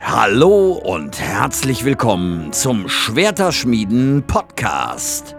Hallo 0.00 0.72
und 0.74 1.20
herzlich 1.20 1.84
willkommen 1.84 2.52
zum 2.52 2.88
Schwerterschmieden 2.88 4.22
Podcast. 4.26 5.34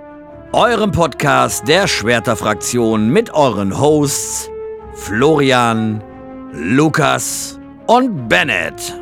Eurem 0.51 0.91
Podcast 0.91 1.65
der 1.67 1.87
Schwerterfraktion 1.87 3.09
mit 3.09 3.33
euren 3.33 3.79
Hosts 3.79 4.49
Florian, 4.93 6.03
Lukas 6.51 7.57
und 7.87 8.27
Bennett. 8.27 8.93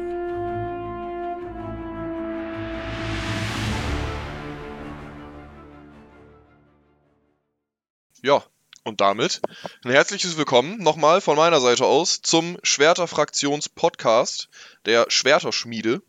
Und 8.87 9.01
damit 9.01 9.41
ein 9.83 9.91
herzliches 9.91 10.37
Willkommen 10.37 10.81
nochmal 10.81 11.19
von 11.19 11.35
meiner 11.35 11.59
Seite 11.59 11.85
aus 11.85 12.21
zum 12.21 12.57
Schwerterfraktions-Podcast 12.63 14.47
der 14.85 15.07
Schwerterschmiede. 15.09 16.01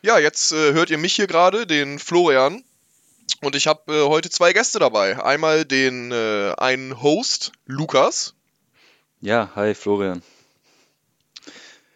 Ja, 0.00 0.18
jetzt 0.18 0.52
äh, 0.52 0.72
hört 0.72 0.90
ihr 0.90 0.98
mich 0.98 1.14
hier 1.14 1.26
gerade, 1.26 1.66
den 1.66 1.98
Florian. 1.98 2.62
Und 3.40 3.56
ich 3.56 3.66
habe 3.66 3.92
äh, 3.92 4.08
heute 4.08 4.30
zwei 4.30 4.52
Gäste 4.52 4.78
dabei. 4.78 5.22
Einmal 5.22 5.64
den 5.64 6.12
äh, 6.12 6.54
einen 6.56 7.02
Host, 7.02 7.50
Lukas. 7.66 8.34
Ja, 9.20 9.50
hi 9.56 9.74
Florian. 9.74 10.22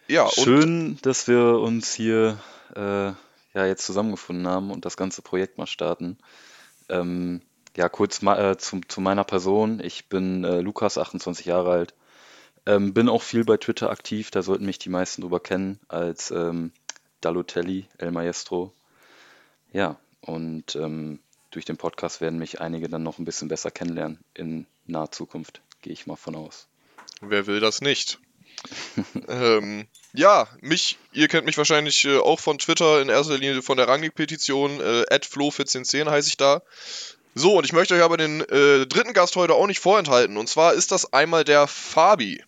Ja, 0.09 0.29
Schön, 0.29 0.99
dass 1.01 1.27
wir 1.29 1.59
uns 1.59 1.93
hier 1.93 2.37
äh, 2.75 2.81
ja, 3.57 3.65
jetzt 3.65 3.85
zusammengefunden 3.85 4.47
haben 4.47 4.69
und 4.69 4.83
das 4.83 4.97
ganze 4.97 5.21
Projekt 5.21 5.57
mal 5.57 5.67
starten. 5.67 6.17
Ähm, 6.89 7.41
ja, 7.77 7.89
kurz 7.89 8.23
ma 8.23 8.51
äh, 8.51 8.57
zu, 8.57 8.81
zu 8.87 9.01
meiner 9.01 9.23
Person. 9.23 9.79
Ich 9.79 10.07
bin 10.07 10.43
äh, 10.43 10.61
Lukas, 10.61 10.97
28 10.97 11.45
Jahre 11.45 11.71
alt. 11.71 11.93
Ähm, 12.65 12.93
bin 12.93 13.07
auch 13.07 13.21
viel 13.21 13.45
bei 13.45 13.57
Twitter 13.57 13.91
aktiv, 13.91 14.31
da 14.31 14.41
sollten 14.41 14.65
mich 14.65 14.79
die 14.79 14.89
meisten 14.89 15.21
drüber 15.21 15.39
kennen, 15.39 15.79
als 15.87 16.31
ähm, 16.31 16.71
Dalotelli, 17.21 17.85
El 17.97 18.11
Maestro. 18.11 18.73
Ja, 19.71 19.97
und 20.21 20.75
ähm, 20.75 21.19
durch 21.51 21.65
den 21.65 21.77
Podcast 21.77 22.19
werden 22.19 22.39
mich 22.39 22.59
einige 22.59 22.89
dann 22.89 23.03
noch 23.03 23.19
ein 23.19 23.25
bisschen 23.25 23.47
besser 23.47 23.71
kennenlernen 23.71 24.19
in 24.33 24.65
naher 24.85 25.11
Zukunft, 25.11 25.61
gehe 25.81 25.93
ich 25.93 26.07
mal 26.07 26.17
von 26.17 26.35
aus. 26.35 26.67
Wer 27.21 27.45
will 27.45 27.59
das 27.59 27.81
nicht? 27.81 28.19
ähm, 29.27 29.87
ja, 30.13 30.47
mich, 30.61 30.97
ihr 31.13 31.27
kennt 31.27 31.45
mich 31.45 31.57
wahrscheinlich 31.57 32.05
äh, 32.05 32.17
auch 32.17 32.39
von 32.39 32.57
Twitter, 32.57 33.01
in 33.01 33.09
erster 33.09 33.37
Linie 33.37 33.61
von 33.61 33.77
der 33.77 33.87
Rangnick-Petition, 33.87 34.81
äh, 34.81 35.03
@flo1410 35.11 36.09
heiße 36.09 36.29
ich 36.29 36.37
da. 36.37 36.63
So, 37.35 37.57
und 37.57 37.65
ich 37.65 37.73
möchte 37.73 37.93
euch 37.93 38.01
aber 38.01 38.17
den 38.17 38.41
äh, 38.41 38.87
dritten 38.87 39.13
Gast 39.13 39.35
heute 39.35 39.53
auch 39.53 39.67
nicht 39.67 39.79
vorenthalten. 39.79 40.37
Und 40.37 40.49
zwar 40.49 40.73
ist 40.73 40.91
das 40.91 41.13
einmal 41.13 41.43
der 41.43 41.67
Fabi. 41.67 42.43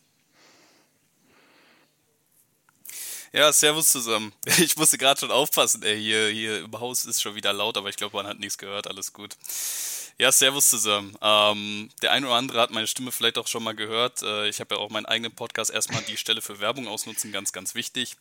Ja, 3.32 3.54
servus 3.54 3.92
zusammen. 3.92 4.34
Ich 4.58 4.76
musste 4.78 4.98
gerade 4.98 5.20
schon 5.20 5.32
aufpassen, 5.32 5.84
ey, 5.84 6.00
hier, 6.00 6.30
hier 6.30 6.60
im 6.64 6.80
Haus 6.80 7.06
ist 7.06 7.22
schon 7.22 7.36
wieder 7.36 7.54
laut, 7.54 7.78
aber 7.78 7.90
ich 7.90 7.96
glaube, 7.96 8.18
man 8.18 8.26
hat 8.26 8.40
nichts 8.40 8.58
gehört, 8.58 8.88
alles 8.88 9.14
gut. 9.14 9.36
Ja, 10.22 10.34
servus 10.34 10.68
zusammen. 10.70 11.18
Ähm, 11.22 11.90
der 12.02 12.12
eine 12.12 12.28
oder 12.28 12.36
andere 12.36 12.60
hat 12.60 12.72
meine 12.72 12.88
Stimme 12.88 13.14
vielleicht 13.14 13.38
auch 13.38 13.48
schon 13.48 13.64
mal 13.64 13.74
gehört. 13.74 14.22
Äh, 14.22 14.50
ich 14.50 14.60
habe 14.60 14.76
ja 14.76 14.82
auch 14.82 14.90
meinen 14.90 15.06
eigenen 15.06 15.32
Podcast 15.34 15.72
erstmal 15.72 16.02
die 16.02 16.18
Stelle 16.18 16.42
für 16.42 16.60
Werbung 16.60 16.90
ausnutzen, 16.90 17.32
ganz, 17.32 17.54
ganz 17.54 17.74
wichtig. 17.74 18.18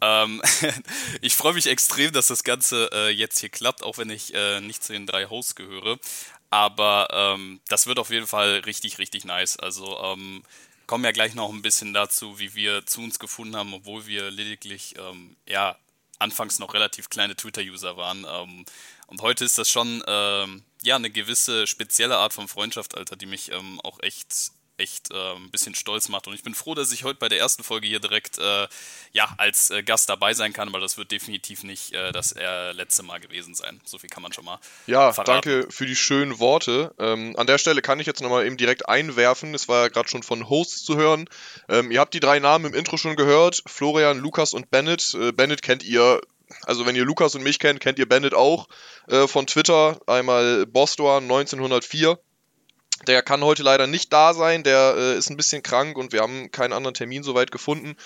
Ähm, 0.00 0.40
ich 1.20 1.34
freue 1.34 1.54
mich 1.54 1.66
extrem, 1.66 2.12
dass 2.12 2.28
das 2.28 2.44
Ganze 2.44 2.90
äh, 2.92 3.08
jetzt 3.08 3.40
hier 3.40 3.48
klappt, 3.48 3.82
auch 3.82 3.98
wenn 3.98 4.08
ich 4.08 4.32
äh, 4.34 4.60
nicht 4.60 4.84
zu 4.84 4.92
den 4.92 5.04
drei 5.04 5.26
Hosts 5.26 5.56
gehöre. 5.56 5.98
Aber 6.50 7.08
ähm, 7.10 7.60
das 7.66 7.88
wird 7.88 7.98
auf 7.98 8.10
jeden 8.10 8.28
Fall 8.28 8.60
richtig, 8.64 9.00
richtig 9.00 9.24
nice. 9.24 9.56
Also 9.56 9.98
ähm, 10.00 10.44
kommen 10.86 11.02
ja 11.02 11.10
gleich 11.10 11.34
noch 11.34 11.52
ein 11.52 11.62
bisschen 11.62 11.92
dazu, 11.92 12.38
wie 12.38 12.54
wir 12.54 12.86
zu 12.86 13.00
uns 13.00 13.18
gefunden 13.18 13.56
haben, 13.56 13.74
obwohl 13.74 14.06
wir 14.06 14.30
lediglich, 14.30 14.94
ähm, 14.96 15.34
ja, 15.48 15.76
anfangs 16.20 16.60
noch 16.60 16.72
relativ 16.72 17.10
kleine 17.10 17.34
Twitter-User 17.34 17.96
waren. 17.96 18.24
Ähm, 18.30 18.64
und 19.08 19.22
heute 19.22 19.44
ist 19.44 19.58
das 19.58 19.68
schon 19.68 20.04
ja 20.82 20.96
eine 20.96 21.10
gewisse 21.10 21.66
spezielle 21.66 22.16
Art 22.16 22.32
von 22.32 22.48
Freundschaft, 22.48 22.96
Alter, 22.96 23.16
die 23.16 23.26
mich 23.26 23.52
ähm, 23.52 23.80
auch 23.82 24.00
echt 24.02 24.52
echt 24.78 25.10
äh, 25.12 25.34
ein 25.34 25.50
bisschen 25.50 25.74
stolz 25.74 26.08
macht. 26.08 26.26
Und 26.26 26.34
ich 26.34 26.42
bin 26.42 26.54
froh, 26.54 26.74
dass 26.74 26.92
ich 26.92 27.04
heute 27.04 27.18
bei 27.18 27.28
der 27.28 27.38
ersten 27.38 27.62
Folge 27.62 27.86
hier 27.86 28.00
direkt 28.00 28.38
äh, 28.38 28.66
ja, 29.12 29.28
als 29.38 29.70
äh, 29.70 29.82
Gast 29.82 30.08
dabei 30.08 30.34
sein 30.34 30.52
kann, 30.52 30.72
weil 30.72 30.80
das 30.80 30.98
wird 30.98 31.10
definitiv 31.10 31.62
nicht 31.62 31.92
äh, 31.92 32.12
das 32.12 32.32
äh, 32.32 32.72
letzte 32.72 33.02
Mal 33.02 33.20
gewesen 33.20 33.54
sein. 33.54 33.80
So 33.84 33.98
viel 33.98 34.10
kann 34.10 34.22
man 34.22 34.32
schon 34.32 34.44
mal. 34.44 34.58
Ja, 34.86 35.12
verraten. 35.12 35.48
danke 35.48 35.70
für 35.70 35.86
die 35.86 35.96
schönen 35.96 36.38
Worte. 36.38 36.94
Ähm, 36.98 37.34
an 37.36 37.46
der 37.46 37.58
Stelle 37.58 37.82
kann 37.82 38.00
ich 38.00 38.06
jetzt 38.06 38.20
nochmal 38.20 38.46
eben 38.46 38.56
direkt 38.56 38.88
einwerfen. 38.88 39.54
Es 39.54 39.68
war 39.68 39.82
ja 39.82 39.88
gerade 39.88 40.08
schon 40.08 40.22
von 40.22 40.48
Hosts 40.48 40.84
zu 40.84 40.96
hören. 40.96 41.28
Ähm, 41.68 41.90
ihr 41.90 42.00
habt 42.00 42.14
die 42.14 42.20
drei 42.20 42.38
Namen 42.38 42.66
im 42.66 42.74
Intro 42.74 42.96
schon 42.96 43.16
gehört: 43.16 43.62
Florian, 43.66 44.18
Lukas 44.18 44.54
und 44.54 44.70
Bennett. 44.70 45.14
Äh, 45.14 45.32
Bennett 45.32 45.62
kennt 45.62 45.82
ihr 45.84 46.20
also 46.66 46.86
wenn 46.86 46.96
ihr 46.96 47.04
Lukas 47.04 47.34
und 47.34 47.42
mich 47.42 47.58
kennt, 47.58 47.80
kennt 47.80 47.98
ihr 47.98 48.08
Bennett 48.08 48.34
auch 48.34 48.68
äh, 49.08 49.26
von 49.26 49.46
Twitter. 49.46 50.00
Einmal 50.06 50.66
Bostor 50.66 51.18
1904. 51.18 52.18
Der 53.06 53.22
kann 53.22 53.42
heute 53.42 53.64
leider 53.64 53.88
nicht 53.88 54.12
da 54.12 54.32
sein, 54.32 54.62
der 54.62 54.94
äh, 54.96 55.18
ist 55.18 55.28
ein 55.28 55.36
bisschen 55.36 55.62
krank 55.62 55.98
und 55.98 56.12
wir 56.12 56.20
haben 56.20 56.52
keinen 56.52 56.72
anderen 56.72 56.94
Termin 56.94 57.24
soweit 57.24 57.50
gefunden. 57.50 57.96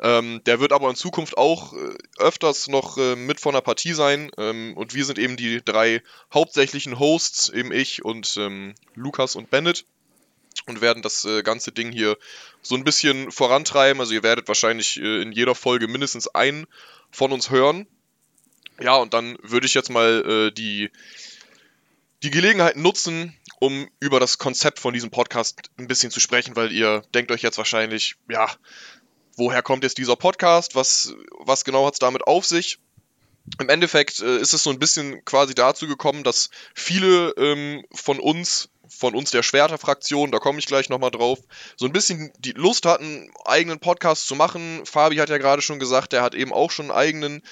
Ähm, 0.00 0.42
der 0.46 0.60
wird 0.60 0.72
aber 0.72 0.88
in 0.90 0.96
Zukunft 0.96 1.36
auch 1.36 1.72
äh, 1.72 1.96
öfters 2.18 2.68
noch 2.68 2.96
äh, 2.96 3.16
mit 3.16 3.40
von 3.40 3.54
der 3.54 3.62
Partie 3.62 3.94
sein. 3.94 4.30
Ähm, 4.38 4.76
und 4.76 4.94
wir 4.94 5.04
sind 5.04 5.18
eben 5.18 5.36
die 5.36 5.64
drei 5.64 6.02
hauptsächlichen 6.32 7.00
Hosts, 7.00 7.48
eben 7.48 7.72
ich 7.72 8.04
und 8.04 8.36
ähm, 8.36 8.74
Lukas 8.94 9.34
und 9.34 9.50
Bennett. 9.50 9.86
Und 10.66 10.80
werden 10.80 11.02
das 11.02 11.24
äh, 11.24 11.42
ganze 11.42 11.72
Ding 11.72 11.90
hier 11.90 12.16
so 12.62 12.76
ein 12.76 12.84
bisschen 12.84 13.32
vorantreiben. 13.32 14.00
Also 14.00 14.14
ihr 14.14 14.22
werdet 14.22 14.46
wahrscheinlich 14.46 15.00
äh, 15.00 15.20
in 15.20 15.32
jeder 15.32 15.56
Folge 15.56 15.88
mindestens 15.88 16.28
einen 16.28 16.66
von 17.10 17.32
uns 17.32 17.50
hören. 17.50 17.88
Ja, 18.80 18.96
und 18.96 19.14
dann 19.14 19.36
würde 19.42 19.66
ich 19.66 19.74
jetzt 19.74 19.90
mal 19.90 20.48
äh, 20.48 20.50
die, 20.52 20.90
die 22.22 22.30
Gelegenheit 22.30 22.76
nutzen, 22.76 23.36
um 23.60 23.88
über 24.00 24.18
das 24.20 24.38
Konzept 24.38 24.78
von 24.78 24.92
diesem 24.92 25.10
Podcast 25.10 25.70
ein 25.78 25.86
bisschen 25.86 26.10
zu 26.10 26.20
sprechen, 26.20 26.56
weil 26.56 26.72
ihr 26.72 27.02
denkt 27.14 27.30
euch 27.30 27.42
jetzt 27.42 27.58
wahrscheinlich, 27.58 28.16
ja, 28.28 28.50
woher 29.36 29.62
kommt 29.62 29.84
jetzt 29.84 29.98
dieser 29.98 30.16
Podcast? 30.16 30.74
Was, 30.74 31.14
was 31.38 31.64
genau 31.64 31.86
hat 31.86 31.94
es 31.94 31.98
damit 31.98 32.26
auf 32.26 32.44
sich? 32.44 32.78
Im 33.60 33.68
Endeffekt 33.68 34.20
äh, 34.20 34.38
ist 34.38 34.54
es 34.54 34.62
so 34.62 34.70
ein 34.70 34.78
bisschen 34.78 35.24
quasi 35.24 35.54
dazu 35.54 35.86
gekommen, 35.86 36.24
dass 36.24 36.48
viele 36.74 37.30
ähm, 37.36 37.84
von 37.92 38.18
uns, 38.18 38.70
von 38.88 39.14
uns 39.14 39.30
der 39.30 39.42
Schwerter-Fraktion, 39.42 40.32
da 40.32 40.38
komme 40.38 40.58
ich 40.58 40.66
gleich 40.66 40.88
nochmal 40.88 41.10
drauf, 41.10 41.38
so 41.76 41.84
ein 41.84 41.92
bisschen 41.92 42.32
die 42.38 42.52
Lust 42.52 42.86
hatten, 42.86 43.30
eigenen 43.44 43.80
Podcast 43.80 44.26
zu 44.26 44.34
machen. 44.34 44.86
Fabi 44.86 45.16
hat 45.16 45.28
ja 45.28 45.38
gerade 45.38 45.62
schon 45.62 45.78
gesagt, 45.78 46.12
der 46.12 46.22
hat 46.22 46.34
eben 46.34 46.52
auch 46.52 46.70
schon 46.70 46.90
einen 46.90 46.98
eigenen. 46.98 47.42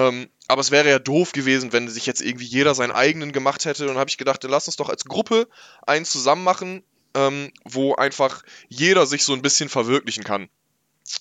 Ähm, 0.00 0.30
aber 0.48 0.62
es 0.62 0.70
wäre 0.70 0.88
ja 0.88 0.98
doof 0.98 1.32
gewesen, 1.32 1.74
wenn 1.74 1.88
sich 1.88 2.06
jetzt 2.06 2.22
irgendwie 2.22 2.46
jeder 2.46 2.74
seinen 2.74 2.90
eigenen 2.90 3.32
gemacht 3.32 3.66
hätte. 3.66 3.88
Und 3.88 3.98
habe 3.98 4.08
ich 4.08 4.16
gedacht, 4.16 4.42
dann 4.42 4.50
lass 4.50 4.66
uns 4.66 4.76
doch 4.76 4.88
als 4.88 5.04
Gruppe 5.04 5.46
einen 5.86 6.06
zusammen 6.06 6.42
machen, 6.42 6.82
ähm, 7.14 7.52
wo 7.64 7.94
einfach 7.94 8.42
jeder 8.68 9.06
sich 9.06 9.24
so 9.24 9.34
ein 9.34 9.42
bisschen 9.42 9.68
verwirklichen 9.68 10.24
kann. 10.24 10.48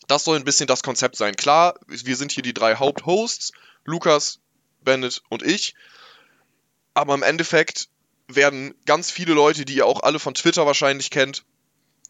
Das 0.08 0.24
soll 0.24 0.38
ein 0.38 0.46
bisschen 0.46 0.68
das 0.68 0.84
Konzept 0.84 1.18
sein. 1.18 1.36
Klar, 1.36 1.78
wir 1.88 2.16
sind 2.16 2.32
hier 2.32 2.44
die 2.44 2.54
drei 2.54 2.76
Haupthosts, 2.76 3.52
Lukas, 3.84 4.40
Bennett 4.82 5.24
und 5.30 5.44
ich. 5.44 5.76
Aber 6.94 7.14
im 7.14 7.24
Endeffekt 7.24 7.90
werden 8.28 8.76
ganz 8.86 9.12
viele 9.12 9.34
Leute, 9.34 9.66
die 9.66 9.76
ihr 9.76 9.86
auch 9.86 10.04
alle 10.04 10.20
von 10.20 10.36
Twitter 10.36 10.66
wahrscheinlich 10.66 11.10
kennt, 11.10 11.44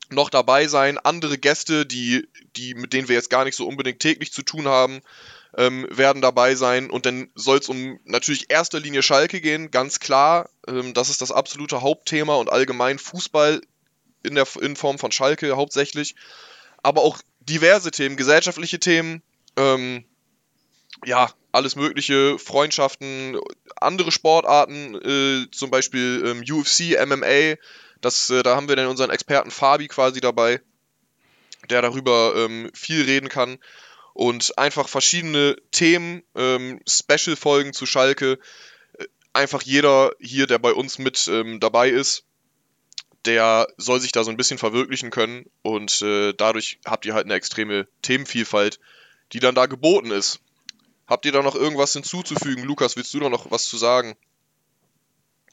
noch 0.09 0.29
dabei 0.29 0.67
sein. 0.67 0.99
Andere 0.99 1.37
Gäste, 1.37 1.85
die, 1.85 2.27
die, 2.55 2.75
mit 2.75 2.93
denen 2.93 3.07
wir 3.07 3.15
jetzt 3.15 3.29
gar 3.29 3.45
nicht 3.45 3.55
so 3.55 3.67
unbedingt 3.67 3.99
täglich 3.99 4.31
zu 4.31 4.43
tun 4.43 4.67
haben 4.67 5.01
ähm, 5.57 5.87
werden 5.89 6.21
dabei 6.21 6.55
sein. 6.55 6.89
Und 6.89 7.05
dann 7.05 7.29
soll 7.35 7.57
es 7.59 7.69
um 7.69 7.99
natürlich 8.05 8.49
erster 8.49 8.79
Linie 8.79 9.01
Schalke 9.01 9.41
gehen, 9.41 9.71
ganz 9.71 9.99
klar. 9.99 10.49
Ähm, 10.67 10.93
das 10.93 11.09
ist 11.09 11.21
das 11.21 11.31
absolute 11.31 11.81
Hauptthema 11.81 12.35
und 12.35 12.51
allgemein 12.51 12.99
Fußball 12.99 13.61
in, 14.23 14.35
der, 14.35 14.47
in 14.61 14.75
Form 14.75 14.99
von 14.99 15.11
Schalke 15.11 15.55
hauptsächlich. 15.55 16.15
Aber 16.83 17.01
auch 17.01 17.19
diverse 17.39 17.91
Themen, 17.91 18.15
gesellschaftliche 18.15 18.79
Themen, 18.79 19.21
ähm, 19.57 20.05
ja, 21.05 21.31
alles 21.51 21.75
mögliche, 21.75 22.37
Freundschaften, 22.37 23.39
andere 23.75 24.11
Sportarten, 24.11 24.95
äh, 24.95 25.49
zum 25.51 25.71
Beispiel 25.71 26.23
ähm, 26.25 26.43
UFC, 26.47 26.95
MMA. 27.05 27.55
Das, 28.01 28.29
äh, 28.29 28.43
da 28.43 28.55
haben 28.55 28.69
wir 28.69 28.75
dann 28.75 28.87
unseren 28.87 29.09
Experten 29.09 29.49
Fabi 29.49 29.87
quasi 29.87 30.21
dabei, 30.21 30.61
der 31.69 31.81
darüber 31.81 32.33
ähm, 32.35 32.69
viel 32.73 33.03
reden 33.03 33.29
kann 33.29 33.57
und 34.19 34.57
einfach 34.57 34.89
verschiedene 34.89 35.55
Themen, 35.71 36.23
ähm, 36.35 36.81
Special-Folgen 36.85 37.71
zu 37.71 37.85
Schalke. 37.85 38.37
Äh, 38.97 39.05
einfach 39.31 39.61
jeder 39.61 40.11
hier, 40.19 40.45
der 40.45 40.57
bei 40.59 40.73
uns 40.73 40.97
mit 40.97 41.29
ähm, 41.29 41.61
dabei 41.61 41.89
ist, 41.89 42.25
der 43.23 43.69
soll 43.77 44.01
sich 44.01 44.11
da 44.11 44.25
so 44.25 44.29
ein 44.29 44.35
bisschen 44.35 44.57
verwirklichen 44.57 45.09
können 45.09 45.45
und 45.61 46.01
äh, 46.01 46.33
dadurch 46.33 46.79
habt 46.85 47.05
ihr 47.05 47.13
halt 47.13 47.27
eine 47.27 47.35
extreme 47.35 47.87
Themenvielfalt, 48.01 48.81
die 49.31 49.39
dann 49.39 49.55
da 49.55 49.67
geboten 49.67 50.11
ist. 50.11 50.41
Habt 51.07 51.25
ihr 51.25 51.31
da 51.31 51.41
noch 51.41 51.55
irgendwas 51.55 51.93
hinzuzufügen? 51.93 52.65
Lukas, 52.65 52.97
willst 52.97 53.13
du 53.13 53.21
da 53.21 53.29
noch 53.29 53.51
was 53.51 53.67
zu 53.67 53.77
sagen? 53.77 54.17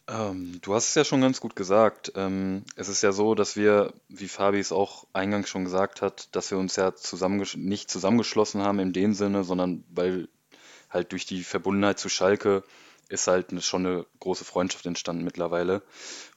Ähm, 0.09 0.61
du 0.63 0.75
hast 0.75 0.89
es 0.89 0.95
ja 0.95 1.05
schon 1.05 1.21
ganz 1.21 1.41
gut 1.41 1.57
gesagt. 1.57 2.13
Ähm, 2.15 2.65
es 2.77 2.89
ist 2.89 3.03
ja 3.03 3.13
so, 3.13 3.35
dass 3.35 3.57
wir, 3.57 3.93
wie 4.09 4.29
Fabi 4.29 4.59
es 4.59 4.73
auch 4.73 5.07
eingangs 5.13 5.49
schon 5.49 5.65
gesagt 5.65 6.01
hat, 6.01 6.35
dass 6.35 6.51
wir 6.51 6.59
uns 6.59 6.77
ja 6.77 6.95
zusammengesch 6.95 7.57
nicht 7.57 7.91
zusammengeschlossen 7.91 8.63
haben 8.63 8.79
in 8.79 8.93
dem 8.93 9.15
Sinne, 9.15 9.43
sondern 9.43 9.85
weil 9.91 10.29
halt 10.91 11.13
durch 11.13 11.27
die 11.27 11.43
Verbundenheit 11.43 11.99
zu 11.99 12.09
Schalke 12.09 12.63
ist 13.09 13.27
halt 13.27 13.51
eine, 13.51 13.63
schon 13.63 13.87
eine 13.87 14.07
große 14.21 14.45
Freundschaft 14.45 14.87
entstanden 14.87 15.25
mittlerweile. 15.25 15.83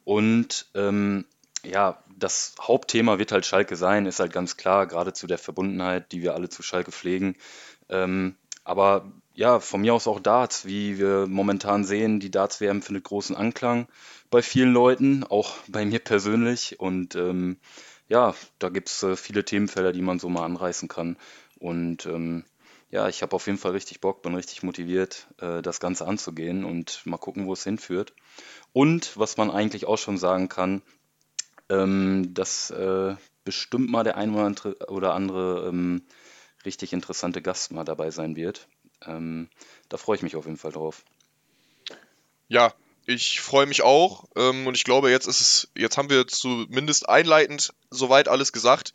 Und 0.04 0.68
ähm, 0.74 1.26
ja, 1.64 2.04
das 2.18 2.56
Hauptthema 2.60 3.20
wird 3.20 3.32
halt 3.32 3.46
Schalke 3.46 3.76
sein, 3.76 4.06
ist 4.06 4.20
halt 4.20 4.34
ganz 4.34 4.58
klar, 4.58 4.88
gerade 4.88 5.14
zu 5.14 5.28
der 5.28 5.38
Verbundenheit, 5.38 6.12
die 6.12 6.22
wir 6.22 6.34
alle 6.34 6.50
zu 6.50 6.64
Schalke 6.64 6.92
pflegen. 6.92 7.36
Ähm, 7.90 8.36
aber 8.64 9.12
ja, 9.40 9.62
von 9.62 9.80
mir 9.80 9.94
aus 9.94 10.06
auch 10.06 10.20
Darts, 10.20 10.66
wie 10.66 11.00
wir 11.00 11.26
momentan 11.26 11.86
sehen, 11.86 12.20
die 12.20 12.30
Darts-WM 12.30 12.82
findet 12.82 13.06
großen 13.06 13.38
Anklang 13.38 13.88
bei 14.30 14.42
vielen 14.42 14.74
Leuten, 14.74 15.24
auch 15.24 15.56
bei 15.70 15.86
mir 15.86 16.00
persönlich. 16.00 16.78
Und 16.82 17.16
ähm, 17.16 17.56
ja, 18.10 18.36
da 18.60 18.68
gibt 18.68 18.90
es 18.90 19.02
äh, 19.02 19.16
viele 19.16 19.46
Themenfelder, 19.46 19.94
die 19.94 20.02
man 20.02 20.20
so 20.20 20.28
mal 20.28 20.44
anreißen 20.44 20.90
kann. 20.90 21.16
Und 21.58 22.06
ähm, 22.06 22.44
ja, 22.92 23.08
ich 23.08 23.22
habe 23.22 23.34
auf 23.34 23.48
jeden 23.48 23.58
Fall 23.58 23.72
richtig 23.72 24.02
Bock, 24.02 24.24
bin 24.24 24.36
richtig 24.36 24.62
motiviert, 24.62 25.28
äh, 25.40 25.62
das 25.62 25.80
Ganze 25.80 26.06
anzugehen 26.06 26.66
und 26.66 27.06
mal 27.06 27.18
gucken, 27.18 27.48
wo 27.48 27.54
es 27.54 27.64
hinführt. 27.64 28.12
Und 28.74 29.18
was 29.18 29.38
man 29.38 29.52
eigentlich 29.52 29.86
auch 29.86 29.98
schon 29.98 30.18
sagen 30.18 30.50
kann, 30.50 30.82
ähm, 31.70 32.34
dass 32.34 32.72
äh, 32.72 33.16
bestimmt 33.46 33.90
mal 33.90 34.04
der 34.04 34.18
ein 34.18 34.36
oder 34.36 35.14
andere 35.14 35.70
ähm, 35.70 36.02
richtig 36.66 36.92
interessante 36.92 37.42
Gast 37.42 37.72
mal 37.72 37.86
dabei 37.86 38.12
sein 38.12 38.36
wird. 38.36 38.68
Ähm, 39.06 39.50
da 39.90 39.98
freue 39.98 40.18
ich 40.18 40.22
mich 40.24 40.36
auf 40.36 40.46
jeden 40.46 40.58
Fall 40.58 40.72
drauf. 40.72 41.04
Ja, 42.48 42.74
ich 43.06 43.42
freue 43.42 43.66
mich 43.66 43.82
auch 43.82 44.26
ähm, 44.36 44.68
und 44.68 44.76
ich 44.76 44.84
glaube, 44.84 45.10
jetzt 45.10 45.28
ist 45.28 45.42
es, 45.42 45.68
jetzt 45.76 45.98
haben 45.98 46.10
wir 46.10 46.28
zumindest 46.28 47.10
einleitend 47.10 47.74
soweit 47.90 48.28
alles 48.28 48.52
gesagt. 48.52 48.94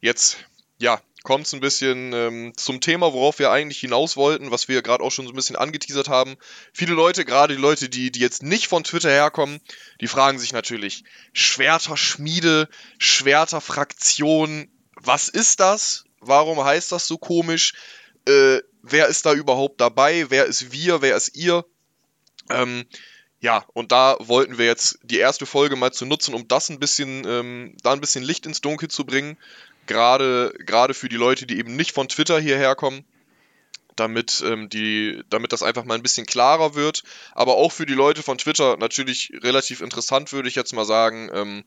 Jetzt, 0.00 0.38
ja, 0.78 1.00
kommt 1.24 1.46
es 1.46 1.54
ein 1.54 1.60
bisschen 1.60 2.12
ähm, 2.12 2.52
zum 2.56 2.82
Thema, 2.82 3.14
worauf 3.14 3.38
wir 3.38 3.50
eigentlich 3.50 3.80
hinaus 3.80 4.16
wollten, 4.16 4.50
was 4.50 4.68
wir 4.68 4.82
gerade 4.82 5.02
auch 5.02 5.10
schon 5.10 5.26
so 5.26 5.32
ein 5.32 5.36
bisschen 5.36 5.56
angeteasert 5.56 6.10
haben. 6.10 6.36
Viele 6.74 6.92
Leute, 6.92 7.24
gerade 7.24 7.56
die 7.56 7.60
Leute, 7.60 7.88
die, 7.88 8.12
die 8.12 8.20
jetzt 8.20 8.42
nicht 8.42 8.68
von 8.68 8.84
Twitter 8.84 9.10
herkommen, 9.10 9.60
die 10.02 10.06
fragen 10.06 10.38
sich 10.38 10.52
natürlich, 10.52 11.04
Schwerter-Schmiede, 11.32 12.68
Schwerter-Fraktion, 12.98 14.68
was 14.96 15.28
ist 15.28 15.60
das? 15.60 16.04
Warum 16.20 16.62
heißt 16.62 16.92
das 16.92 17.06
so 17.06 17.16
komisch? 17.16 17.72
Äh, 18.26 18.60
wer 18.82 19.08
ist 19.08 19.26
da 19.26 19.32
überhaupt 19.32 19.80
dabei? 19.80 20.26
Wer 20.28 20.46
ist 20.46 20.72
wir? 20.72 21.02
Wer 21.02 21.16
ist 21.16 21.36
ihr? 21.36 21.64
Ähm, 22.50 22.84
ja, 23.40 23.64
und 23.74 23.92
da 23.92 24.16
wollten 24.20 24.58
wir 24.58 24.66
jetzt 24.66 24.98
die 25.02 25.18
erste 25.18 25.46
Folge 25.46 25.76
mal 25.76 25.92
zu 25.92 26.06
nutzen, 26.06 26.34
um 26.34 26.48
das 26.48 26.70
ein 26.70 26.80
bisschen, 26.80 27.24
ähm, 27.26 27.76
da 27.82 27.92
ein 27.92 28.00
bisschen 28.00 28.24
Licht 28.24 28.46
ins 28.46 28.60
Dunkel 28.60 28.88
zu 28.88 29.04
bringen 29.04 29.36
gerade, 29.86 30.54
gerade 30.60 30.94
für 30.94 31.08
die 31.08 31.16
Leute, 31.16 31.46
die 31.46 31.58
eben 31.58 31.76
nicht 31.76 31.92
von 31.92 32.08
Twitter 32.08 32.38
hierher 32.38 32.74
kommen, 32.74 33.04
damit, 33.96 34.42
ähm, 34.44 34.68
die, 34.68 35.22
damit 35.30 35.52
das 35.52 35.62
einfach 35.62 35.84
mal 35.84 35.94
ein 35.94 36.02
bisschen 36.02 36.26
klarer 36.26 36.74
wird. 36.74 37.04
Aber 37.32 37.56
auch 37.56 37.72
für 37.72 37.86
die 37.86 37.94
Leute 37.94 38.22
von 38.22 38.38
Twitter 38.38 38.76
natürlich 38.76 39.32
relativ 39.42 39.80
interessant, 39.80 40.32
würde 40.32 40.48
ich 40.48 40.54
jetzt 40.54 40.72
mal 40.72 40.84
sagen, 40.84 41.30
ähm, 41.32 41.64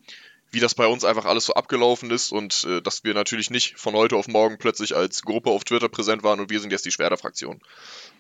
wie 0.51 0.59
das 0.59 0.75
bei 0.75 0.87
uns 0.87 1.03
einfach 1.03 1.25
alles 1.25 1.45
so 1.45 1.53
abgelaufen 1.53 2.09
ist 2.11 2.31
und 2.31 2.63
äh, 2.63 2.81
dass 2.81 3.03
wir 3.03 3.13
natürlich 3.13 3.49
nicht 3.49 3.77
von 3.77 3.93
heute 3.93 4.15
auf 4.15 4.27
morgen 4.27 4.57
plötzlich 4.57 4.95
als 4.95 5.21
Gruppe 5.23 5.49
auf 5.49 5.63
Twitter 5.63 5.89
präsent 5.89 6.23
waren 6.23 6.39
und 6.39 6.49
wir 6.49 6.59
sind 6.59 6.71
jetzt 6.71 6.85
die 6.85 6.91
Schwerter-Fraktion. 6.91 7.61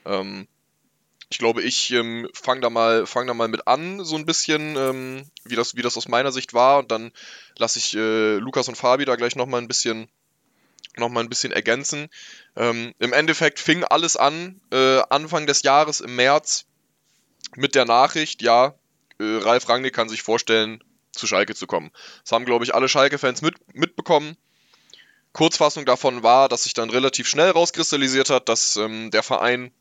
Ähm, 0.05 0.47
ich 1.29 1.39
glaube, 1.39 1.61
ich 1.61 1.91
ähm, 1.91 2.29
fange 2.33 2.61
da, 2.61 2.69
mal, 2.69 3.05
fang 3.05 3.27
da 3.27 3.33
mal 3.33 3.49
mit 3.49 3.67
an, 3.67 4.03
so 4.03 4.15
ein 4.15 4.25
bisschen, 4.25 4.77
ähm, 4.77 5.29
wie, 5.43 5.55
das, 5.55 5.75
wie 5.75 5.81
das 5.81 5.97
aus 5.97 6.07
meiner 6.07 6.31
Sicht 6.31 6.53
war. 6.53 6.79
Und 6.79 6.91
dann 6.91 7.11
lasse 7.57 7.79
ich 7.79 7.95
äh, 7.95 8.37
Lukas 8.37 8.69
und 8.69 8.75
Fabi 8.75 9.03
da 9.03 9.17
gleich 9.17 9.35
nochmal 9.35 9.61
ein 9.61 9.67
bisschen 9.67 10.07
noch 10.95 11.15
ein 11.15 11.29
bisschen 11.29 11.51
ergänzen. 11.51 12.07
Ähm, 12.55 12.93
Im 12.97 13.13
Endeffekt 13.13 13.59
fing 13.59 13.83
alles 13.83 14.15
an, 14.15 14.61
äh, 14.71 15.01
Anfang 15.09 15.45
des 15.45 15.61
Jahres 15.61 16.01
im 16.01 16.15
März, 16.15 16.65
mit 17.55 17.75
der 17.75 17.85
Nachricht, 17.85 18.41
ja, 18.41 18.73
äh, 19.19 19.37
Ralf 19.37 19.69
Rangnick 19.69 19.93
kann 19.93 20.09
sich 20.09 20.23
vorstellen, 20.23 20.83
zu 21.17 21.27
Schalke 21.27 21.55
zu 21.55 21.67
kommen. 21.67 21.91
Das 22.23 22.31
haben, 22.31 22.45
glaube 22.45 22.65
ich, 22.65 22.73
alle 22.73 22.89
Schalke-Fans 22.89 23.41
mit, 23.41 23.55
mitbekommen. 23.73 24.37
Kurzfassung 25.33 25.85
davon 25.85 26.23
war, 26.23 26.49
dass 26.49 26.63
sich 26.63 26.73
dann 26.73 26.89
relativ 26.89 27.27
schnell 27.27 27.51
rauskristallisiert 27.51 28.29
hat, 28.29 28.49
dass 28.49 28.75
ähm, 28.75 29.11
der 29.11 29.23
Verein 29.23 29.71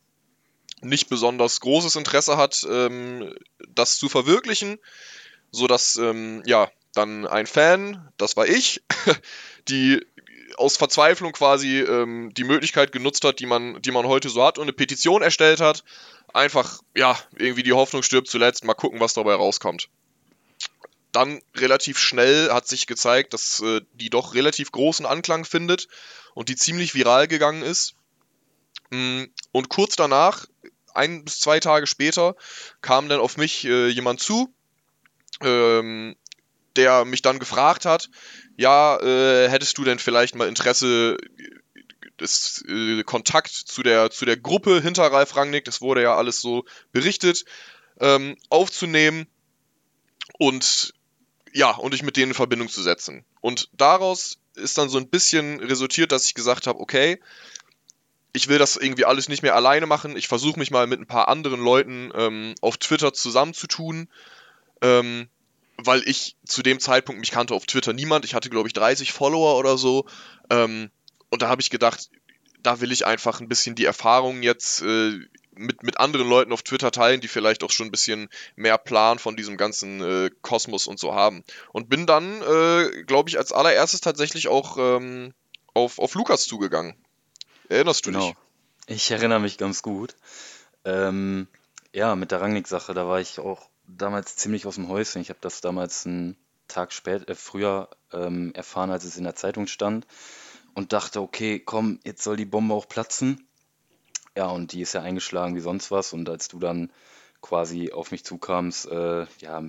nicht 0.82 1.08
besonders 1.08 1.60
großes 1.60 1.96
Interesse 1.96 2.36
hat, 2.36 2.66
ähm, 2.70 3.32
das 3.68 3.98
zu 3.98 4.08
verwirklichen, 4.08 4.78
sodass 5.50 5.96
ähm, 5.96 6.42
ja 6.44 6.70
dann 6.92 7.26
ein 7.26 7.46
Fan, 7.46 8.08
das 8.16 8.36
war 8.36 8.46
ich, 8.46 8.82
die 9.68 10.04
aus 10.56 10.76
Verzweiflung 10.76 11.32
quasi 11.32 11.80
ähm, 11.80 12.32
die 12.34 12.44
Möglichkeit 12.44 12.92
genutzt 12.92 13.24
hat, 13.24 13.40
die 13.40 13.46
man, 13.46 13.80
die 13.82 13.90
man 13.90 14.06
heute 14.06 14.28
so 14.28 14.42
hat 14.44 14.58
und 14.58 14.64
eine 14.64 14.72
Petition 14.72 15.22
erstellt 15.22 15.60
hat. 15.60 15.84
Einfach, 16.32 16.80
ja, 16.94 17.18
irgendwie 17.36 17.62
die 17.62 17.72
Hoffnung 17.72 18.02
stirbt 18.02 18.28
zuletzt, 18.28 18.64
mal 18.64 18.74
gucken, 18.74 19.00
was 19.00 19.14
dabei 19.14 19.34
rauskommt. 19.34 19.88
Dann 21.16 21.40
relativ 21.56 21.98
schnell 21.98 22.52
hat 22.52 22.68
sich 22.68 22.86
gezeigt, 22.86 23.32
dass 23.32 23.60
äh, 23.60 23.80
die 23.94 24.10
doch 24.10 24.34
relativ 24.34 24.70
großen 24.70 25.06
Anklang 25.06 25.46
findet 25.46 25.88
und 26.34 26.50
die 26.50 26.56
ziemlich 26.56 26.94
viral 26.94 27.26
gegangen 27.26 27.62
ist. 27.62 27.94
Mm, 28.90 29.22
und 29.50 29.70
kurz 29.70 29.96
danach, 29.96 30.44
ein 30.92 31.24
bis 31.24 31.38
zwei 31.38 31.58
Tage 31.58 31.86
später, 31.86 32.36
kam 32.82 33.08
dann 33.08 33.20
auf 33.20 33.38
mich 33.38 33.64
äh, 33.64 33.88
jemand 33.88 34.20
zu, 34.20 34.54
ähm, 35.40 36.16
der 36.76 37.06
mich 37.06 37.22
dann 37.22 37.38
gefragt 37.38 37.86
hat, 37.86 38.10
ja, 38.58 39.00
äh, 39.00 39.48
hättest 39.48 39.78
du 39.78 39.84
denn 39.84 39.98
vielleicht 39.98 40.34
mal 40.34 40.48
Interesse, 40.48 41.16
das 42.18 42.62
äh, 42.68 43.04
Kontakt 43.04 43.54
zu 43.54 43.82
der, 43.82 44.10
zu 44.10 44.26
der 44.26 44.36
Gruppe 44.36 44.82
hinter 44.82 45.04
Ralf 45.04 45.34
Rangnick, 45.34 45.64
das 45.64 45.80
wurde 45.80 46.02
ja 46.02 46.14
alles 46.14 46.42
so 46.42 46.66
berichtet, 46.92 47.46
ähm, 48.00 48.36
aufzunehmen 48.50 49.26
und 50.38 50.92
ja, 51.56 51.70
und 51.70 51.94
dich 51.94 52.02
mit 52.02 52.18
denen 52.18 52.32
in 52.32 52.34
Verbindung 52.34 52.68
zu 52.68 52.82
setzen. 52.82 53.24
Und 53.40 53.70
daraus 53.72 54.38
ist 54.56 54.76
dann 54.76 54.90
so 54.90 54.98
ein 54.98 55.08
bisschen 55.08 55.58
resultiert, 55.60 56.12
dass 56.12 56.26
ich 56.26 56.34
gesagt 56.34 56.66
habe, 56.66 56.78
okay, 56.78 57.18
ich 58.34 58.48
will 58.48 58.58
das 58.58 58.76
irgendwie 58.76 59.06
alles 59.06 59.30
nicht 59.30 59.42
mehr 59.42 59.54
alleine 59.54 59.86
machen. 59.86 60.18
Ich 60.18 60.28
versuche 60.28 60.58
mich 60.58 60.70
mal 60.70 60.86
mit 60.86 61.00
ein 61.00 61.06
paar 61.06 61.28
anderen 61.28 61.60
Leuten 61.60 62.10
ähm, 62.14 62.54
auf 62.60 62.76
Twitter 62.76 63.14
zusammenzutun. 63.14 64.08
Ähm, 64.82 65.28
weil 65.78 66.06
ich 66.06 66.36
zu 66.44 66.62
dem 66.62 66.78
Zeitpunkt, 66.78 67.20
mich 67.20 67.30
kannte 67.30 67.54
auf 67.54 67.64
Twitter 67.64 67.94
niemand. 67.94 68.26
Ich 68.26 68.34
hatte, 68.34 68.50
glaube 68.50 68.68
ich, 68.68 68.74
30 68.74 69.12
Follower 69.12 69.56
oder 69.58 69.78
so. 69.78 70.06
Ähm, 70.50 70.90
und 71.30 71.40
da 71.40 71.48
habe 71.48 71.62
ich 71.62 71.70
gedacht, 71.70 72.10
da 72.62 72.82
will 72.82 72.92
ich 72.92 73.06
einfach 73.06 73.40
ein 73.40 73.48
bisschen 73.48 73.74
die 73.74 73.86
Erfahrungen 73.86 74.42
jetzt 74.42 74.82
äh, 74.82 75.20
mit, 75.56 75.82
mit 75.82 75.98
anderen 75.98 76.28
Leuten 76.28 76.52
auf 76.52 76.62
Twitter 76.62 76.90
teilen, 76.90 77.20
die 77.20 77.28
vielleicht 77.28 77.64
auch 77.64 77.70
schon 77.70 77.88
ein 77.88 77.90
bisschen 77.90 78.28
mehr 78.54 78.78
Plan 78.78 79.18
von 79.18 79.36
diesem 79.36 79.56
ganzen 79.56 80.00
äh, 80.00 80.30
Kosmos 80.42 80.86
und 80.86 80.98
so 80.98 81.14
haben. 81.14 81.44
Und 81.72 81.88
bin 81.88 82.06
dann, 82.06 82.42
äh, 82.42 83.04
glaube 83.04 83.28
ich, 83.28 83.38
als 83.38 83.52
allererstes 83.52 84.00
tatsächlich 84.00 84.48
auch 84.48 84.76
ähm, 84.78 85.34
auf, 85.74 85.98
auf 85.98 86.14
Lukas 86.14 86.46
zugegangen. 86.46 86.94
Erinnerst 87.68 88.06
du 88.06 88.12
genau. 88.12 88.28
dich? 88.28 88.36
Ich 88.88 89.10
erinnere 89.10 89.40
mich 89.40 89.58
ganz 89.58 89.82
gut. 89.82 90.14
Ähm, 90.84 91.48
ja, 91.92 92.14
mit 92.14 92.30
der 92.30 92.40
Rangnick-Sache, 92.40 92.94
da 92.94 93.08
war 93.08 93.20
ich 93.20 93.40
auch 93.40 93.68
damals 93.86 94.36
ziemlich 94.36 94.66
aus 94.66 94.76
dem 94.76 94.88
Häuschen. 94.88 95.20
Ich 95.20 95.30
habe 95.30 95.40
das 95.40 95.60
damals 95.60 96.06
einen 96.06 96.36
Tag 96.68 96.92
spät, 96.92 97.28
äh, 97.28 97.34
früher 97.34 97.88
ähm, 98.12 98.52
erfahren, 98.54 98.90
als 98.90 99.04
es 99.04 99.16
in 99.16 99.24
der 99.24 99.34
Zeitung 99.34 99.66
stand 99.66 100.06
und 100.74 100.92
dachte, 100.92 101.20
okay, 101.20 101.58
komm, 101.58 102.00
jetzt 102.04 102.22
soll 102.22 102.36
die 102.36 102.44
Bombe 102.44 102.74
auch 102.74 102.88
platzen. 102.88 103.45
Ja, 104.36 104.48
und 104.48 104.72
die 104.72 104.82
ist 104.82 104.92
ja 104.92 105.02
eingeschlagen 105.02 105.56
wie 105.56 105.60
sonst 105.60 105.90
was. 105.90 106.12
Und 106.12 106.28
als 106.28 106.48
du 106.48 106.58
dann 106.58 106.92
quasi 107.40 107.92
auf 107.92 108.10
mich 108.10 108.24
zukamst, 108.24 108.86
äh, 108.86 109.26
ja, 109.40 109.64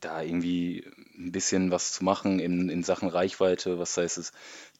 da 0.00 0.22
irgendwie 0.22 0.84
ein 1.16 1.30
bisschen 1.32 1.70
was 1.70 1.92
zu 1.92 2.04
machen 2.04 2.40
in, 2.40 2.68
in 2.68 2.82
Sachen 2.82 3.08
Reichweite, 3.08 3.78
was 3.78 3.96
heißt 3.96 4.18
es, 4.18 4.32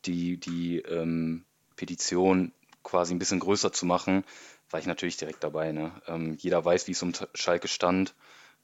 die, 0.06 0.38
die 0.38 0.78
ähm, 0.78 1.44
Petition 1.76 2.52
quasi 2.82 3.14
ein 3.14 3.18
bisschen 3.18 3.40
größer 3.40 3.72
zu 3.72 3.86
machen, 3.86 4.24
war 4.70 4.80
ich 4.80 4.86
natürlich 4.86 5.18
direkt 5.18 5.44
dabei. 5.44 5.72
Ne? 5.72 5.92
Ähm, 6.06 6.36
jeder 6.38 6.64
weiß, 6.64 6.86
wie 6.88 6.92
es 6.92 7.02
um 7.02 7.12
Schalke 7.34 7.68
stand. 7.68 8.14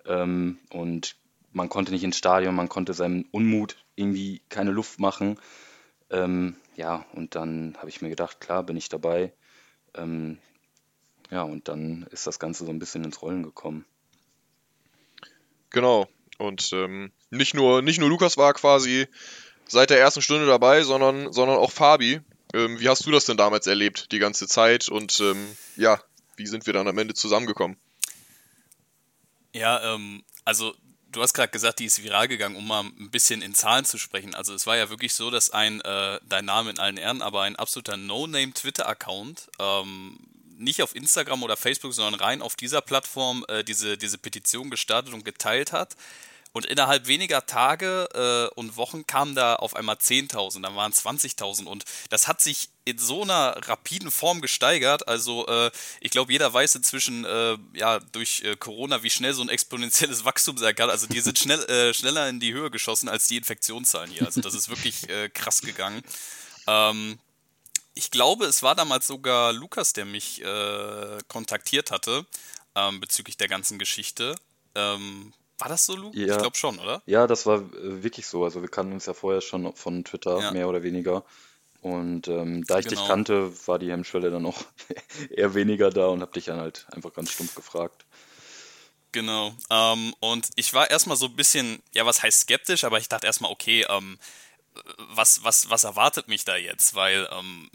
Ähm, 0.06 0.58
und 0.70 1.16
man 1.52 1.68
konnte 1.68 1.92
nicht 1.92 2.04
ins 2.04 2.18
Stadion, 2.18 2.54
man 2.54 2.68
konnte 2.68 2.94
seinem 2.94 3.26
Unmut 3.32 3.76
irgendwie 3.94 4.42
keine 4.48 4.70
Luft 4.70 4.98
machen. 4.98 5.38
Ähm, 6.10 6.56
ja, 6.76 7.04
und 7.12 7.34
dann 7.34 7.76
habe 7.78 7.90
ich 7.90 8.02
mir 8.02 8.08
gedacht, 8.08 8.40
klar, 8.40 8.62
bin 8.62 8.76
ich 8.76 8.88
dabei. 8.88 9.32
Ähm, 9.96 10.38
ja, 11.30 11.42
und 11.42 11.68
dann 11.68 12.06
ist 12.10 12.26
das 12.26 12.38
Ganze 12.38 12.64
so 12.64 12.70
ein 12.70 12.78
bisschen 12.78 13.04
ins 13.04 13.22
Rollen 13.22 13.42
gekommen. 13.42 13.84
Genau. 15.70 16.08
Und 16.38 16.70
ähm, 16.72 17.12
nicht, 17.30 17.54
nur, 17.54 17.82
nicht 17.82 17.98
nur 17.98 18.08
Lukas 18.08 18.36
war 18.36 18.52
quasi 18.54 19.08
seit 19.66 19.90
der 19.90 19.98
ersten 19.98 20.22
Stunde 20.22 20.46
dabei, 20.46 20.82
sondern, 20.82 21.32
sondern 21.32 21.58
auch 21.58 21.72
Fabi, 21.72 22.20
ähm, 22.54 22.78
wie 22.78 22.88
hast 22.88 23.04
du 23.06 23.10
das 23.10 23.24
denn 23.24 23.36
damals 23.36 23.66
erlebt, 23.66 24.12
die 24.12 24.18
ganze 24.18 24.46
Zeit? 24.46 24.88
Und 24.88 25.18
ähm, 25.20 25.56
ja, 25.76 26.00
wie 26.36 26.46
sind 26.46 26.66
wir 26.66 26.72
dann 26.72 26.88
am 26.88 26.98
Ende 26.98 27.14
zusammengekommen? 27.14 27.76
Ja, 29.52 29.94
ähm, 29.94 30.22
also 30.44 30.74
du 31.16 31.22
hast 31.22 31.32
gerade 31.32 31.50
gesagt, 31.50 31.78
die 31.78 31.86
ist 31.86 32.02
viral 32.02 32.28
gegangen, 32.28 32.56
um 32.56 32.66
mal 32.66 32.84
ein 32.84 33.10
bisschen 33.10 33.40
in 33.40 33.54
Zahlen 33.54 33.84
zu 33.84 33.98
sprechen. 33.98 34.34
Also 34.34 34.54
es 34.54 34.66
war 34.66 34.76
ja 34.76 34.90
wirklich 34.90 35.14
so, 35.14 35.30
dass 35.30 35.50
ein, 35.50 35.80
äh, 35.80 36.20
dein 36.28 36.44
Name 36.44 36.70
in 36.70 36.78
allen 36.78 36.98
Ehren, 36.98 37.22
aber 37.22 37.42
ein 37.42 37.56
absoluter 37.56 37.96
No-Name-Twitter-Account 37.96 39.48
ähm, 39.58 40.18
nicht 40.58 40.82
auf 40.82 40.94
Instagram 40.94 41.42
oder 41.42 41.56
Facebook, 41.56 41.92
sondern 41.94 42.20
rein 42.20 42.42
auf 42.42 42.56
dieser 42.56 42.80
Plattform 42.80 43.44
äh, 43.48 43.64
diese, 43.64 43.96
diese 43.98 44.18
Petition 44.18 44.70
gestartet 44.70 45.14
und 45.14 45.24
geteilt 45.24 45.72
hat. 45.72 45.96
Und 46.52 46.64
innerhalb 46.64 47.06
weniger 47.06 47.44
Tage 47.44 48.08
äh, 48.14 48.54
und 48.58 48.76
Wochen 48.76 49.06
kamen 49.06 49.34
da 49.34 49.56
auf 49.56 49.76
einmal 49.76 49.96
10.000, 49.96 50.62
dann 50.62 50.74
waren 50.76 50.92
20.000 50.92 51.64
und 51.64 51.84
das 52.08 52.28
hat 52.28 52.40
sich 52.40 52.70
in 52.86 52.98
so 52.98 53.22
einer 53.22 53.56
rapiden 53.68 54.10
Form 54.10 54.40
gesteigert. 54.40 55.06
Also 55.08 55.46
äh, 55.48 55.70
ich 56.00 56.10
glaube, 56.10 56.32
jeder 56.32 56.52
weiß 56.52 56.76
inzwischen 56.76 57.24
äh, 57.24 57.58
ja 57.74 57.98
durch 57.98 58.42
äh, 58.44 58.56
Corona, 58.56 59.02
wie 59.02 59.10
schnell 59.10 59.34
so 59.34 59.42
ein 59.42 59.48
exponentielles 59.50 60.24
Wachstum 60.24 60.56
sein 60.56 60.74
kann. 60.74 60.88
Also 60.88 61.06
die 61.06 61.20
sind 61.20 61.38
schnell, 61.38 61.62
äh, 61.64 61.92
schneller 61.92 62.28
in 62.28 62.40
die 62.40 62.54
Höhe 62.54 62.70
geschossen 62.70 63.08
als 63.08 63.26
die 63.26 63.36
Infektionszahlen 63.36 64.10
hier. 64.10 64.24
Also 64.24 64.40
das 64.40 64.54
ist 64.54 64.68
wirklich 64.70 65.08
äh, 65.10 65.28
krass 65.28 65.60
gegangen. 65.60 66.02
Ähm, 66.66 67.18
ich 67.94 68.10
glaube, 68.10 68.46
es 68.46 68.62
war 68.62 68.74
damals 68.74 69.06
sogar 69.06 69.52
Lukas, 69.52 69.92
der 69.92 70.04
mich 70.04 70.42
kontaktiert 71.28 71.90
hatte 71.90 72.26
ähm, 72.76 73.00
bezüglich 73.00 73.36
der 73.36 73.48
ganzen 73.48 73.78
Geschichte. 73.78 74.36
Ähm, 74.74 75.32
war 75.58 75.68
das 75.68 75.86
so, 75.86 75.96
Luke? 75.96 76.16
Ja. 76.18 76.34
Ich 76.34 76.38
glaube 76.38 76.56
schon, 76.56 76.78
oder? 76.78 77.02
Ja, 77.06 77.26
das 77.26 77.46
war 77.46 77.60
äh, 77.60 78.02
wirklich 78.02 78.26
so. 78.26 78.44
Also 78.44 78.60
wir 78.60 78.68
kannten 78.68 78.92
uns 78.92 79.06
ja 79.06 79.14
vorher 79.14 79.40
schon 79.40 79.74
von 79.74 80.04
Twitter, 80.04 80.38
Ja. 80.38 80.50
mehr 80.52 80.68
oder 80.68 80.82
weniger. 80.82 81.24
Und 81.86 82.26
ähm, 82.26 82.64
da 82.66 82.80
ich 82.80 82.86
Genau. 82.86 83.00
dich 83.00 83.08
kannte, 83.08 83.52
war 83.68 83.78
die 83.78 83.92
Hemmschwelle 83.92 84.32
dann 84.32 84.44
auch 84.44 84.60
eher 85.30 85.54
weniger 85.54 85.90
da 85.90 86.08
und 86.08 86.20
habe 86.20 86.32
dich 86.32 86.46
dann 86.46 86.58
halt 86.58 86.84
einfach 86.90 87.12
ganz 87.12 87.30
stumpf 87.30 87.54
gefragt. 87.54 88.04
Genau. 89.12 89.54
Ähm, 89.70 90.12
und 90.18 90.48
ich 90.56 90.74
war 90.74 90.90
erstmal 90.90 91.16
so 91.16 91.26
ein 91.26 91.36
bisschen, 91.36 91.80
ja, 91.94 92.04
was 92.04 92.24
heißt 92.24 92.40
skeptisch, 92.40 92.82
aber 92.82 92.98
ich 92.98 93.08
dachte 93.08 93.28
erstmal, 93.28 93.52
okay, 93.52 93.86
ähm, 93.88 94.18
was, 94.98 95.44
was, 95.44 95.70
was 95.70 95.84
erwartet 95.84 96.26
mich 96.26 96.44
da 96.44 96.56
jetzt? 96.56 96.96
Weil 96.96 97.28
ähm, 97.30 97.70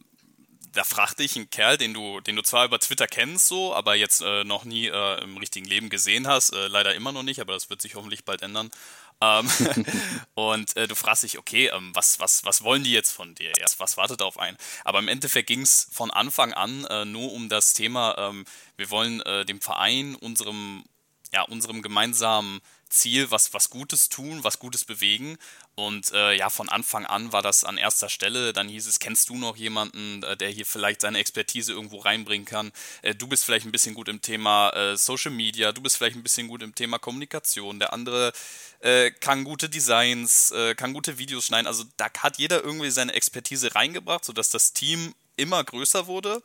da 0.74 0.84
fragte 0.84 1.24
ich 1.24 1.36
einen 1.36 1.50
Kerl, 1.50 1.78
den 1.78 1.94
du, 1.94 2.22
den 2.22 2.36
du 2.36 2.42
zwar 2.42 2.66
über 2.66 2.80
Twitter 2.80 3.08
kennst, 3.08 3.48
so, 3.48 3.74
aber 3.74 3.96
jetzt 3.96 4.22
äh, 4.22 4.44
noch 4.44 4.64
nie 4.64 4.88
äh, 4.88 5.24
im 5.24 5.38
richtigen 5.38 5.66
Leben 5.66 5.90
gesehen 5.90 6.28
hast. 6.28 6.54
Äh, 6.54 6.68
leider 6.68 6.96
immer 6.96 7.12
noch 7.12 7.24
nicht, 7.24 7.42
aber 7.42 7.54
das 7.54 7.70
wird 7.70 7.82
sich 7.82 7.96
hoffentlich 7.96 8.26
bald 8.26 8.42
ändern. 8.42 8.72
Ähm, 9.22 9.50
und 10.34 10.76
äh, 10.78 10.88
du 10.88 10.96
fragst 10.96 11.24
dich, 11.24 11.38
okay, 11.38 11.68
ähm, 11.68 11.92
was, 11.94 12.20
was, 12.20 12.44
was 12.46 12.64
wollen 12.64 12.84
die 12.84 12.92
jetzt 12.92 13.12
von 13.12 13.36
dir? 13.36 13.52
Erst, 13.60 13.80
was 13.80 13.98
wartet 13.98 14.22
auf 14.22 14.40
einen? 14.40 14.58
Aber 14.84 15.00
im 15.00 15.08
Endeffekt 15.08 15.48
ging 15.48 15.62
es 15.62 15.88
von 15.92 16.10
Anfang 16.10 16.54
an 16.54 16.86
äh, 16.86 17.06
nur 17.06 17.32
um 17.32 17.50
das 17.50 17.74
Thema, 17.74 18.16
ähm, 18.18 18.46
wir 18.78 18.90
wollen 18.90 19.22
äh, 19.22 19.46
dem 19.46 19.62
Verein, 19.62 20.16
unserem, 20.16 20.84
ja, 21.34 21.44
unserem 21.44 21.82
gemeinsamen 21.82 22.62
Ziel 22.92 23.32
was, 23.32 23.54
was 23.54 23.70
Gutes 23.70 24.10
tun, 24.10 24.44
was 24.44 24.60
Gutes 24.60 24.86
bewegen. 24.86 25.38
Und 25.76 26.12
äh, 26.12 26.36
ja, 26.36 26.50
von 26.50 26.68
Anfang 26.70 27.06
an 27.06 27.32
war 27.32 27.42
das 27.42 27.64
an 27.64 27.78
erster 27.78 28.10
Stelle. 28.10 28.52
Dann 28.54 28.68
hieß 28.68 28.86
es, 28.86 29.00
kennst 29.00 29.30
du 29.30 29.38
noch 29.38 29.56
jemanden, 29.56 30.22
äh, 30.24 30.36
der 30.36 30.50
hier 30.50 30.66
vielleicht 30.66 31.02
seine 31.02 31.20
Expertise 31.20 31.72
irgendwo 31.72 32.00
reinbringen 32.00 32.46
kann? 32.46 32.72
Äh, 33.02 33.16
du 33.16 33.28
bist 33.28 33.46
vielleicht 33.46 33.66
ein 33.66 33.72
bisschen 33.72 33.96
gut 33.96 34.10
im 34.10 34.22
Thema 34.22 34.70
äh, 34.72 34.98
Social 34.98 35.32
Media, 35.32 35.72
du 35.72 35.82
bist 35.82 35.98
vielleicht 35.98 36.18
ein 36.18 36.24
bisschen 36.24 36.50
gut 36.50 36.62
im 36.62 36.76
Thema 36.76 37.00
Kommunikation. 37.00 37.80
Der 37.80 37.94
andere 37.94 38.34
äh, 38.82 39.12
kann 39.12 39.46
gute 39.46 39.70
Designs, 39.70 40.52
äh, 40.52 40.76
kann 40.76 40.94
gute 40.94 41.18
Videos 41.18 41.46
schneiden. 41.46 41.68
Also 41.68 41.86
da 41.96 42.10
hat 42.20 42.38
jeder 42.38 42.64
irgendwie 42.64 42.92
seine 42.92 43.14
Expertise 43.14 43.74
reingebracht, 43.74 44.26
sodass 44.26 44.50
das 44.50 44.74
Team 44.74 45.16
immer 45.38 45.64
größer 45.64 46.08
wurde. 46.08 46.44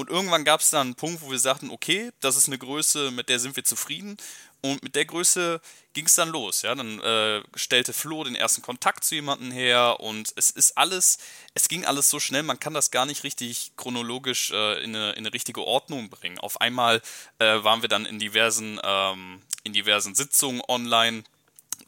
Und 0.00 0.08
irgendwann 0.08 0.46
gab 0.46 0.60
es 0.60 0.70
dann 0.70 0.88
einen 0.88 0.94
Punkt, 0.94 1.20
wo 1.20 1.30
wir 1.30 1.38
sagten, 1.38 1.68
okay, 1.68 2.10
das 2.20 2.34
ist 2.34 2.46
eine 2.46 2.56
Größe, 2.56 3.10
mit 3.10 3.28
der 3.28 3.38
sind 3.38 3.54
wir 3.54 3.64
zufrieden. 3.64 4.16
Und 4.62 4.82
mit 4.82 4.94
der 4.94 5.04
Größe 5.04 5.60
ging 5.92 6.06
es 6.06 6.14
dann 6.14 6.30
los. 6.30 6.62
Ja, 6.62 6.74
dann 6.74 7.00
äh, 7.00 7.42
stellte 7.54 7.92
Flo 7.92 8.24
den 8.24 8.34
ersten 8.34 8.62
Kontakt 8.62 9.04
zu 9.04 9.14
jemandem 9.14 9.50
her 9.50 10.00
und 10.00 10.32
es 10.36 10.50
ist 10.50 10.78
alles, 10.78 11.18
es 11.52 11.68
ging 11.68 11.84
alles 11.84 12.08
so 12.08 12.18
schnell, 12.18 12.42
man 12.42 12.58
kann 12.58 12.72
das 12.72 12.90
gar 12.90 13.04
nicht 13.04 13.24
richtig 13.24 13.72
chronologisch 13.76 14.52
äh, 14.52 14.82
in, 14.82 14.96
eine, 14.96 15.12
in 15.12 15.18
eine 15.18 15.34
richtige 15.34 15.64
Ordnung 15.64 16.08
bringen. 16.08 16.38
Auf 16.38 16.62
einmal 16.62 17.02
äh, 17.38 17.62
waren 17.62 17.82
wir 17.82 17.90
dann 17.90 18.06
in 18.06 18.18
diversen, 18.18 18.80
ähm, 18.82 19.42
in 19.64 19.74
diversen 19.74 20.14
Sitzungen 20.14 20.62
online, 20.66 21.24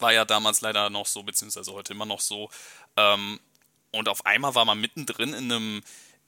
war 0.00 0.12
ja 0.12 0.26
damals 0.26 0.60
leider 0.60 0.90
noch 0.90 1.06
so, 1.06 1.22
beziehungsweise 1.22 1.72
heute 1.72 1.94
immer 1.94 2.06
noch 2.06 2.20
so. 2.20 2.50
Ähm, 2.98 3.40
und 3.90 4.08
auf 4.10 4.26
einmal 4.26 4.54
war 4.54 4.66
man 4.66 4.80
mittendrin 4.80 5.32
in 5.32 5.50
einem, 5.50 5.82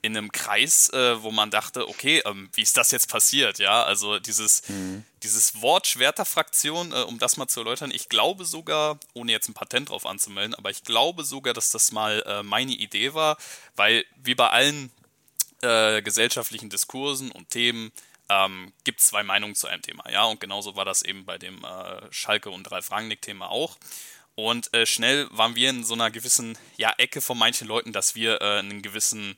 in 0.05 0.15
einem 0.15 0.31
Kreis, 0.31 0.89
äh, 0.89 1.21
wo 1.23 1.31
man 1.31 1.49
dachte, 1.49 1.87
okay, 1.89 2.21
ähm, 2.25 2.49
wie 2.53 2.61
ist 2.61 2.77
das 2.77 2.91
jetzt 2.91 3.09
passiert? 3.09 3.59
Ja, 3.59 3.83
also 3.83 4.19
dieses, 4.19 4.61
dieses 5.23 5.61
Wort 5.61 5.87
Schwerterfraktion, 5.87 6.91
äh, 6.91 7.01
um 7.01 7.17
das 7.17 7.37
mal 7.37 7.47
zu 7.47 7.61
erläutern, 7.61 7.91
ich 7.91 8.09
glaube 8.09 8.45
sogar, 8.45 8.99
ohne 9.13 9.31
jetzt 9.31 9.49
ein 9.49 9.53
Patent 9.53 9.89
drauf 9.89 10.05
anzumelden, 10.05 10.53
aber 10.53 10.69
ich 10.69 10.83
glaube 10.83 11.23
sogar, 11.23 11.53
dass 11.53 11.69
das 11.69 11.91
mal 11.91 12.23
äh, 12.27 12.43
meine 12.43 12.73
Idee 12.73 13.13
war, 13.13 13.37
weil 13.75 14.05
wie 14.15 14.35
bei 14.35 14.49
allen 14.49 14.91
äh, 15.61 16.01
gesellschaftlichen 16.03 16.69
Diskursen 16.69 17.31
und 17.31 17.49
Themen 17.49 17.91
ähm, 18.29 18.71
gibt 18.83 18.99
es 18.99 19.07
zwei 19.07 19.23
Meinungen 19.23 19.55
zu 19.55 19.67
einem 19.67 19.81
Thema. 19.81 20.09
Ja, 20.09 20.25
und 20.25 20.39
genauso 20.39 20.75
war 20.75 20.85
das 20.85 21.01
eben 21.01 21.25
bei 21.25 21.37
dem 21.37 21.63
äh, 21.63 22.01
Schalke 22.11 22.51
und 22.51 22.71
Ralf 22.71 22.91
Rangnick-Thema 22.91 23.49
auch. 23.49 23.77
Und 24.35 24.73
äh, 24.73 24.85
schnell 24.85 25.27
waren 25.31 25.55
wir 25.55 25.69
in 25.69 25.83
so 25.83 25.93
einer 25.93 26.11
gewissen 26.11 26.57
ja, 26.77 26.93
Ecke 26.97 27.21
von 27.21 27.37
manchen 27.37 27.67
Leuten, 27.67 27.93
dass 27.93 28.15
wir 28.15 28.41
einen 28.41 28.81
gewissen, 28.81 29.37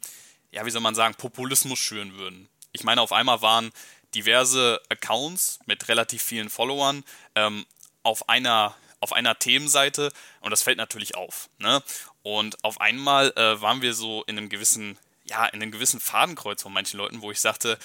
ja, 0.52 0.66
wie 0.66 0.72
soll 0.72 0.82
man 0.82 0.96
sagen, 0.96 1.16
Populismus 1.16 1.80
schüren 1.80 2.16
würden. 2.16 2.50
Ich 2.72 2.84
meine, 2.84 3.02
auf 3.02 3.12
einmal 3.12 3.42
waren 3.42 3.72
diverse 4.14 4.82
Accounts 4.90 5.60
mit 5.66 5.88
relativ 5.88 6.22
vielen 6.22 6.50
Followern 6.50 7.04
ähm, 7.36 7.66
auf 8.04 8.30
einer 8.30 8.76
auf 9.00 9.14
einer 9.14 9.38
Themenseite 9.38 10.12
und 10.42 10.52
das 10.52 10.64
fällt 10.64 10.78
natürlich 10.78 11.16
auf. 11.16 11.50
Ne? 11.60 11.84
Und 12.24 12.64
auf 12.64 12.82
einmal 12.82 13.32
äh, 13.36 13.62
waren 13.62 13.82
wir 13.82 13.94
so 13.94 14.24
in 14.24 14.38
einem 14.38 14.50
gewissen, 14.50 14.98
ja, 15.26 15.46
in 15.46 15.62
einem 15.62 15.72
gewissen 15.72 16.00
Fadenkreuz 16.00 16.64
von 16.64 16.74
manchen 16.74 16.98
Leuten, 16.98 17.22
wo 17.22 17.32
ich 17.32 17.40
sagte, 17.40 17.78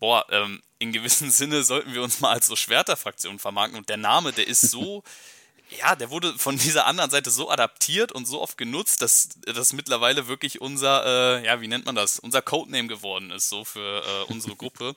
boah, 0.00 0.26
ähm, 0.30 0.62
in 0.78 0.92
gewissem 0.92 1.30
Sinne 1.30 1.62
sollten 1.62 1.94
wir 1.94 2.02
uns 2.02 2.20
mal 2.20 2.32
als 2.32 2.46
so 2.46 2.56
Schwerterfraktion 2.56 3.38
vermarkten 3.38 3.78
und 3.78 3.88
der 3.88 3.96
Name, 3.96 4.32
der 4.32 4.46
ist 4.46 4.62
so, 4.62 5.04
ja, 5.70 5.96
der 5.96 6.10
wurde 6.10 6.38
von 6.38 6.56
dieser 6.58 6.86
anderen 6.86 7.10
Seite 7.10 7.30
so 7.30 7.50
adaptiert 7.50 8.12
und 8.12 8.26
so 8.26 8.40
oft 8.40 8.56
genutzt, 8.56 9.02
dass 9.02 9.28
das 9.46 9.72
mittlerweile 9.72 10.28
wirklich 10.28 10.60
unser, 10.60 11.38
äh, 11.38 11.44
ja, 11.44 11.60
wie 11.60 11.68
nennt 11.68 11.86
man 11.86 11.94
das, 11.94 12.18
unser 12.18 12.42
Codename 12.42 12.88
geworden 12.88 13.30
ist, 13.30 13.48
so 13.48 13.64
für 13.64 14.02
äh, 14.02 14.32
unsere 14.32 14.56
Gruppe 14.56 14.94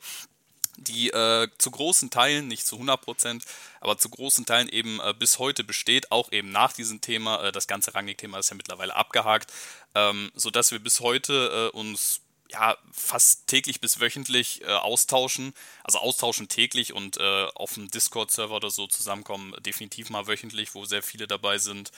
die 0.79 1.09
äh, 1.09 1.47
zu 1.57 1.71
großen 1.71 2.09
Teilen, 2.09 2.47
nicht 2.47 2.65
zu 2.65 2.75
100 2.75 3.01
Prozent, 3.01 3.43
aber 3.81 3.97
zu 3.97 4.09
großen 4.09 4.45
Teilen 4.45 4.69
eben 4.69 4.99
äh, 4.99 5.13
bis 5.17 5.39
heute 5.39 5.63
besteht, 5.63 6.11
auch 6.11 6.31
eben 6.31 6.51
nach 6.51 6.73
diesem 6.73 7.01
Thema. 7.01 7.43
Äh, 7.43 7.51
das 7.51 7.67
ganze 7.67 7.93
Rangnick-Thema 7.93 8.39
ist 8.39 8.49
ja 8.49 8.55
mittlerweile 8.55 8.95
abgehakt, 8.95 9.51
ähm, 9.95 10.31
sodass 10.35 10.71
wir 10.71 10.79
bis 10.79 10.99
heute 11.01 11.71
äh, 11.73 11.77
uns 11.77 12.21
ja 12.51 12.77
fast 12.91 13.47
täglich 13.47 13.79
bis 13.79 13.99
wöchentlich 13.99 14.61
äh, 14.63 14.67
austauschen, 14.67 15.53
also 15.83 15.99
austauschen 15.99 16.47
täglich 16.47 16.93
und 16.93 17.17
äh, 17.17 17.47
auf 17.55 17.73
dem 17.75 17.89
Discord-Server 17.89 18.55
oder 18.55 18.71
so 18.71 18.87
zusammenkommen, 18.87 19.53
definitiv 19.61 20.09
mal 20.09 20.27
wöchentlich, 20.27 20.73
wo 20.73 20.85
sehr 20.85 21.03
viele 21.03 21.27
dabei 21.27 21.57
sind. 21.59 21.91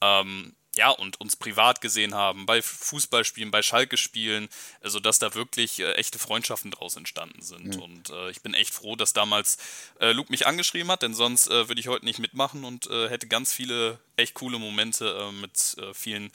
Ähm, 0.00 0.54
ja, 0.76 0.90
und 0.90 1.20
uns 1.20 1.34
privat 1.34 1.80
gesehen 1.80 2.14
haben, 2.14 2.46
bei 2.46 2.62
Fußballspielen, 2.62 3.50
bei 3.50 3.60
Schalke-Spielen, 3.60 4.48
sodass 4.82 5.18
da 5.18 5.34
wirklich 5.34 5.80
äh, 5.80 5.92
echte 5.94 6.18
Freundschaften 6.18 6.70
draus 6.70 6.96
entstanden 6.96 7.42
sind. 7.42 7.76
Mhm. 7.76 7.82
Und 7.82 8.10
äh, 8.10 8.30
ich 8.30 8.40
bin 8.40 8.54
echt 8.54 8.72
froh, 8.72 8.94
dass 8.94 9.12
damals 9.12 9.58
äh, 9.98 10.12
Luke 10.12 10.30
mich 10.30 10.46
angeschrieben 10.46 10.90
hat, 10.90 11.02
denn 11.02 11.14
sonst 11.14 11.48
äh, 11.48 11.68
würde 11.68 11.80
ich 11.80 11.88
heute 11.88 12.04
nicht 12.04 12.20
mitmachen 12.20 12.64
und 12.64 12.86
äh, 12.86 13.08
hätte 13.08 13.26
ganz 13.26 13.52
viele 13.52 13.98
echt 14.16 14.34
coole 14.34 14.58
Momente 14.58 15.28
äh, 15.28 15.32
mit 15.32 15.76
vielen 15.92 16.30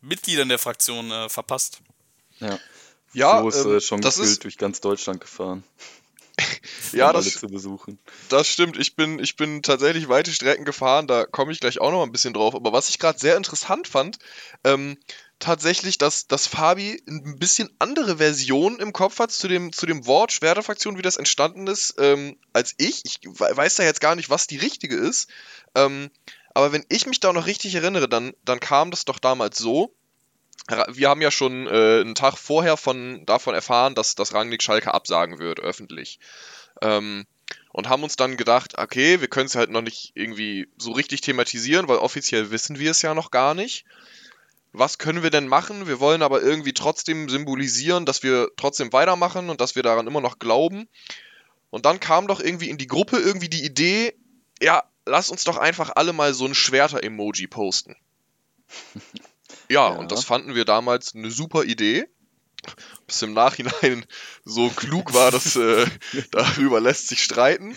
Mitgliedern 0.00 0.48
der 0.48 0.58
Fraktion 0.58 1.28
verpasst. 1.28 1.80
Ja. 2.38 2.58
Ja, 3.12 3.38
Flo 3.38 3.48
ist 3.48 3.64
ähm, 3.64 3.76
äh, 3.76 3.80
schon 3.80 4.00
das 4.00 4.18
ist- 4.18 4.44
durch 4.44 4.58
ganz 4.58 4.80
Deutschland 4.80 5.20
gefahren, 5.20 5.64
Ja, 6.92 7.10
um 7.10 7.16
alle 7.16 7.24
das, 7.24 7.34
zu 7.34 7.48
besuchen. 7.48 7.98
Das 8.28 8.46
stimmt. 8.48 8.78
Ich 8.78 8.94
bin, 8.96 9.18
ich 9.18 9.36
bin 9.36 9.62
tatsächlich 9.62 10.08
weite 10.08 10.32
Strecken 10.32 10.64
gefahren, 10.64 11.06
da 11.06 11.24
komme 11.26 11.52
ich 11.52 11.60
gleich 11.60 11.80
auch 11.80 11.90
noch 11.90 12.02
ein 12.02 12.12
bisschen 12.12 12.32
drauf. 12.34 12.54
Aber 12.54 12.72
was 12.72 12.88
ich 12.88 12.98
gerade 12.98 13.18
sehr 13.18 13.36
interessant 13.36 13.88
fand, 13.88 14.18
ähm, 14.64 14.96
tatsächlich, 15.40 15.98
dass, 15.98 16.26
dass 16.26 16.46
Fabi 16.46 17.02
ein 17.08 17.38
bisschen 17.38 17.70
andere 17.78 18.18
Version 18.18 18.78
im 18.78 18.92
Kopf 18.92 19.18
hat 19.18 19.32
zu 19.32 19.48
dem, 19.48 19.72
zu 19.72 19.86
dem 19.86 20.06
Wort 20.06 20.32
Schwerterfraktion, 20.32 20.96
wie 20.98 21.02
das 21.02 21.16
entstanden 21.16 21.66
ist, 21.66 21.94
ähm, 21.98 22.36
als 22.52 22.74
ich. 22.78 23.02
Ich 23.04 23.20
we- 23.24 23.56
weiß 23.56 23.76
da 23.76 23.82
jetzt 23.84 24.00
gar 24.00 24.14
nicht, 24.14 24.30
was 24.30 24.46
die 24.46 24.58
richtige 24.58 24.96
ist. 24.96 25.28
Ähm, 25.74 26.10
aber 26.54 26.72
wenn 26.72 26.84
ich 26.88 27.06
mich 27.06 27.20
da 27.20 27.32
noch 27.32 27.46
richtig 27.46 27.74
erinnere, 27.74 28.08
dann, 28.08 28.32
dann 28.44 28.60
kam 28.60 28.90
das 28.90 29.04
doch 29.04 29.18
damals 29.18 29.58
so. 29.58 29.94
Wir 30.88 31.08
haben 31.08 31.22
ja 31.22 31.30
schon 31.30 31.66
äh, 31.66 32.00
einen 32.00 32.14
Tag 32.14 32.36
vorher 32.36 32.76
von, 32.76 33.24
davon 33.24 33.54
erfahren, 33.54 33.94
dass, 33.94 34.14
dass 34.14 34.34
Rangnick 34.34 34.62
Schalke 34.62 34.92
absagen 34.92 35.38
wird, 35.38 35.60
öffentlich. 35.60 36.20
Ähm, 36.82 37.26
und 37.72 37.88
haben 37.88 38.02
uns 38.02 38.16
dann 38.16 38.36
gedacht, 38.36 38.76
okay, 38.76 39.20
wir 39.20 39.28
können 39.28 39.46
es 39.46 39.54
halt 39.54 39.70
noch 39.70 39.82
nicht 39.82 40.12
irgendwie 40.14 40.68
so 40.76 40.92
richtig 40.92 41.20
thematisieren, 41.22 41.88
weil 41.88 41.98
offiziell 41.98 42.50
wissen 42.50 42.78
wir 42.78 42.90
es 42.90 43.02
ja 43.02 43.14
noch 43.14 43.30
gar 43.30 43.54
nicht. 43.54 43.84
Was 44.72 44.98
können 44.98 45.22
wir 45.22 45.30
denn 45.30 45.48
machen? 45.48 45.86
Wir 45.86 46.00
wollen 46.00 46.22
aber 46.22 46.42
irgendwie 46.42 46.74
trotzdem 46.74 47.28
symbolisieren, 47.28 48.04
dass 48.04 48.22
wir 48.22 48.50
trotzdem 48.56 48.92
weitermachen 48.92 49.48
und 49.48 49.60
dass 49.60 49.76
wir 49.76 49.82
daran 49.82 50.06
immer 50.06 50.20
noch 50.20 50.38
glauben. 50.38 50.88
Und 51.70 51.86
dann 51.86 52.00
kam 52.00 52.26
doch 52.26 52.40
irgendwie 52.40 52.68
in 52.68 52.78
die 52.78 52.86
Gruppe 52.86 53.18
irgendwie 53.18 53.48
die 53.48 53.64
Idee, 53.64 54.14
ja, 54.60 54.82
lass 55.06 55.30
uns 55.30 55.44
doch 55.44 55.56
einfach 55.56 55.92
alle 55.96 56.12
mal 56.12 56.34
so 56.34 56.44
ein 56.44 56.54
Schwerter-Emoji 56.54 57.46
posten. 57.46 57.96
Ja. 59.68 59.90
Ja, 59.90 59.98
und 59.98 60.12
das 60.12 60.24
fanden 60.24 60.54
wir 60.54 60.64
damals 60.64 61.14
eine 61.14 61.30
super 61.30 61.64
Idee. 61.64 62.06
Bis 63.06 63.22
im 63.22 63.34
Nachhinein 63.34 64.04
so 64.44 64.68
klug 64.70 65.14
war, 65.14 65.30
dass 65.30 65.56
äh, 65.56 65.86
darüber 66.30 66.80
lässt 66.80 67.08
sich 67.08 67.22
streiten. 67.22 67.76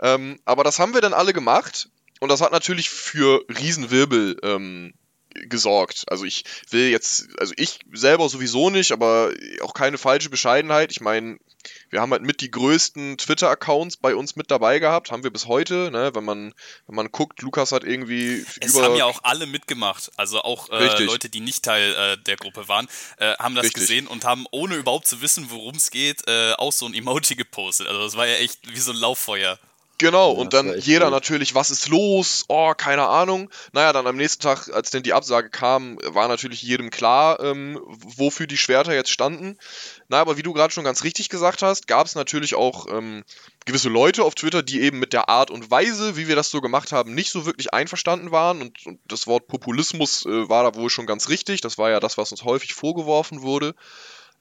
Ähm, 0.00 0.40
aber 0.44 0.64
das 0.64 0.78
haben 0.78 0.94
wir 0.94 1.00
dann 1.00 1.14
alle 1.14 1.32
gemacht 1.32 1.88
und 2.20 2.28
das 2.28 2.40
hat 2.40 2.52
natürlich 2.52 2.90
für 2.90 3.44
Riesenwirbel 3.48 4.38
ähm, 4.42 4.94
gesorgt. 5.34 6.04
Also 6.08 6.24
ich 6.24 6.44
will 6.70 6.88
jetzt, 6.88 7.28
also 7.38 7.52
ich 7.56 7.78
selber 7.92 8.28
sowieso 8.28 8.70
nicht, 8.70 8.92
aber 8.92 9.32
auch 9.62 9.74
keine 9.74 9.98
falsche 9.98 10.30
Bescheidenheit. 10.30 10.90
Ich 10.90 11.00
meine, 11.00 11.38
wir 11.90 12.00
haben 12.00 12.12
halt 12.12 12.22
mit 12.22 12.40
die 12.40 12.50
größten 12.50 13.18
Twitter-Accounts 13.18 13.96
bei 13.96 14.14
uns 14.14 14.36
mit 14.36 14.50
dabei 14.50 14.78
gehabt, 14.78 15.10
haben 15.10 15.24
wir 15.24 15.32
bis 15.32 15.46
heute. 15.46 15.90
Ne? 15.90 16.14
Wenn 16.14 16.24
man 16.24 16.54
wenn 16.86 16.96
man 16.96 17.10
guckt, 17.10 17.42
Lukas 17.42 17.72
hat 17.72 17.84
irgendwie 17.84 18.44
Es 18.60 18.80
haben 18.80 18.96
ja 18.96 19.04
auch 19.04 19.20
alle 19.22 19.46
mitgemacht, 19.46 20.10
also 20.16 20.42
auch 20.42 20.70
äh. 20.70 21.04
Leute, 21.04 21.28
die 21.28 21.40
nicht 21.40 21.64
Teil 21.64 21.94
äh, 21.94 22.22
der 22.22 22.36
Gruppe 22.36 22.68
waren, 22.68 22.88
äh, 23.18 23.34
haben 23.36 23.54
das 23.54 23.64
Richtig. 23.64 23.82
gesehen 23.82 24.06
und 24.06 24.24
haben, 24.24 24.46
ohne 24.50 24.76
überhaupt 24.76 25.06
zu 25.06 25.20
wissen, 25.20 25.50
worum 25.50 25.74
es 25.76 25.90
geht, 25.90 26.26
äh, 26.28 26.52
auch 26.54 26.72
so 26.72 26.86
ein 26.86 26.94
Emoji 26.94 27.36
gepostet. 27.36 27.88
Also 27.88 28.02
das 28.02 28.16
war 28.16 28.26
ja 28.26 28.34
echt 28.34 28.60
wie 28.68 28.80
so 28.80 28.92
ein 28.92 28.98
Lauffeuer. 28.98 29.58
Genau, 29.98 30.32
Ja, 30.34 30.40
und 30.40 30.52
dann 30.52 30.76
jeder 30.80 31.06
wild. 31.06 31.12
natürlich, 31.12 31.54
was 31.54 31.70
ist 31.70 31.88
los? 31.88 32.44
Oh, 32.48 32.74
keine 32.76 33.06
Ahnung. 33.06 33.48
Naja, 33.72 33.92
dann 33.92 34.06
am 34.06 34.16
nächsten 34.16 34.42
Tag, 34.42 34.68
als 34.72 34.90
denn 34.90 35.04
die 35.04 35.12
Absage 35.12 35.50
kam, 35.50 35.98
war 36.02 36.26
natürlich 36.26 36.62
jedem 36.62 36.90
klar, 36.90 37.38
ähm, 37.40 37.78
wofür 37.86 38.46
die 38.48 38.56
Schwerter 38.56 38.92
jetzt 38.94 39.10
standen. 39.10 39.56
Na, 40.08 40.18
aber 40.20 40.36
wie 40.36 40.42
du 40.42 40.52
gerade 40.52 40.72
schon 40.72 40.84
ganz 40.84 41.04
richtig 41.04 41.28
gesagt 41.28 41.62
hast, 41.62 41.86
gab 41.86 42.06
es 42.06 42.16
natürlich 42.16 42.54
auch 42.56 42.86
ähm, 42.90 43.22
gewisse 43.66 43.88
Leute 43.88 44.24
auf 44.24 44.34
Twitter, 44.34 44.62
die 44.62 44.80
eben 44.82 44.98
mit 44.98 45.12
der 45.12 45.28
Art 45.28 45.50
und 45.50 45.70
Weise, 45.70 46.16
wie 46.16 46.26
wir 46.28 46.36
das 46.36 46.50
so 46.50 46.60
gemacht 46.60 46.90
haben, 46.92 47.14
nicht 47.14 47.30
so 47.30 47.46
wirklich 47.46 47.72
einverstanden 47.72 48.32
waren. 48.32 48.62
Und, 48.62 48.84
und 48.86 49.00
das 49.06 49.26
Wort 49.28 49.46
Populismus 49.46 50.26
äh, 50.26 50.48
war 50.48 50.64
da 50.64 50.74
wohl 50.74 50.90
schon 50.90 51.06
ganz 51.06 51.28
richtig. 51.28 51.60
Das 51.60 51.78
war 51.78 51.90
ja 51.90 52.00
das, 52.00 52.18
was 52.18 52.32
uns 52.32 52.42
häufig 52.44 52.74
vorgeworfen 52.74 53.42
wurde. 53.42 53.74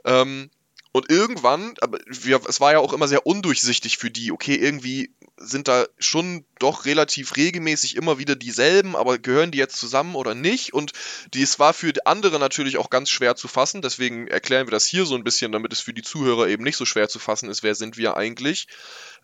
Ähm, 0.04 0.50
und 0.94 1.10
irgendwann, 1.10 1.74
aber 1.82 1.98
wir, 2.06 2.40
es 2.48 2.62
war 2.62 2.74
ja 2.74 2.80
auch 2.80 2.94
immer 2.94 3.08
sehr 3.08 3.26
undurchsichtig 3.26 3.98
für 3.98 4.12
die, 4.12 4.32
okay, 4.32 4.56
irgendwie 4.56 5.12
sind 5.38 5.68
da 5.68 5.88
schon 5.98 6.46
doch 6.60 6.86
relativ 6.86 7.36
regelmäßig 7.36 7.96
immer 7.96 8.20
wieder 8.20 8.36
dieselben, 8.36 8.96
aber 8.96 9.18
gehören 9.18 9.50
die 9.50 9.58
jetzt 9.58 9.78
zusammen 9.78 10.14
oder 10.14 10.36
nicht? 10.36 10.74
Und 10.74 10.92
dies 11.34 11.58
war 11.58 11.74
für 11.74 11.94
andere 12.06 12.38
natürlich 12.38 12.78
auch 12.78 12.92
ganz 12.92 13.10
schwer 13.10 13.36
zu 13.36 13.48
fassen, 13.48 13.82
deswegen 13.82 14.28
erklären 14.28 14.68
wir 14.68 14.72
das 14.72 14.86
hier 14.86 15.06
so 15.06 15.16
ein 15.16 15.24
bisschen, 15.24 15.52
damit 15.52 15.74
es 15.74 15.82
für 15.82 15.94
die 15.94 16.04
Zuhörer 16.04 16.48
eben 16.48 16.64
nicht 16.64 16.78
so 16.78 16.86
schwer 16.86 17.10
zu 17.10 17.18
fassen 17.18 17.50
ist, 17.50 17.64
wer 17.64 17.74
sind 17.74 17.98
wir 17.98 18.16
eigentlich. 18.16 18.68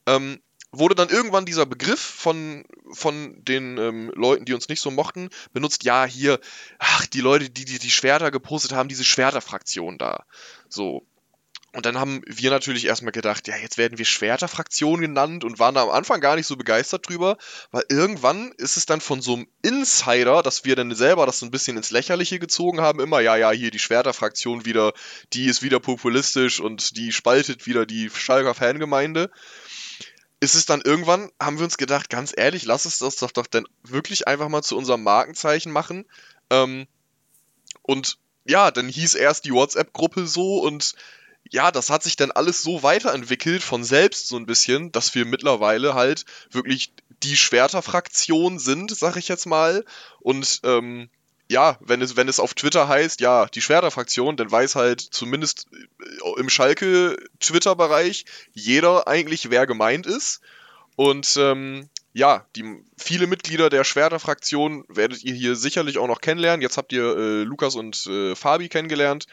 Ähm, 0.08 0.42
wurde 0.72 0.96
dann 0.96 1.10
irgendwann 1.10 1.46
dieser 1.46 1.68
Begriff 1.68 2.00
von, 2.00 2.66
von 2.92 3.44
den 3.46 3.78
ähm, 3.78 4.12
Leuten, 4.16 4.46
die 4.46 4.54
uns 4.54 4.70
nicht 4.70 4.82
so 4.82 4.90
mochten, 4.90 5.30
benutzt, 5.54 5.84
ja, 5.84 6.06
hier, 6.06 6.40
ach, 6.80 7.06
die 7.06 7.22
Leute, 7.22 7.52
die 7.52 7.66
die, 7.66 7.78
die 7.78 7.92
Schwerter 7.92 8.32
gepostet 8.32 8.72
haben, 8.72 8.90
diese 8.90 9.04
Schwerterfraktion 9.04 10.00
da. 10.00 10.26
So, 10.68 11.06
und 11.72 11.86
dann 11.86 12.00
haben 12.00 12.24
wir 12.26 12.50
natürlich 12.50 12.86
erstmal 12.86 13.12
gedacht, 13.12 13.48
ja, 13.48 13.56
jetzt 13.56 13.78
werden 13.78 14.00
wir 14.00 14.06
Schwerterfraktion 14.06 15.02
genannt 15.02 15.44
und 15.44 15.60
waren 15.60 15.76
da 15.76 15.84
am 15.84 15.90
Anfang 15.90 16.20
gar 16.20 16.36
nicht 16.36 16.48
so 16.48 16.56
begeistert 16.56 17.08
drüber, 17.08 17.38
weil 17.72 17.84
irgendwann 17.90 18.52
ist 18.58 18.76
es 18.76 18.88
dann 18.88 19.02
von 19.02 19.22
so 19.22 19.36
einem 19.36 19.48
Insider, 19.62 20.42
dass 20.42 20.66
wir 20.66 20.76
dann 20.76 20.96
selber 20.96 21.28
das 21.28 21.40
so 21.40 21.46
ein 21.46 21.52
bisschen 21.52 21.78
ins 21.78 21.92
Lächerliche 21.92 22.40
gezogen 22.40 22.82
haben, 22.82 23.00
immer, 23.00 23.20
ja, 23.20 23.36
ja, 23.36 23.52
hier 23.52 23.70
die 23.70 23.80
Schwerterfraktion 23.80 24.66
wieder, 24.66 24.94
die 25.34 25.46
ist 25.46 25.62
wieder 25.62 25.80
populistisch 25.80 26.60
und 26.60 26.98
die 26.98 27.12
spaltet 27.12 27.68
wieder 27.68 27.86
die 27.86 28.10
Schalker 28.10 28.56
Fangemeinde. 28.56 29.30
Ist 30.40 30.56
es 30.56 30.66
dann 30.66 30.82
irgendwann, 30.82 31.30
haben 31.40 31.60
wir 31.60 31.66
uns 31.66 31.78
gedacht, 31.78 32.10
ganz 32.10 32.34
ehrlich, 32.36 32.66
lass 32.66 32.86
es 32.86 32.98
das 32.98 33.18
doch, 33.18 33.32
doch 33.32 33.46
dann 33.46 33.66
wirklich 33.84 34.28
einfach 34.28 34.50
mal 34.50 34.64
zu 34.64 34.76
unserem 34.76 35.04
Markenzeichen 35.04 35.72
machen. 35.72 36.06
Ähm, 36.50 36.88
und 37.84 38.18
ja, 38.46 38.72
dann 38.72 38.88
hieß 38.88 39.14
erst 39.14 39.46
die 39.46 39.54
WhatsApp-Gruppe 39.54 40.26
so 40.26 40.60
und 40.62 40.96
ja, 41.50 41.72
das 41.72 41.90
hat 41.90 42.04
sich 42.04 42.16
dann 42.16 42.32
alles 42.32 42.62
so 42.62 42.84
weiterentwickelt 42.84 43.64
von 43.64 43.84
selbst 43.84 44.28
so 44.28 44.38
ein 44.38 44.46
bisschen, 44.46 44.92
dass 44.92 45.16
wir 45.16 45.26
mittlerweile 45.26 45.96
halt 45.96 46.26
wirklich 46.52 46.94
die 47.24 47.36
Schwerterfraktion 47.36 48.60
sind, 48.60 48.96
sag 48.96 49.18
ich 49.18 49.28
jetzt 49.28 49.46
mal. 49.46 49.84
Und 50.20 50.62
ähm, 50.64 51.10
ja, 51.50 51.78
wenn 51.82 52.02
es, 52.02 52.16
wenn 52.16 52.28
es 52.28 52.40
auf 52.40 52.54
Twitter 52.54 52.88
heißt, 52.88 53.20
ja, 53.22 53.48
die 53.48 53.62
Schwerterfraktion, 53.62 54.38
dann 54.38 54.52
weiß 54.52 54.76
halt 54.76 55.02
zumindest 55.02 55.68
äh, 55.74 56.40
im 56.40 56.50
Schalke-Twitter-Bereich 56.50 58.26
jeder 58.54 59.08
eigentlich, 59.08 59.50
wer 59.50 59.66
gemeint 59.66 60.06
ist. 60.06 60.42
Und 60.96 61.36
ähm, 61.38 61.90
ja, 62.14 62.46
die 62.56 62.84
viele 62.98 63.26
Mitglieder 63.26 63.70
der 63.70 63.84
Schwerterfraktion 63.84 64.84
werdet 64.88 65.24
ihr 65.24 65.34
hier 65.34 65.56
sicherlich 65.56 65.98
auch 65.98 66.08
noch 66.08 66.22
kennenlernen. 66.22 66.62
Jetzt 66.62 66.78
habt 66.78 66.92
ihr 66.92 67.18
äh, 67.18 67.44
Lukas 67.44 67.76
und 67.76 68.06
äh, 68.08 68.36
Fabi 68.36 68.70
kennengelernt. 68.70 69.26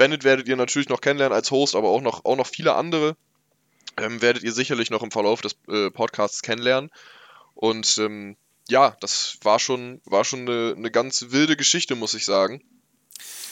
Bennett 0.00 0.24
werdet 0.24 0.48
ihr 0.48 0.56
natürlich 0.56 0.88
noch 0.88 1.02
kennenlernen 1.02 1.36
als 1.36 1.50
Host, 1.50 1.76
aber 1.76 1.90
auch 1.90 2.00
noch, 2.00 2.24
auch 2.24 2.36
noch 2.36 2.46
viele 2.46 2.74
andere 2.74 3.18
ähm, 3.98 4.22
werdet 4.22 4.42
ihr 4.42 4.52
sicherlich 4.52 4.88
noch 4.88 5.02
im 5.02 5.10
Verlauf 5.10 5.42
des 5.42 5.56
äh, 5.68 5.90
Podcasts 5.90 6.40
kennenlernen. 6.40 6.90
Und 7.52 7.98
ähm, 7.98 8.38
ja, 8.66 8.96
das 9.02 9.36
war 9.42 9.58
schon, 9.58 10.00
war 10.06 10.24
schon 10.24 10.48
eine, 10.48 10.74
eine 10.74 10.90
ganz 10.90 11.26
wilde 11.28 11.54
Geschichte, 11.54 11.96
muss 11.96 12.14
ich 12.14 12.24
sagen. 12.24 12.62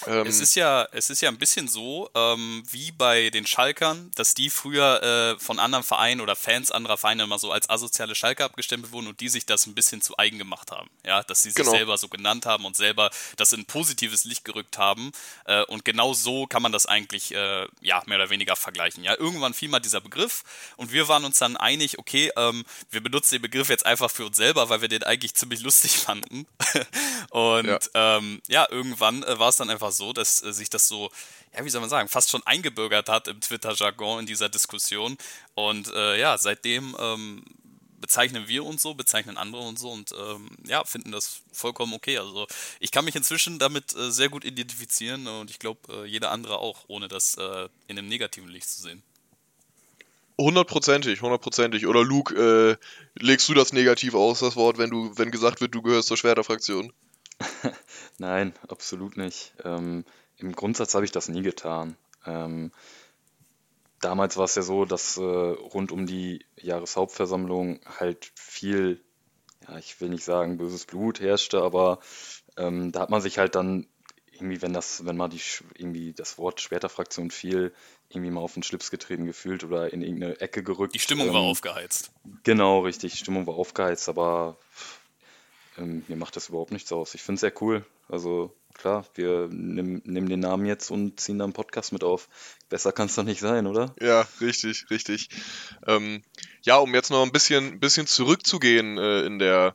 Ähm, 0.06 0.26
Es 0.26 0.40
ist 0.40 0.54
ja, 0.54 0.87
es 0.92 1.11
ist 1.11 1.20
ja 1.20 1.28
ein 1.28 1.38
bisschen 1.38 1.68
so, 1.68 2.11
ähm, 2.14 2.62
wie 2.70 2.92
bei 2.92 3.30
den 3.30 3.46
Schalkern, 3.46 4.11
dass 4.14 4.34
die 4.34 4.50
früher 4.50 5.02
äh, 5.37 5.40
von 5.40 5.58
anderen 5.58 5.84
Vereinen 5.84 6.20
oder 6.20 6.37
Fans 6.37 6.70
anderer 6.70 6.96
Vereine 6.96 7.24
immer 7.24 7.38
so 7.38 7.50
als 7.52 7.68
asoziale 7.68 8.14
Schalker 8.14 8.44
abgestempelt 8.44 8.92
wurden 8.92 9.06
und 9.08 9.20
die 9.20 9.28
sich 9.28 9.46
das 9.46 9.66
ein 9.66 9.74
bisschen 9.74 10.00
zu 10.02 10.16
eigen 10.18 10.38
gemacht 10.38 10.70
haben. 10.70 10.88
Ja, 11.04 11.22
dass 11.22 11.42
sie 11.42 11.50
sich 11.50 11.56
Genau. 11.56 11.70
selber 11.72 11.98
so 11.98 12.08
genannt 12.08 12.46
haben 12.46 12.64
und 12.64 12.76
selber 12.76 13.11
das 13.37 13.52
in 13.52 13.61
ein 13.61 13.64
positives 13.66 14.24
Licht 14.24 14.44
gerückt 14.44 14.78
haben. 14.78 15.11
Äh, 15.44 15.62
und 15.64 15.84
genau 15.84 16.14
so 16.14 16.46
kann 16.46 16.62
man 16.62 16.72
das 16.72 16.87
eigentlich, 16.87 17.34
äh, 17.34 17.66
ja, 17.80 18.02
mehr 18.06 18.18
oder 18.18 18.30
weniger 18.30 18.56
vergleichen. 18.56 19.02
Ja, 19.04 19.16
irgendwann 19.18 19.54
fiel 19.54 19.68
mal 19.68 19.80
dieser 19.80 20.00
Begriff 20.00 20.44
und 20.76 20.92
wir 20.92 21.08
waren 21.08 21.24
uns 21.24 21.38
dann 21.38 21.56
einig, 21.56 21.98
okay, 21.98 22.30
ähm, 22.37 22.64
wir 22.90 23.00
benutzen 23.02 23.34
den 23.37 23.42
Begriff 23.42 23.68
jetzt 23.68 23.87
einfach 23.87 24.11
für 24.11 24.26
uns 24.26 24.37
selber, 24.37 24.68
weil 24.68 24.80
wir 24.80 24.88
den 24.88 25.02
eigentlich 25.02 25.34
ziemlich 25.34 25.61
lustig 25.61 25.92
fanden. 25.98 26.46
und 27.30 27.66
Ja. 27.66 27.78
ähm, 27.94 28.40
ja, 28.48 28.66
irgendwann 28.70 29.22
äh, 29.22 29.38
war 29.38 29.48
es 29.48 29.56
dann 29.56 29.70
einfach 29.70 29.88
so, 29.92 30.12
dass 30.12 30.42
äh, 30.42 30.53
sich 30.53 30.70
das 30.70 30.88
so, 30.88 31.11
ja, 31.57 31.64
wie 31.64 31.70
soll 31.70 31.81
man 31.81 31.90
sagen, 31.90 32.09
fast 32.09 32.31
schon 32.31 32.42
eingebürgert 32.46 33.09
hat 33.09 33.29
im 33.29 33.40
Twitter-Jargon 33.40 34.20
in 34.20 34.27
dieser 34.27 34.48
Diskussion. 34.48 35.16
Und 35.55 35.92
äh, 35.92 36.18
ja, 36.18 36.38
seitdem 36.38 36.96
ähm, 36.98 37.44
bezeichnen 38.01 38.48
wir 38.48 38.64
uns 38.64 38.83
so, 38.83 38.94
bezeichnen 38.94 39.37
andere 39.37 39.62
uns 39.62 39.81
so 39.81 39.90
und 39.90 40.12
ähm, 40.12 40.51
ja, 40.66 40.85
finden 40.85 41.12
das 41.12 41.42
vollkommen 41.53 41.94
okay. 41.94 42.18
Also 42.18 42.46
ich 42.81 42.90
kann 42.90 43.05
mich 43.05 43.16
inzwischen 43.16 43.59
damit 43.59 43.94
äh, 43.94 44.11
sehr 44.11 44.29
gut 44.29 44.44
identifizieren 44.44 45.27
und 45.27 45.51
ich 45.51 45.59
glaube, 45.59 45.81
äh, 45.92 46.07
jeder 46.07 46.31
andere 46.31 46.59
auch, 46.59 46.85
ohne 46.88 47.09
das 47.09 47.35
äh, 47.37 47.68
in 47.87 47.98
einem 47.98 48.09
negativen 48.09 48.48
Licht 48.48 48.68
zu 48.68 48.83
sehen. 48.83 49.03
Hundertprozentig, 50.40 51.20
hundertprozentig. 51.20 51.87
Oder 51.87 52.05
Luke, 52.05 52.35
äh, 52.35 52.77
legst 53.20 53.48
du 53.48 53.55
das 53.55 53.72
negativ 53.72 54.14
aus, 54.14 54.38
das 54.38 54.55
Wort, 54.55 54.79
wenn 54.79 54.90
du, 54.90 55.12
wenn 55.16 55.33
gesagt 55.33 55.61
wird, 55.61 55.74
du 55.74 55.83
gehörst 55.83 56.09
zur 56.09 56.16
Schwerterfraktion? 56.16 56.92
Nein, 58.18 58.55
absolut 58.68 59.16
nicht. 59.16 59.55
Ähm, 59.64 60.05
Im 60.37 60.53
Grundsatz 60.53 60.94
habe 60.94 61.05
ich 61.05 61.12
das 61.12 61.29
nie 61.29 61.42
getan. 61.42 61.96
Ähm, 62.27 62.72
damals 64.01 64.37
war 64.37 64.44
es 64.44 64.55
ja 64.55 64.62
so, 64.62 64.85
dass 64.85 65.16
äh, 65.16 65.20
rund 65.22 65.92
um 65.92 66.07
die 66.07 66.44
Jahreshauptversammlung 66.57 67.81
halt 67.98 68.31
viel, 68.35 69.03
ja, 69.68 69.79
ich 69.79 70.01
will 70.01 70.09
nicht 70.11 70.24
sagen 70.24 70.59
böses 70.59 70.87
Blut 70.87 71.20
herrschte, 71.20 71.62
aber 71.62 72.01
ähm, 72.57 72.92
da 72.92 73.01
hat 73.01 73.11
man 73.11 73.20
sich 73.20 73.38
halt 73.38 73.55
dann 73.55 73.87
irgendwie, 74.33 74.62
wenn 74.62 74.72
das, 74.72 75.05
wenn 75.05 75.16
mal 75.16 75.29
die, 75.29 75.40
Sch- 75.40 75.64
irgendwie 75.74 76.12
das 76.12 76.38
Wort 76.38 76.61
Schwerterfraktion 76.61 77.31
fiel, 77.31 77.74
irgendwie 78.09 78.31
mal 78.31 78.40
auf 78.40 78.55
den 78.55 78.62
Schlips 78.62 78.90
getreten 78.90 79.27
gefühlt 79.27 79.64
oder 79.64 79.92
in 79.92 80.03
irgendeine 80.03 80.40
Ecke 80.40 80.62
gerückt. 80.62 80.94
Die 80.94 81.01
Stimmung 81.01 81.33
war 81.33 81.40
Ähm, 81.40 81.51
aufgeheizt. 81.51 82.12
Genau, 82.44 82.81
richtig. 82.81 83.12
Die 83.12 83.18
Stimmung 83.18 83.46
war 83.46 83.55
aufgeheizt, 83.55 84.09
aber 84.09 84.59
ähm, 85.79 86.05
mir 86.09 86.17
macht 86.17 86.37
das 86.37 86.49
überhaupt 86.49 86.73
nichts 86.73 86.93
aus. 86.93 87.14
Ich 87.14 87.23
finde 87.23 87.37
es 87.37 87.41
sehr 87.41 87.62
cool. 87.62 87.85
Also 88.09 88.55
klar, 88.75 89.05
wir 89.14 89.49
nehmen, 89.51 90.01
nehmen 90.05 90.29
den 90.29 90.40
Namen 90.40 90.64
jetzt 90.66 90.90
und 90.90 91.21
ziehen 91.21 91.38
da 91.38 91.44
einen 91.44 91.53
Podcast 91.53 91.92
mit 91.92 92.05
auf. 92.05 92.29
Besser 92.68 92.92
kann 92.92 93.07
es 93.07 93.14
doch 93.14 93.25
nicht 93.25 93.40
sein, 93.40 93.66
oder? 93.66 93.94
Ja, 94.01 94.27
richtig, 94.40 94.87
richtig. 94.90 95.29
Ähm, 95.87 96.23
ja, 96.62 96.77
um 96.77 96.94
jetzt 96.94 97.11
noch 97.11 97.23
ein 97.23 97.33
bisschen, 97.33 97.81
bisschen 97.81 98.07
zurückzugehen 98.07 98.99
äh, 98.99 99.23
in 99.23 99.38
der, 99.38 99.75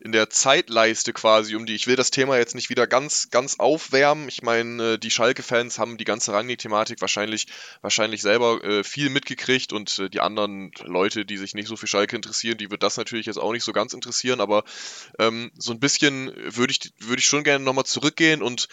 in 0.00 0.12
der 0.12 0.28
Zeitleiste 0.28 1.14
quasi, 1.14 1.56
um 1.56 1.64
die, 1.64 1.74
ich 1.74 1.86
will 1.86 1.96
das 1.96 2.10
Thema 2.10 2.36
jetzt 2.36 2.54
nicht 2.54 2.68
wieder 2.68 2.86
ganz, 2.86 3.30
ganz 3.30 3.58
aufwärmen. 3.58 4.28
Ich 4.28 4.42
meine, 4.42 4.82
äh, 4.82 4.98
die 4.98 5.10
Schalke-Fans 5.10 5.78
haben 5.78 5.96
die 5.96 6.04
ganze 6.04 6.32
Rangnick-Thematik 6.32 7.00
wahrscheinlich, 7.00 7.46
wahrscheinlich 7.80 8.20
selber 8.20 8.62
äh, 8.62 8.84
viel 8.84 9.08
mitgekriegt 9.08 9.72
und 9.72 9.98
äh, 9.98 10.10
die 10.10 10.20
anderen 10.20 10.72
Leute, 10.84 11.24
die 11.24 11.38
sich 11.38 11.54
nicht 11.54 11.68
so 11.68 11.76
für 11.76 11.86
Schalke 11.86 12.16
interessieren, 12.16 12.58
die 12.58 12.70
wird 12.70 12.82
das 12.82 12.98
natürlich 12.98 13.26
jetzt 13.26 13.38
auch 13.38 13.52
nicht 13.52 13.64
so 13.64 13.72
ganz 13.72 13.94
interessieren, 13.94 14.40
aber 14.40 14.64
ähm, 15.18 15.50
so 15.56 15.72
ein 15.72 15.80
bisschen 15.80 16.32
würde 16.36 16.72
ich, 16.72 16.92
würde 16.98 17.20
ich 17.20 17.26
schon 17.26 17.44
gerne 17.44 17.64
nochmal 17.66 17.84
zurückgehen 17.84 18.42
und 18.42 18.68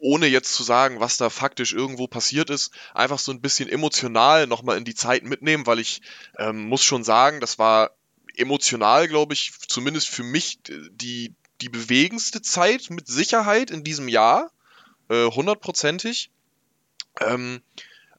ohne 0.00 0.26
jetzt 0.26 0.54
zu 0.54 0.62
sagen, 0.62 1.00
was 1.00 1.18
da 1.18 1.30
faktisch 1.30 1.72
irgendwo 1.72 2.06
passiert 2.06 2.50
ist, 2.50 2.72
einfach 2.94 3.18
so 3.18 3.32
ein 3.32 3.40
bisschen 3.40 3.68
emotional 3.68 4.46
nochmal 4.46 4.78
in 4.78 4.84
die 4.84 4.94
Zeit 4.94 5.24
mitnehmen, 5.24 5.66
weil 5.66 5.78
ich 5.78 6.00
ähm, 6.38 6.64
muss 6.68 6.82
schon 6.82 7.04
sagen, 7.04 7.40
das 7.40 7.58
war 7.58 7.90
emotional, 8.36 9.08
glaube 9.08 9.34
ich, 9.34 9.52
zumindest 9.68 10.08
für 10.08 10.22
mich 10.22 10.58
die, 10.64 11.34
die 11.60 11.68
bewegendste 11.68 12.40
Zeit 12.40 12.88
mit 12.90 13.06
Sicherheit 13.08 13.70
in 13.70 13.84
diesem 13.84 14.08
Jahr. 14.08 14.50
Äh, 15.08 15.26
hundertprozentig. 15.26 16.30
Ähm, 17.20 17.62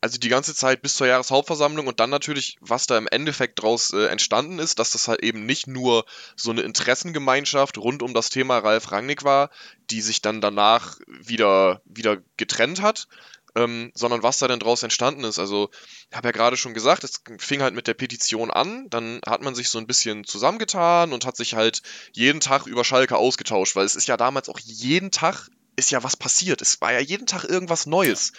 also 0.01 0.17
die 0.17 0.29
ganze 0.29 0.55
Zeit 0.55 0.81
bis 0.81 0.95
zur 0.95 1.07
Jahreshauptversammlung 1.07 1.85
und 1.85 1.99
dann 1.99 2.09
natürlich, 2.09 2.57
was 2.59 2.87
da 2.87 2.97
im 2.97 3.07
Endeffekt 3.07 3.59
daraus 3.59 3.93
äh, 3.93 4.07
entstanden 4.07 4.57
ist, 4.57 4.79
dass 4.79 4.91
das 4.91 5.07
halt 5.07 5.23
eben 5.23 5.45
nicht 5.45 5.67
nur 5.67 6.05
so 6.35 6.49
eine 6.49 6.61
Interessengemeinschaft 6.61 7.77
rund 7.77 8.01
um 8.01 8.15
das 8.15 8.29
Thema 8.29 8.57
Ralf 8.57 8.91
Rangnick 8.91 9.23
war, 9.23 9.51
die 9.91 10.01
sich 10.01 10.21
dann 10.21 10.41
danach 10.41 10.97
wieder, 11.07 11.81
wieder 11.85 12.17
getrennt 12.35 12.81
hat, 12.81 13.07
ähm, 13.55 13.91
sondern 13.93 14.23
was 14.23 14.39
da 14.39 14.47
denn 14.47 14.59
daraus 14.59 14.81
entstanden 14.81 15.23
ist. 15.23 15.37
Also, 15.37 15.69
ich 16.09 16.17
habe 16.17 16.29
ja 16.29 16.31
gerade 16.31 16.57
schon 16.57 16.73
gesagt, 16.73 17.03
es 17.03 17.21
fing 17.37 17.61
halt 17.61 17.75
mit 17.75 17.85
der 17.85 17.93
Petition 17.93 18.49
an, 18.49 18.89
dann 18.89 19.21
hat 19.27 19.43
man 19.43 19.53
sich 19.53 19.69
so 19.69 19.77
ein 19.77 19.87
bisschen 19.87 20.23
zusammengetan 20.23 21.13
und 21.13 21.25
hat 21.25 21.37
sich 21.37 21.53
halt 21.53 21.83
jeden 22.13 22.39
Tag 22.39 22.65
über 22.65 22.83
Schalke 22.83 23.17
ausgetauscht, 23.17 23.75
weil 23.75 23.85
es 23.85 23.95
ist 23.95 24.07
ja 24.07 24.17
damals 24.17 24.49
auch 24.49 24.59
jeden 24.59 25.11
Tag 25.11 25.49
ist 25.75 25.91
ja 25.91 26.03
was 26.03 26.17
passiert. 26.17 26.61
Es 26.61 26.81
war 26.81 26.91
ja 26.91 26.99
jeden 26.99 27.27
Tag 27.27 27.43
irgendwas 27.43 27.85
Neues. 27.85 28.33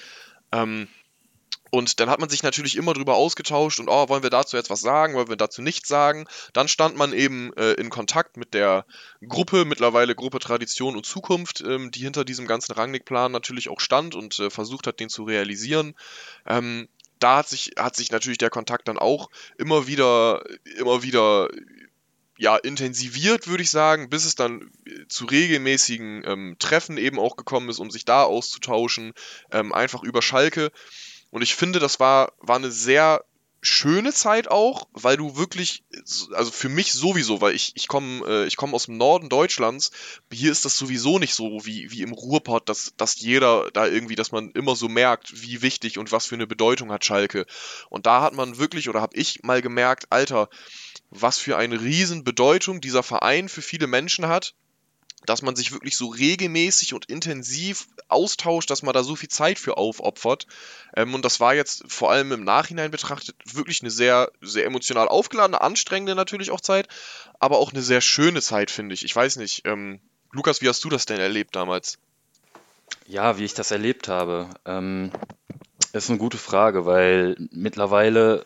Ähm, 0.53 0.89
und 1.75 2.01
dann 2.01 2.11
hat 2.11 2.21
man 2.21 2.29
sich 2.29 2.43
natürlich 2.43 2.77
immer 2.77 2.93
drüber 2.93 3.15
ausgetauscht 3.15 3.81
und, 3.81 3.89
oh, 3.89 4.11
wollen 4.11 4.23
wir 4.23 4.29
dazu 4.29 4.59
jetzt 4.59 4.69
was 4.69 4.83
sagen, 4.83 5.15
wollen 5.15 5.31
wir 5.31 5.37
dazu 5.37 5.63
nichts 5.63 5.89
sagen. 5.89 6.27
Dann 6.53 6.69
stand 6.69 6.99
man 6.99 7.15
eben 7.15 7.51
äh, 7.55 7.73
in 7.73 7.89
Kontakt 7.89 8.37
mit 8.37 8.53
der 8.53 8.85
Gruppe, 9.27 9.65
mittlerweile 9.65 10.15
Gruppe 10.15 10.39
Tradition 10.39 10.97
und 10.97 11.07
Zukunft, 11.07 11.63
ähm, 11.67 11.91
die 11.91 12.01
hinter 12.01 12.27
diesem 12.27 12.47
ganzen 12.47 12.73
Rangnick-Plan 12.73 13.33
natürlich 13.33 13.71
auch 13.71 13.81
stand 13.81 14.15
und 14.15 14.39
äh, 14.39 14.51
versucht 14.51 14.87
hat, 14.87 15.01
den 15.01 15.09
zu 15.09 15.25
realisieren. 15.25 15.95
Ähm, 16.47 16.89
da 17.19 17.39
hat 17.39 17.49
sich, 17.49 17.71
hat 17.79 17.97
sich 17.97 18.11
natürlich 18.11 18.37
der 18.37 18.51
Kontakt 18.51 18.87
dann 18.89 18.99
auch 18.99 19.31
immer 19.57 19.87
wieder, 19.87 20.45
immer 20.77 21.03
wieder 21.03 21.49
ja, 22.37 22.57
intensiviert, 22.57 23.49
würde 23.49 23.63
ich 23.63 23.71
sagen, 23.71 24.11
bis 24.11 24.27
es 24.27 24.35
dann 24.35 24.71
äh, 24.85 25.07
zu 25.09 25.25
regelmäßigen 25.25 26.23
ähm, 26.27 26.57
Treffen 26.59 26.99
eben 26.99 27.19
auch 27.19 27.37
gekommen 27.37 27.71
ist, 27.71 27.79
um 27.79 27.91
sich 27.91 28.05
da 28.05 28.25
auszutauschen, 28.25 29.15
ähm, 29.53 29.73
einfach 29.73 30.03
über 30.03 30.21
Schalke. 30.21 30.71
Und 31.33 31.41
ich 31.41 31.55
finde, 31.55 31.79
das 31.79 31.99
war, 31.99 32.35
war 32.41 32.57
eine 32.57 32.71
sehr 32.71 33.25
schöne 33.63 34.13
Zeit 34.13 34.51
auch, 34.51 34.87
weil 34.93 35.17
du 35.17 35.37
wirklich, 35.37 35.83
also 36.33 36.51
für 36.51 36.69
mich 36.69 36.93
sowieso, 36.93 37.41
weil 37.41 37.55
ich, 37.55 37.73
ich 37.75 37.89
komme 37.89 38.27
äh, 38.27 38.47
ich 38.47 38.57
komm 38.57 38.75
aus 38.75 38.85
dem 38.85 38.99
Norden 38.99 39.31
Deutschlands, 39.31 39.93
hier 40.31 40.53
ist 40.53 40.67
das 40.67 40.77
sowieso 40.77 41.19
nicht 41.19 41.35
so 41.35 41.65
wie, 41.65 41.91
wie 41.91 42.03
im 42.03 42.13
Ruhrpott, 42.13 42.69
dass, 42.69 42.93
dass 42.99 43.19
jeder 43.19 43.71
da 43.71 43.87
irgendwie, 43.87 44.15
dass 44.15 44.31
man 44.31 44.51
immer 44.51 44.77
so 44.77 44.91
merkt, 44.91 45.43
wie 45.43 45.63
wichtig 45.63 45.97
und 45.97 46.13
was 46.13 46.27
für 46.27 46.35
eine 46.35 46.47
Bedeutung 46.47 46.93
hat 46.93 47.05
Schalke. 47.05 47.47
Und 47.89 48.05
da 48.05 48.21
hat 48.21 48.35
man 48.35 48.59
wirklich, 48.59 48.91
oder 48.91 49.01
habe 49.01 49.17
ich 49.17 49.43
mal 49.43 49.63
gemerkt, 49.63 50.09
Alter, 50.11 50.51
was 51.09 51.39
für 51.39 51.57
eine 51.57 51.81
riesen 51.81 52.25
Bedeutung 52.25 52.83
dieser 52.83 53.03
Verein 53.03 53.49
für 53.49 53.63
viele 53.63 53.87
Menschen 53.87 54.27
hat 54.27 54.55
dass 55.27 55.43
man 55.43 55.57
sich 55.57 55.73
wirklich 55.73 55.97
so 55.97 56.09
regelmäßig 56.09 56.95
und 56.95 57.07
intensiv 57.07 57.87
austauscht, 58.09 58.71
dass 58.71 58.83
man 58.83 58.93
da 58.93 59.03
so 59.03 59.17
viel 59.17 59.29
Zeit 59.29 59.59
für 59.59 59.77
aufopfert. 59.77 60.47
Ähm, 60.97 61.15
und 61.15 61.25
das 61.25 61.41
war 61.41 61.55
jetzt 61.55 61.85
vor 61.87 62.11
allem 62.11 62.33
im 62.33 62.45
Nachhinein 62.45 62.91
betrachtet 62.91 63.37
wirklich 63.45 63.83
eine 63.83 63.91
sehr, 63.91 64.31
sehr 64.41 64.65
emotional 64.65 65.09
aufgeladene, 65.09 65.61
anstrengende 65.61 66.15
natürlich 66.15 66.51
auch 66.51 66.61
Zeit, 66.61 66.89
aber 67.39 67.59
auch 67.59 67.73
eine 67.73 67.83
sehr 67.83 68.01
schöne 68.01 68.43
Zeit, 68.43 68.71
finde 68.71 68.95
ich. 68.95 69.05
Ich 69.05 69.15
weiß 69.15 69.37
nicht, 69.37 69.63
ähm, 69.67 70.01
Lukas, 70.33 70.61
wie 70.61 70.69
hast 70.69 70.83
du 70.85 70.89
das 70.89 71.07
denn 71.07 71.21
erlebt 71.21 71.55
damals? 71.55 71.99
Ja, 73.07 73.39
wie 73.39 73.45
ich 73.45 73.55
das 73.55 73.71
erlebt 73.71 74.09
habe, 74.09 74.49
ähm, 74.65 75.11
ist 75.93 76.09
eine 76.09 76.19
gute 76.19 76.39
Frage, 76.39 76.87
weil 76.87 77.37
mittlerweile 77.51 78.45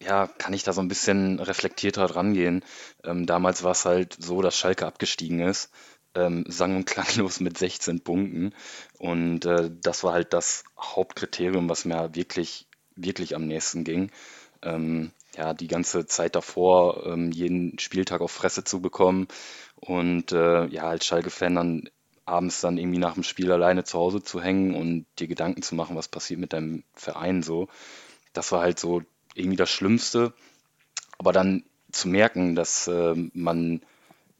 ja, 0.00 0.26
kann 0.26 0.52
ich 0.52 0.64
da 0.64 0.72
so 0.72 0.82
ein 0.82 0.88
bisschen 0.88 1.40
reflektierter 1.40 2.04
rangehen. 2.04 2.62
Ähm, 3.04 3.24
damals 3.26 3.62
war 3.62 3.72
es 3.72 3.86
halt 3.86 4.16
so, 4.18 4.42
dass 4.42 4.58
Schalke 4.58 4.86
abgestiegen 4.86 5.40
ist 5.40 5.70
ähm, 6.14 6.44
sang- 6.48 6.76
und 6.76 6.86
klanglos 6.86 7.40
mit 7.40 7.58
16 7.58 8.00
Punkten. 8.00 8.54
Und 8.98 9.44
äh, 9.44 9.70
das 9.82 10.04
war 10.04 10.12
halt 10.12 10.32
das 10.32 10.64
Hauptkriterium, 10.78 11.68
was 11.68 11.84
mir 11.84 12.14
wirklich, 12.14 12.66
wirklich 12.96 13.34
am 13.34 13.46
nächsten 13.46 13.84
ging. 13.84 14.10
Ähm, 14.62 15.10
ja, 15.36 15.52
die 15.52 15.66
ganze 15.66 16.06
Zeit 16.06 16.36
davor 16.36 17.06
ähm, 17.06 17.32
jeden 17.32 17.78
Spieltag 17.78 18.20
auf 18.20 18.30
Fresse 18.30 18.64
zu 18.64 18.80
bekommen 18.80 19.26
und 19.76 20.32
äh, 20.32 20.66
ja, 20.66 20.84
als 20.84 21.06
Schalke-Fan 21.06 21.54
dann 21.54 21.90
abends 22.24 22.60
dann 22.60 22.78
irgendwie 22.78 22.98
nach 22.98 23.14
dem 23.14 23.22
Spiel 23.22 23.52
alleine 23.52 23.84
zu 23.84 23.98
Hause 23.98 24.22
zu 24.22 24.40
hängen 24.40 24.74
und 24.74 25.06
dir 25.18 25.26
Gedanken 25.26 25.62
zu 25.62 25.74
machen, 25.74 25.96
was 25.96 26.08
passiert 26.08 26.40
mit 26.40 26.52
deinem 26.52 26.84
Verein 26.94 27.42
so. 27.42 27.68
Das 28.32 28.52
war 28.52 28.62
halt 28.62 28.78
so 28.78 29.02
irgendwie 29.34 29.56
das 29.56 29.70
Schlimmste. 29.70 30.32
Aber 31.18 31.32
dann 31.32 31.64
zu 31.92 32.08
merken, 32.08 32.54
dass 32.54 32.88
äh, 32.88 33.14
man 33.34 33.82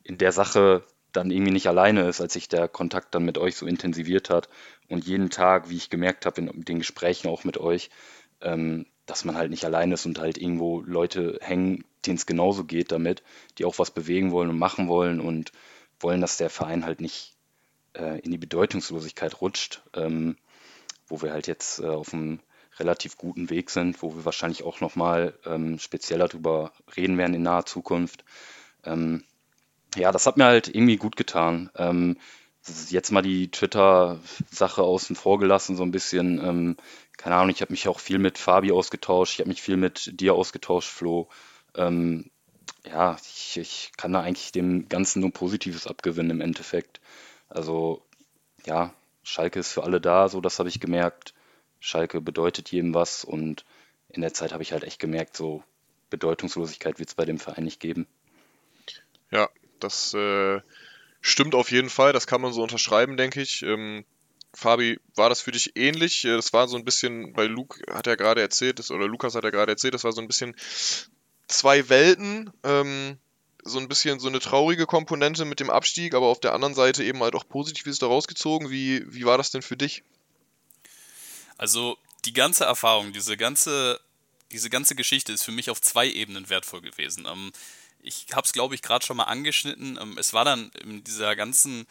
in 0.03 0.19
der 0.19 0.33
Sache 0.33 0.85
dann 1.15 1.31
irgendwie 1.31 1.53
nicht 1.53 1.69
alleine 1.69 2.09
ist, 2.09 2.21
als 2.21 2.35
sich 2.35 2.49
der 2.49 2.69
Kontakt 2.69 3.15
dann 3.15 3.25
mit 3.25 3.39
euch 3.39 3.57
so 3.57 3.67
intensiviert 3.67 4.31
hat 4.31 4.49
und 4.89 5.07
jeden 5.07 5.31
Tag, 5.31 5.71
wie 5.71 5.77
ich 5.77 5.91
gemerkt 5.91 6.27
habe 6.27 6.41
in 6.41 6.65
den 6.65 6.79
Gesprächen 6.79 7.29
auch 7.29 7.45
mit 7.45 7.57
euch, 7.57 7.91
ähm, 8.41 8.87
dass 9.07 9.25
man 9.25 9.37
halt 9.37 9.51
nicht 9.51 9.65
alleine 9.65 9.95
ist 9.95 10.07
und 10.07 10.19
halt 10.19 10.39
irgendwo 10.39 10.81
Leute 10.81 11.39
hängen, 11.41 11.85
denen 12.07 12.17
es 12.17 12.27
genauso 12.27 12.65
geht 12.65 12.91
damit, 12.91 13.23
die 13.59 13.65
auch 13.65 13.79
was 13.79 13.91
bewegen 13.91 14.33
wollen 14.33 14.51
und 14.51 14.59
machen 14.59 14.89
wollen 14.89 15.21
und 15.21 15.53
wollen, 16.01 16.21
dass 16.21 16.37
der 16.37 16.51
Verein 16.51 16.85
halt 16.85 17.01
nicht 17.01 17.35
äh, 17.95 18.19
in 18.21 18.31
die 18.31 18.39
Bedeutungslosigkeit 18.39 19.41
rutscht, 19.41 19.83
ähm, 19.95 20.37
wo 21.07 21.23
wir 21.23 21.33
halt 21.33 21.47
jetzt 21.47 21.81
äh, 21.81 21.87
auf 21.87 22.13
einem 22.13 22.41
relativ 22.79 23.17
guten 23.17 23.51
Weg 23.51 23.71
sind, 23.71 24.03
wo 24.03 24.17
wir 24.17 24.25
wahrscheinlich 24.25 24.65
auch 24.65 24.81
nochmal 24.81 25.35
ähm, 25.45 25.79
spezieller 25.79 26.29
darüber 26.29 26.73
reden 26.97 27.19
werden 27.19 27.35
in 27.35 27.43
naher 27.43 27.67
Zukunft. 27.67 28.25
Ähm, 28.85 29.23
ja, 29.97 30.13
das 30.13 30.27
hat 30.27 30.37
mir 30.37 30.45
halt 30.45 30.69
irgendwie 30.69 30.97
gut 30.97 31.17
getan. 31.17 31.71
Ähm, 31.77 32.17
jetzt 32.89 33.11
mal 33.11 33.23
die 33.23 33.51
Twitter-Sache 33.51 34.83
außen 34.83 35.17
vor 35.17 35.39
gelassen, 35.39 35.77
so 35.77 35.83
ein 35.83 35.91
bisschen. 35.91 36.39
Ähm, 36.45 36.77
keine 37.17 37.37
Ahnung, 37.37 37.51
ich 37.51 37.61
habe 37.61 37.73
mich 37.73 37.89
auch 37.89 38.01
viel 38.01 38.19
mit 38.19 38.39
Fabi 38.39 38.73
ausgetauscht, 38.73 39.35
ich 39.35 39.41
habe 39.41 39.49
mich 39.49 39.63
viel 39.63 39.77
mit 39.77 40.21
dir 40.21 40.35
ausgetauscht, 40.35 40.89
Flo. 40.89 41.29
Ähm, 41.75 42.31
ja, 42.87 43.17
ich, 43.23 43.59
ich 43.59 43.93
kann 43.97 44.13
da 44.13 44.21
eigentlich 44.21 44.53
dem 44.53 44.89
Ganzen 44.89 45.21
nur 45.21 45.33
Positives 45.33 45.87
abgewinnen 45.87 46.31
im 46.31 46.41
Endeffekt. 46.41 47.01
Also, 47.49 48.03
ja, 48.67 48.93
Schalke 49.23 49.61
ist 49.61 49.73
für 49.73 49.85
alle 49.85 50.01
da, 50.01 50.29
so 50.29 50.41
das 50.41 50.59
habe 50.59 50.69
ich 50.69 50.81
gemerkt. 50.81 51.35
Schalke 51.81 52.21
bedeutet 52.21 52.71
jedem 52.71 52.95
was 52.95 53.25
und 53.25 53.65
in 54.09 54.23
der 54.23 54.33
Zeit 54.33 54.53
habe 54.53 54.63
ich 54.63 54.73
halt 54.73 54.85
echt 54.85 54.99
gemerkt, 54.99 55.37
so 55.37 55.63
Bedeutungslosigkeit 56.11 56.99
wird 56.99 57.11
es 57.11 57.15
bei 57.15 57.25
dem 57.25 57.39
Verein 57.39 57.65
nicht 57.65 57.81
geben. 57.81 58.07
Ja, 59.31 59.49
das 59.85 60.15
äh, 60.15 60.61
stimmt 61.21 61.55
auf 61.55 61.71
jeden 61.71 61.91
Fall, 61.91 62.13
das 62.13 62.27
kann 62.27 62.41
man 62.41 62.53
so 62.53 62.63
unterschreiben, 62.63 63.17
denke 63.17 63.41
ich. 63.41 63.63
Ähm, 63.63 64.05
Fabi, 64.55 64.99
war 65.15 65.29
das 65.29 65.41
für 65.41 65.53
dich 65.53 65.77
ähnlich? 65.77 66.25
Äh, 66.25 66.37
das 66.37 66.53
war 66.53 66.69
so 66.69 66.77
ein 66.77 66.85
bisschen, 66.85 67.37
weil 67.37 67.49
Luke 67.49 67.81
hat 67.93 68.07
ja 68.07 68.15
gerade 68.15 68.41
erzählt, 68.41 68.91
oder 68.91 69.07
Lukas 69.07 69.35
hat 69.35 69.45
ja 69.45 69.51
gerade 69.51 69.73
erzählt, 69.73 69.95
das 69.95 70.05
war 70.05 70.13
so 70.13 70.21
ein 70.21 70.29
bisschen 70.29 70.55
zwei 71.49 71.89
Welten, 71.89 72.51
ähm, 72.63 73.19
so 73.65 73.79
ein 73.79 73.89
bisschen 73.89 74.21
so 74.21 74.29
eine 74.29 74.41
traurige 74.41 74.87
Komponente 74.87 75.45
mit 75.45 75.61
dem 75.61 75.71
Abstieg, 75.71 76.15
aber 76.15 76.27
auf 76.27 76.41
der 76.41 76.53
anderen 76.53 76.75
Seite 76.75 77.03
eben 77.03 77.23
halt 77.23 77.35
auch 77.35 77.49
Positives 77.49 77.99
daraus 77.99 78.27
gezogen. 78.27 78.71
Wie, 78.71 79.05
wie 79.13 79.25
war 79.25 79.39
das 79.39 79.51
denn 79.51 79.63
für 79.63 79.77
dich? 79.77 80.03
Also 81.57 81.97
die 82.25 82.33
ganze 82.33 82.65
Erfahrung, 82.65 83.13
diese 83.13 83.37
ganze, 83.37 84.01
diese 84.53 84.71
ganze 84.71 84.95
Geschichte 84.95 85.33
ist 85.33 85.45
für 85.45 85.53
mich 85.53 85.71
auf 85.71 85.81
zwei 85.81 86.09
Ebenen 86.09 86.51
wertvoll 86.51 86.83
gewesen. 86.83 87.27
Ähm, 87.27 87.53
ich 88.05 88.27
habe 88.33 88.45
es, 88.45 88.53
glaube 88.53 88.75
ich, 88.75 88.83
gerade 88.83 89.05
schon 89.05 89.17
mal 89.17 89.25
angeschnitten. 89.25 89.99
Ähm, 90.01 90.17
es 90.19 90.33
war 90.33 90.45
dann 90.45 90.71
in 90.83 91.03
dieser 91.05 91.35
ganzen 91.37 91.87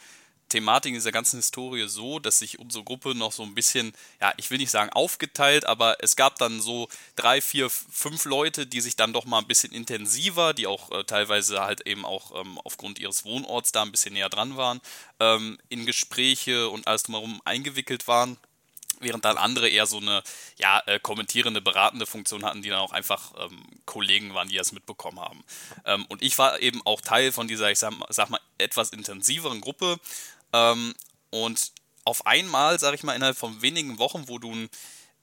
Thematik, 0.48 0.90
in 0.90 0.94
dieser 0.94 1.12
ganzen 1.12 1.36
Historie 1.38 1.88
so, 1.88 2.18
dass 2.18 2.38
sich 2.38 2.58
unsere 2.58 2.84
Gruppe 2.84 3.14
noch 3.14 3.32
so 3.32 3.42
ein 3.42 3.54
bisschen, 3.54 3.92
ja, 4.20 4.32
ich 4.36 4.50
will 4.50 4.58
nicht 4.58 4.70
sagen 4.70 4.90
aufgeteilt, 4.90 5.64
aber 5.64 5.96
es 6.00 6.16
gab 6.16 6.36
dann 6.36 6.60
so 6.60 6.88
drei, 7.16 7.40
vier, 7.40 7.70
fünf 7.70 8.24
Leute, 8.24 8.66
die 8.66 8.80
sich 8.80 8.94
dann 8.94 9.12
doch 9.12 9.24
mal 9.24 9.38
ein 9.38 9.46
bisschen 9.48 9.72
intensiver, 9.72 10.54
die 10.54 10.66
auch 10.66 10.90
äh, 10.92 11.04
teilweise 11.04 11.60
halt 11.62 11.86
eben 11.86 12.04
auch 12.04 12.38
ähm, 12.38 12.58
aufgrund 12.62 12.98
ihres 12.98 13.24
Wohnorts 13.24 13.72
da 13.72 13.82
ein 13.82 13.90
bisschen 13.90 14.14
näher 14.14 14.28
dran 14.28 14.56
waren, 14.56 14.80
ähm, 15.18 15.58
in 15.68 15.86
Gespräche 15.86 16.68
und 16.68 16.86
alles 16.86 17.04
drumherum 17.04 17.40
eingewickelt 17.44 18.06
waren 18.06 18.36
während 19.04 19.24
dann 19.24 19.38
andere 19.38 19.68
eher 19.68 19.86
so 19.86 19.98
eine 19.98 20.22
ja, 20.58 20.82
äh, 20.86 20.98
kommentierende, 20.98 21.60
beratende 21.60 22.06
Funktion 22.06 22.44
hatten, 22.44 22.62
die 22.62 22.70
dann 22.70 22.80
auch 22.80 22.92
einfach 22.92 23.32
ähm, 23.38 23.62
Kollegen 23.84 24.34
waren, 24.34 24.48
die 24.48 24.56
das 24.56 24.72
mitbekommen 24.72 25.20
haben. 25.20 25.44
Ähm, 25.84 26.06
und 26.08 26.22
ich 26.22 26.38
war 26.38 26.60
eben 26.60 26.82
auch 26.84 27.00
Teil 27.00 27.32
von 27.32 27.46
dieser, 27.48 27.70
ich 27.70 27.78
sag, 27.78 27.92
sag 28.08 28.30
mal, 28.30 28.40
etwas 28.58 28.90
intensiveren 28.90 29.60
Gruppe. 29.60 29.98
Ähm, 30.52 30.94
und 31.30 31.72
auf 32.04 32.26
einmal, 32.26 32.78
sag 32.78 32.94
ich 32.94 33.02
mal, 33.02 33.14
innerhalb 33.14 33.36
von 33.36 33.62
wenigen 33.62 33.98
Wochen, 33.98 34.28
wo 34.28 34.38
du 34.38 34.52
ein 34.52 34.70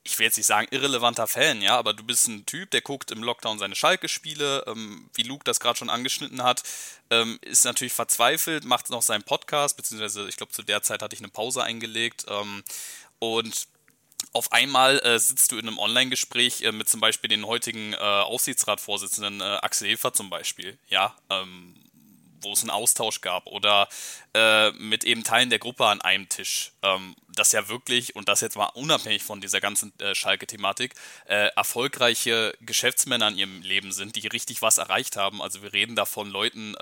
ich 0.03 0.17
will 0.17 0.25
jetzt 0.25 0.37
nicht 0.37 0.47
sagen 0.47 0.67
irrelevanter 0.71 1.27
Fan, 1.27 1.61
ja, 1.61 1.77
aber 1.77 1.93
du 1.93 2.03
bist 2.03 2.27
ein 2.27 2.45
Typ, 2.45 2.71
der 2.71 2.81
guckt 2.81 3.11
im 3.11 3.23
Lockdown 3.23 3.59
seine 3.59 3.75
Schalke-Spiele, 3.75 4.63
ähm, 4.67 5.09
wie 5.13 5.23
Luke 5.23 5.43
das 5.43 5.59
gerade 5.59 5.77
schon 5.77 5.89
angeschnitten 5.89 6.41
hat, 6.41 6.63
ähm, 7.11 7.37
ist 7.41 7.65
natürlich 7.65 7.93
verzweifelt, 7.93 8.65
macht 8.65 8.89
noch 8.89 9.03
seinen 9.03 9.23
Podcast, 9.23 9.77
beziehungsweise 9.77 10.27
ich 10.27 10.37
glaube 10.37 10.51
zu 10.53 10.63
der 10.63 10.81
Zeit 10.81 11.03
hatte 11.03 11.15
ich 11.15 11.21
eine 11.21 11.29
Pause 11.29 11.63
eingelegt 11.63 12.25
ähm, 12.29 12.63
und 13.19 13.67
auf 14.33 14.51
einmal 14.51 14.99
äh, 14.99 15.19
sitzt 15.19 15.51
du 15.51 15.57
in 15.57 15.67
einem 15.67 15.79
Online-Gespräch 15.79 16.61
äh, 16.61 16.71
mit 16.71 16.87
zum 16.87 17.01
Beispiel 17.01 17.29
den 17.29 17.45
heutigen 17.45 17.93
äh, 17.93 17.97
Aufsichtsratsvorsitzenden 17.97 19.41
äh, 19.41 19.59
Axel 19.61 19.89
Hefer 19.89 20.13
zum 20.13 20.29
Beispiel, 20.29 20.77
ja, 20.87 21.15
ähm, 21.29 21.75
wo 22.41 22.53
es 22.53 22.61
einen 22.61 22.71
Austausch 22.71 23.21
gab 23.21 23.45
oder 23.47 23.87
äh, 24.33 24.71
mit 24.71 25.03
eben 25.03 25.23
Teilen 25.23 25.49
der 25.49 25.59
Gruppe 25.59 25.85
an 25.85 26.01
einem 26.01 26.27
Tisch. 26.29 26.71
Ähm, 26.81 27.15
das 27.27 27.51
ja 27.51 27.67
wirklich, 27.67 28.15
und 28.15 28.29
das 28.29 28.41
jetzt 28.41 28.55
mal 28.57 28.65
unabhängig 28.73 29.21
von 29.21 29.41
dieser 29.41 29.61
ganzen 29.61 29.93
äh, 29.99 30.15
Schalke-Thematik, 30.15 30.95
erfolgreiche 31.25 32.53
Geschäftsmänner 32.61 33.29
in 33.29 33.37
ihrem 33.37 33.61
Leben 33.61 33.91
sind, 33.91 34.15
die 34.15 34.27
richtig 34.27 34.61
was 34.61 34.79
erreicht 34.79 35.15
haben. 35.15 35.41
Also 35.41 35.61
wir 35.61 35.71
reden 35.71 35.95
da 35.95 36.05
von 36.05 36.29
Leuten, 36.29 36.75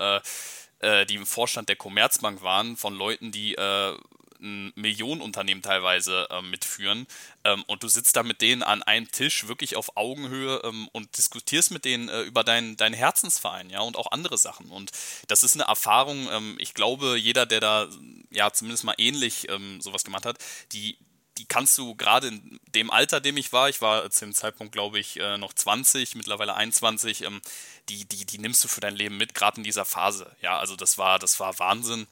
die 1.08 1.14
im 1.14 1.26
Vorstand 1.26 1.68
der 1.68 1.76
Commerzbank 1.76 2.42
waren, 2.42 2.76
von 2.76 2.94
Leuten, 2.94 3.30
die 3.30 3.54
äh, 3.54 3.96
ein 4.40 4.72
Millionenunternehmen 4.74 5.62
teilweise 5.62 6.28
äh, 6.30 6.42
mitführen 6.42 7.06
ähm, 7.44 7.62
und 7.66 7.82
du 7.82 7.88
sitzt 7.88 8.16
da 8.16 8.22
mit 8.22 8.40
denen 8.40 8.62
an 8.62 8.82
einem 8.82 9.10
Tisch 9.10 9.48
wirklich 9.48 9.76
auf 9.76 9.96
Augenhöhe 9.96 10.60
ähm, 10.64 10.88
und 10.92 11.16
diskutierst 11.16 11.70
mit 11.70 11.84
denen 11.84 12.08
äh, 12.08 12.22
über 12.22 12.44
deinen 12.44 12.76
dein 12.76 12.92
Herzensverein, 12.92 13.70
ja, 13.70 13.80
und 13.80 13.96
auch 13.96 14.10
andere 14.10 14.38
Sachen. 14.38 14.70
Und 14.70 14.90
das 15.28 15.44
ist 15.44 15.54
eine 15.54 15.64
Erfahrung, 15.64 16.28
ähm, 16.30 16.56
ich 16.58 16.74
glaube, 16.74 17.16
jeder, 17.16 17.46
der 17.46 17.60
da 17.60 17.88
ja 18.30 18.52
zumindest 18.52 18.84
mal 18.84 18.94
ähnlich 18.98 19.48
ähm, 19.48 19.80
sowas 19.80 20.04
gemacht 20.04 20.26
hat, 20.26 20.38
die, 20.72 20.98
die 21.38 21.46
kannst 21.46 21.76
du 21.78 21.94
gerade 21.94 22.28
in 22.28 22.60
dem 22.74 22.90
Alter, 22.90 23.20
dem 23.20 23.36
ich 23.36 23.52
war, 23.52 23.68
ich 23.68 23.80
war 23.80 24.10
zu 24.10 24.24
dem 24.24 24.34
Zeitpunkt, 24.34 24.72
glaube 24.72 24.98
ich, 24.98 25.18
äh, 25.18 25.38
noch 25.38 25.52
20, 25.52 26.14
mittlerweile 26.14 26.54
21, 26.54 27.24
ähm, 27.24 27.40
die, 27.88 28.04
die, 28.04 28.26
die 28.26 28.38
nimmst 28.38 28.62
du 28.64 28.68
für 28.68 28.80
dein 28.80 28.96
Leben 28.96 29.16
mit, 29.16 29.34
gerade 29.34 29.58
in 29.58 29.64
dieser 29.64 29.84
Phase. 29.84 30.34
Ja, 30.42 30.58
also 30.58 30.76
das 30.76 30.98
war, 30.98 31.18
das 31.18 31.40
war 31.40 31.58
Wahnsinn 31.58 32.06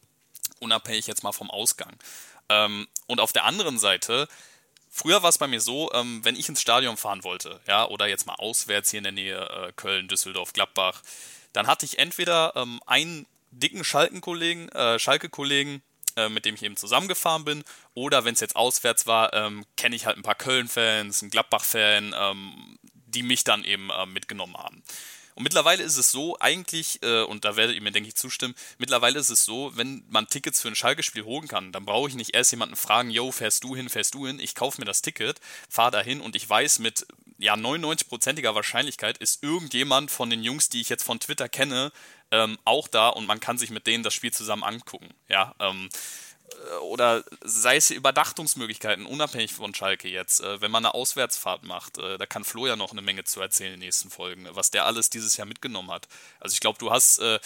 unabhängig 0.61 1.07
jetzt 1.07 1.23
mal 1.23 1.33
vom 1.33 1.51
Ausgang. 1.51 1.97
Ähm, 2.49 2.89
und 3.07 3.21
auf 3.21 3.33
der 3.33 3.45
anderen 3.45 3.79
Seite, 3.79 4.29
früher 4.91 5.23
war 5.23 5.31
es 5.31 5.39
bei 5.39 5.47
mir 5.47 5.61
so, 5.61 5.93
ähm, 5.93 6.25
wenn 6.25 6.37
ich 6.37 6.49
ins 6.49 6.61
Stadion 6.61 6.97
fahren 6.97 7.25
wollte, 7.25 7.61
ja, 7.67 7.87
oder 7.87 8.07
jetzt 8.07 8.27
mal 8.27 8.35
auswärts 8.35 8.91
hier 8.91 8.99
in 8.99 9.05
der 9.05 9.13
Nähe 9.13 9.39
äh, 9.39 9.73
Köln, 9.73 10.09
Düsseldorf, 10.09 10.53
Gladbach, 10.53 11.03
dann 11.53 11.67
hatte 11.67 11.87
ich 11.87 11.99
entweder 11.99 12.53
ähm, 12.57 12.81
einen 12.87 13.27
dicken 13.51 13.85
Schalke-Kollegen, 13.85 14.69
äh, 14.71 14.99
Schalke-Kollegen, 14.99 15.83
äh, 16.17 16.29
mit 16.29 16.45
dem 16.45 16.55
ich 16.55 16.63
eben 16.63 16.77
zusammengefahren 16.77 17.45
bin, 17.45 17.65
oder 17.95 18.25
wenn 18.25 18.35
es 18.35 18.41
jetzt 18.41 18.57
auswärts 18.57 19.07
war, 19.07 19.33
ähm, 19.35 19.65
kenne 19.77 19.97
ich 19.97 20.07
halt 20.07 20.17
ein 20.17 20.23
paar 20.23 20.35
Köln-Fans, 20.35 21.23
einen 21.23 21.31
Gladbach-Fan, 21.31 22.15
ähm, 22.19 22.79
die 23.07 23.23
mich 23.23 23.45
dann 23.45 23.65
eben 23.65 23.91
äh, 23.91 24.07
mitgenommen 24.07 24.57
haben. 24.57 24.83
Und 25.39 25.45
mittlerweile 25.45 25.85
ist 25.85 25.97
es 25.97 26.11
so, 26.11 26.37
eigentlich, 26.41 27.01
äh, 27.05 27.23
und 27.23 27.45
da 27.45 27.55
werdet 27.55 27.77
ihr 27.77 27.81
mir, 27.81 27.93
denke 27.93 28.09
ich, 28.09 28.17
zustimmen, 28.17 28.57
mittlerweile 28.79 29.21
ist 29.21 29.31
es 29.31 29.45
so, 29.45 29.71
wenn 29.77 30.03
man 30.09 30.27
Tickets 30.27 30.61
für 30.61 30.67
ein 30.67 30.75
Schalke-Spiel 30.75 31.23
holen 31.23 31.47
kann, 31.47 31.71
dann 31.71 31.85
brauche 31.85 32.09
ich 32.09 32.17
nicht 32.17 32.35
erst 32.35 32.51
jemanden 32.51 32.75
fragen, 32.75 33.09
yo, 33.09 33.31
fährst 33.31 33.63
du 33.63 33.77
hin, 33.77 33.89
fährst 33.89 34.15
du 34.15 34.27
hin, 34.27 34.41
ich 34.41 34.57
kaufe 34.57 34.81
mir 34.81 34.85
das 34.85 35.01
Ticket, 35.01 35.39
fahre 35.69 35.93
dahin 35.93 36.21
und 36.21 36.35
ich 36.35 36.51
weiß 36.51 36.81
mit 36.81 37.07
ja, 37.39 37.55
99%iger 37.55 38.57
Wahrscheinlichkeit 38.57 39.19
ist 39.19 39.45
irgendjemand 39.45 40.11
von 40.11 40.29
den 40.29 40.43
Jungs, 40.43 40.71
die 40.71 40.81
ich 40.81 40.89
jetzt 40.89 41.05
von 41.05 41.21
Twitter 41.21 41.49
kenne, 41.49 41.93
ähm, 42.33 42.59
auch 42.65 42.89
da 42.89 43.09
und 43.09 43.29
man 43.29 43.39
kann 43.39 43.59
sich 43.59 43.71
mit 43.71 43.87
denen 43.87 44.03
das 44.03 44.15
Spiel 44.15 44.33
zusammen 44.33 44.65
angucken. 44.65 45.09
Ja, 45.29 45.55
ähm, 45.61 45.89
äh, 45.89 45.93
oder 46.83 47.25
sei 47.43 47.77
es 47.77 47.91
Überdachtungsmöglichkeiten, 47.91 49.07
unabhängig 49.07 49.53
von 49.55 49.75
Schalke 49.75 50.09
jetzt, 50.09 50.41
äh, 50.41 50.61
wenn 50.61 50.71
man 50.71 50.85
eine 50.85 50.95
Auswärtsfahrt 50.95 51.65
macht, 51.65 51.99
äh, 51.99 52.19
da 52.19 52.27
kann 52.27 52.45
Flo 52.45 52.67
ja 52.67 52.77
noch 52.77 52.93
eine 52.93 53.03
Menge 53.03 53.25
zu 53.25 53.41
erzählen 53.41 53.75
in 53.75 53.81
den 53.81 53.87
nächsten 53.87 54.11
Folgen, 54.11 54.47
was 54.53 54.71
der 54.71 54.87
alles 54.87 55.11
dieses 55.11 55.37
Jahr 55.37 55.47
mitgenommen 55.47 55.91
hat. 55.91 56.09
Also 56.41 56.55
ich 56.55 56.61
glaube, 56.61 56.79
du 56.79 56.91
hast 56.91 57.19
äh, 57.19 57.39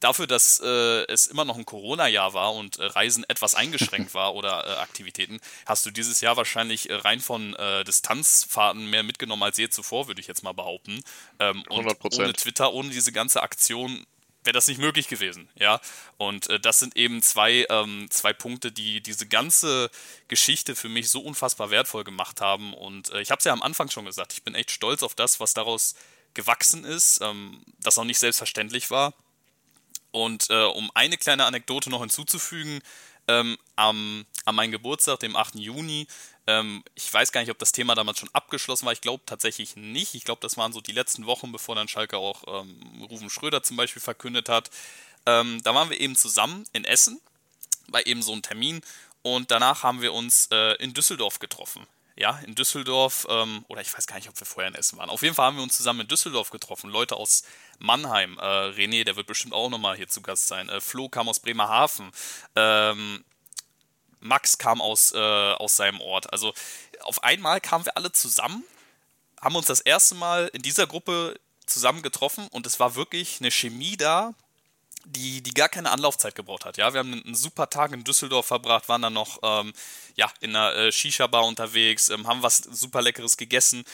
dafür, 0.00 0.26
dass 0.26 0.60
äh, 0.60 1.04
es 1.06 1.26
immer 1.26 1.44
noch 1.44 1.56
ein 1.56 1.64
Corona-Jahr 1.64 2.34
war 2.34 2.54
und 2.54 2.78
äh, 2.78 2.86
Reisen 2.86 3.24
etwas 3.28 3.54
eingeschränkt 3.54 4.14
war 4.14 4.34
oder 4.34 4.80
Aktivitäten, 4.80 5.40
hast 5.66 5.86
du 5.86 5.90
dieses 5.90 6.20
Jahr 6.20 6.36
wahrscheinlich 6.36 6.88
rein 6.90 7.20
von 7.20 7.56
Distanzfahrten 7.86 8.88
mehr 8.88 9.02
mitgenommen 9.02 9.42
als 9.42 9.56
je 9.56 9.68
zuvor, 9.68 10.08
würde 10.08 10.20
ich 10.20 10.26
jetzt 10.26 10.42
mal 10.42 10.52
behaupten. 10.52 11.02
Ähm, 11.38 11.62
100%. 11.68 11.68
Und 11.68 12.18
ohne 12.18 12.32
Twitter, 12.32 12.72
ohne 12.72 12.90
diese 12.90 13.12
ganze 13.12 13.42
Aktion 13.42 14.06
wäre 14.44 14.54
das 14.54 14.68
nicht 14.68 14.80
möglich 14.80 15.08
gewesen, 15.08 15.48
ja. 15.54 15.80
Und 16.16 16.48
äh, 16.48 16.58
das 16.60 16.78
sind 16.78 16.96
eben 16.96 17.22
zwei, 17.22 17.66
ähm, 17.68 18.08
zwei 18.10 18.32
Punkte, 18.32 18.72
die 18.72 19.00
diese 19.02 19.26
ganze 19.26 19.90
Geschichte 20.28 20.74
für 20.74 20.88
mich 20.88 21.10
so 21.10 21.20
unfassbar 21.20 21.70
wertvoll 21.70 22.04
gemacht 22.04 22.40
haben. 22.40 22.74
Und 22.74 23.10
äh, 23.10 23.20
ich 23.20 23.30
habe 23.30 23.38
es 23.38 23.44
ja 23.44 23.52
am 23.52 23.62
Anfang 23.62 23.90
schon 23.90 24.06
gesagt, 24.06 24.32
ich 24.32 24.42
bin 24.42 24.54
echt 24.54 24.70
stolz 24.70 25.02
auf 25.02 25.14
das, 25.14 25.40
was 25.40 25.54
daraus 25.54 25.94
gewachsen 26.34 26.84
ist, 26.84 27.20
ähm, 27.22 27.62
das 27.78 27.98
auch 27.98 28.04
nicht 28.04 28.18
selbstverständlich 28.18 28.90
war. 28.90 29.14
Und 30.12 30.50
äh, 30.50 30.64
um 30.64 30.90
eine 30.94 31.18
kleine 31.18 31.44
Anekdote 31.44 31.90
noch 31.90 32.00
hinzuzufügen, 32.00 32.80
ähm, 33.28 33.56
am, 33.76 34.26
an 34.44 34.54
meinem 34.54 34.72
Geburtstag, 34.72 35.20
dem 35.20 35.36
8. 35.36 35.56
Juni, 35.56 36.06
ähm, 36.50 36.82
ich 36.94 37.12
weiß 37.12 37.32
gar 37.32 37.40
nicht, 37.40 37.50
ob 37.50 37.58
das 37.58 37.72
Thema 37.72 37.94
damals 37.94 38.18
schon 38.18 38.30
abgeschlossen 38.32 38.86
war. 38.86 38.92
Ich 38.92 39.00
glaube 39.00 39.22
tatsächlich 39.26 39.76
nicht. 39.76 40.14
Ich 40.14 40.24
glaube, 40.24 40.40
das 40.40 40.56
waren 40.56 40.72
so 40.72 40.80
die 40.80 40.92
letzten 40.92 41.26
Wochen, 41.26 41.52
bevor 41.52 41.74
dann 41.74 41.88
Schalke 41.88 42.18
auch 42.18 42.42
ähm, 42.46 43.06
Rufen 43.08 43.30
Schröder 43.30 43.62
zum 43.62 43.76
Beispiel 43.76 44.02
verkündet 44.02 44.48
hat. 44.48 44.70
Ähm, 45.26 45.62
da 45.62 45.74
waren 45.74 45.90
wir 45.90 46.00
eben 46.00 46.16
zusammen 46.16 46.64
in 46.72 46.84
Essen, 46.84 47.20
bei 47.88 48.02
eben 48.02 48.22
so 48.22 48.32
einem 48.32 48.42
Termin. 48.42 48.80
Und 49.22 49.50
danach 49.50 49.82
haben 49.82 50.02
wir 50.02 50.12
uns 50.12 50.48
äh, 50.50 50.74
in 50.82 50.94
Düsseldorf 50.94 51.38
getroffen. 51.38 51.86
Ja, 52.16 52.38
in 52.44 52.54
Düsseldorf, 52.54 53.26
ähm, 53.30 53.64
oder 53.68 53.80
ich 53.80 53.96
weiß 53.96 54.06
gar 54.06 54.16
nicht, 54.16 54.28
ob 54.28 54.38
wir 54.38 54.46
vorher 54.46 54.68
in 54.68 54.74
Essen 54.74 54.98
waren. 54.98 55.08
Auf 55.08 55.22
jeden 55.22 55.34
Fall 55.34 55.46
haben 55.46 55.56
wir 55.56 55.62
uns 55.62 55.76
zusammen 55.76 56.00
in 56.00 56.08
Düsseldorf 56.08 56.50
getroffen. 56.50 56.90
Leute 56.90 57.16
aus 57.16 57.44
Mannheim, 57.78 58.36
äh, 58.38 58.42
René, 58.42 59.04
der 59.04 59.16
wird 59.16 59.26
bestimmt 59.26 59.54
auch 59.54 59.70
nochmal 59.70 59.96
hier 59.96 60.08
zu 60.08 60.20
Gast 60.20 60.48
sein. 60.48 60.68
Äh, 60.68 60.80
Flo 60.80 61.08
kam 61.08 61.28
aus 61.28 61.40
Bremerhaven. 61.40 62.10
Ähm, 62.56 63.24
Max 64.20 64.58
kam 64.58 64.80
aus, 64.80 65.12
äh, 65.12 65.18
aus 65.18 65.76
seinem 65.76 66.00
Ort. 66.00 66.32
Also 66.32 66.54
auf 67.00 67.24
einmal 67.24 67.60
kamen 67.60 67.84
wir 67.84 67.96
alle 67.96 68.12
zusammen, 68.12 68.64
haben 69.40 69.56
uns 69.56 69.66
das 69.66 69.80
erste 69.80 70.14
Mal 70.14 70.48
in 70.52 70.62
dieser 70.62 70.86
Gruppe 70.86 71.38
zusammen 71.66 72.02
getroffen 72.02 72.46
und 72.48 72.66
es 72.66 72.80
war 72.80 72.94
wirklich 72.94 73.40
eine 73.40 73.50
Chemie 73.50 73.96
da, 73.96 74.34
die, 75.04 75.42
die 75.42 75.54
gar 75.54 75.68
keine 75.68 75.90
Anlaufzeit 75.90 76.34
gebraucht 76.34 76.64
hat. 76.64 76.76
Ja, 76.76 76.92
wir 76.92 76.98
haben 76.98 77.22
einen 77.24 77.34
super 77.34 77.70
Tag 77.70 77.92
in 77.92 78.04
Düsseldorf 78.04 78.46
verbracht, 78.46 78.88
waren 78.88 79.02
dann 79.02 79.14
noch 79.14 79.38
ähm, 79.42 79.72
ja, 80.14 80.30
in 80.40 80.54
einer 80.54 80.74
äh, 80.74 80.92
Shisha-Bar 80.92 81.46
unterwegs, 81.46 82.10
ähm, 82.10 82.26
haben 82.26 82.42
was 82.42 82.58
super 82.58 83.00
Leckeres 83.00 83.36
gegessen. 83.36 83.84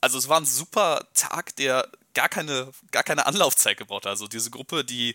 Also 0.00 0.18
es 0.18 0.28
war 0.28 0.40
ein 0.40 0.46
super 0.46 1.06
Tag, 1.14 1.54
der 1.56 1.88
gar 2.14 2.28
keine, 2.28 2.72
gar 2.90 3.04
keine 3.04 3.26
Anlaufzeit 3.26 3.76
gebraucht 3.76 4.06
hat. 4.06 4.10
Also 4.10 4.26
diese 4.26 4.50
Gruppe, 4.50 4.84
die, 4.84 5.14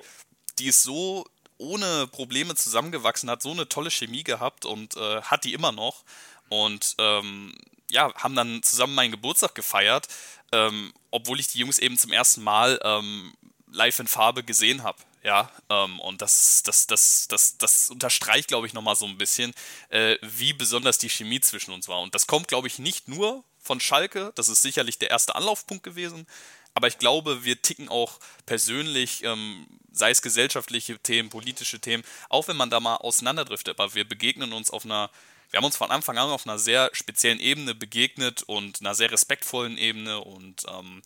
die 0.57 0.67
ist 0.67 0.83
so 0.83 1.25
ohne 1.57 2.07
Probleme 2.07 2.55
zusammengewachsen, 2.55 3.29
hat 3.29 3.41
so 3.41 3.51
eine 3.51 3.67
tolle 3.69 3.91
Chemie 3.91 4.23
gehabt 4.23 4.65
und 4.65 4.95
äh, 4.97 5.21
hat 5.21 5.43
die 5.43 5.53
immer 5.53 5.71
noch. 5.71 6.03
Und 6.49 6.95
ähm, 6.99 7.53
ja, 7.89 8.13
haben 8.15 8.35
dann 8.35 8.61
zusammen 8.63 8.95
meinen 8.95 9.11
Geburtstag 9.11 9.55
gefeiert, 9.55 10.07
ähm, 10.51 10.93
obwohl 11.11 11.39
ich 11.39 11.47
die 11.47 11.59
Jungs 11.59 11.79
eben 11.79 11.97
zum 11.97 12.11
ersten 12.11 12.43
Mal 12.43 12.79
ähm, 12.83 13.33
live 13.71 13.99
in 13.99 14.07
Farbe 14.07 14.43
gesehen 14.43 14.83
habe. 14.83 14.97
Ja, 15.23 15.49
ähm, 15.69 15.99
und 16.01 16.21
das, 16.21 16.61
das, 16.63 16.85
das, 16.85 17.27
das, 17.27 17.57
das 17.57 17.89
unterstreicht, 17.89 18.47
glaube 18.47 18.67
ich, 18.67 18.73
nochmal 18.73 18.95
so 18.95 19.07
ein 19.07 19.17
bisschen, 19.17 19.55
äh, 19.89 20.17
wie 20.21 20.53
besonders 20.53 20.99
die 20.99 21.09
Chemie 21.09 21.39
zwischen 21.39 21.73
uns 21.73 21.87
war. 21.87 21.99
Und 22.01 22.13
das 22.13 22.27
kommt, 22.27 22.47
glaube 22.47 22.67
ich, 22.67 22.77
nicht 22.77 23.07
nur 23.07 23.43
von 23.59 23.79
Schalke, 23.79 24.31
das 24.35 24.49
ist 24.49 24.61
sicherlich 24.61 24.99
der 24.99 25.09
erste 25.09 25.35
Anlaufpunkt 25.35 25.83
gewesen, 25.83 26.27
aber 26.75 26.87
ich 26.87 26.99
glaube, 26.99 27.45
wir 27.45 27.61
ticken 27.61 27.89
auch 27.89 28.19
persönlich, 28.45 29.23
ähm, 29.23 29.65
sei 29.91 30.11
es 30.11 30.21
gesellschaftliche 30.21 30.99
Themen, 30.99 31.29
politische 31.29 31.79
Themen, 31.79 32.03
auch 32.29 32.47
wenn 32.47 32.57
man 32.57 32.69
da 32.69 32.79
mal 32.79 32.97
auseinanderdriftet, 32.97 33.79
aber 33.79 33.95
wir 33.95 34.07
begegnen 34.07 34.53
uns 34.53 34.69
auf 34.69 34.85
einer, 34.85 35.09
wir 35.49 35.57
haben 35.57 35.65
uns 35.65 35.77
von 35.77 35.89
Anfang 35.89 36.17
an 36.17 36.29
auf 36.29 36.45
einer 36.45 36.59
sehr 36.59 36.89
speziellen 36.93 37.39
Ebene 37.39 37.73
begegnet 37.73 38.43
und 38.43 38.81
einer 38.81 38.93
sehr 38.93 39.09
respektvollen 39.09 39.77
Ebene 39.77 40.19
und 40.19 40.65
ähm, 40.67 41.01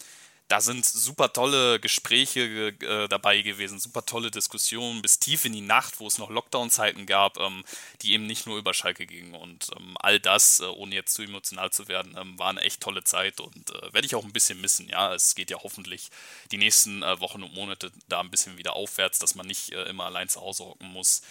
da 0.50 0.62
sind 0.62 0.84
super 0.84 1.32
tolle 1.32 1.80
Gespräche 1.80 2.74
äh, 2.82 3.08
dabei 3.08 3.42
gewesen, 3.42 3.80
super 3.80 4.04
tolle 4.04 4.32
Diskussionen 4.32 5.04
bis 5.04 5.20
tief 5.20 5.46
in 5.46 5.54
die 5.54 5.62
Nacht, 5.62 6.00
wo 6.00 6.08
es 6.08 6.18
noch 6.18 6.32
Lockdown-Zeiten 6.32 7.06
gab, 7.06 7.38
ähm, 7.38 7.64
die 8.02 8.14
eben 8.14 8.26
nicht 8.26 8.48
nur 8.48 8.58
über 8.58 8.74
Schalke 8.74 9.06
gingen. 9.06 9.36
Und 9.36 9.70
ähm, 9.78 9.96
all 10.00 10.20
das, 10.20 10.60
äh, 10.60 10.66
ohne 10.66 10.96
jetzt 10.96 11.14
zu 11.14 11.22
emotional 11.22 11.70
zu 11.70 11.88
werden, 11.88 12.18
ähm, 12.18 12.40
war 12.40 12.50
eine 12.50 12.62
echt 12.62 12.82
tolle 12.82 13.04
Zeit 13.04 13.40
und 13.40 13.70
äh, 13.70 13.94
werde 13.94 14.08
ich 14.08 14.16
auch 14.16 14.24
ein 14.24 14.34
bisschen 14.34 14.60
missen. 14.60 14.90
Ja, 14.90 15.14
es 15.14 15.36
geht 15.36 15.52
ja 15.52 15.58
hoffentlich 15.62 16.10
die 16.52 16.58
nächsten 16.58 17.04
äh, 17.04 17.20
Wochen 17.20 17.44
und 17.44 17.54
Monate 17.54 17.92
da 18.08 18.20
ein 18.20 18.32
bisschen 18.32 18.58
wieder 18.58 18.76
aufwärts, 18.76 19.20
dass 19.20 19.36
man 19.36 19.46
nicht 19.46 19.72
äh, 19.74 19.84
immer 19.84 20.06
allein 20.06 20.30
zu 20.30 20.42
Hause 20.42 20.66
hocken 20.66 20.88
muss. 20.88 21.22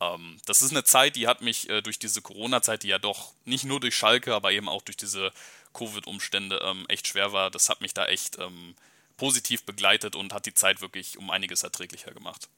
Ähm, 0.00 0.36
das 0.44 0.60
ist 0.60 0.72
eine 0.72 0.84
Zeit, 0.84 1.16
die 1.16 1.28
hat 1.28 1.40
mich 1.40 1.70
äh, 1.70 1.80
durch 1.80 1.98
diese 1.98 2.20
Corona-Zeit, 2.20 2.82
die 2.82 2.88
ja 2.88 2.98
doch 2.98 3.32
nicht 3.46 3.64
nur 3.64 3.80
durch 3.80 3.96
Schalke, 3.96 4.34
aber 4.34 4.52
eben 4.52 4.68
auch 4.68 4.82
durch 4.82 4.98
diese 4.98 5.32
Covid-Umstände 5.76 6.60
ähm, 6.64 6.86
echt 6.88 7.06
schwer 7.06 7.32
war, 7.32 7.50
das 7.50 7.68
hat 7.68 7.80
mich 7.80 7.94
da 7.94 8.06
echt 8.06 8.38
ähm, 8.38 8.74
positiv 9.16 9.64
begleitet 9.64 10.16
und 10.16 10.32
hat 10.32 10.46
die 10.46 10.54
Zeit 10.54 10.80
wirklich 10.80 11.18
um 11.18 11.30
einiges 11.30 11.62
erträglicher 11.62 12.12
gemacht. 12.12 12.48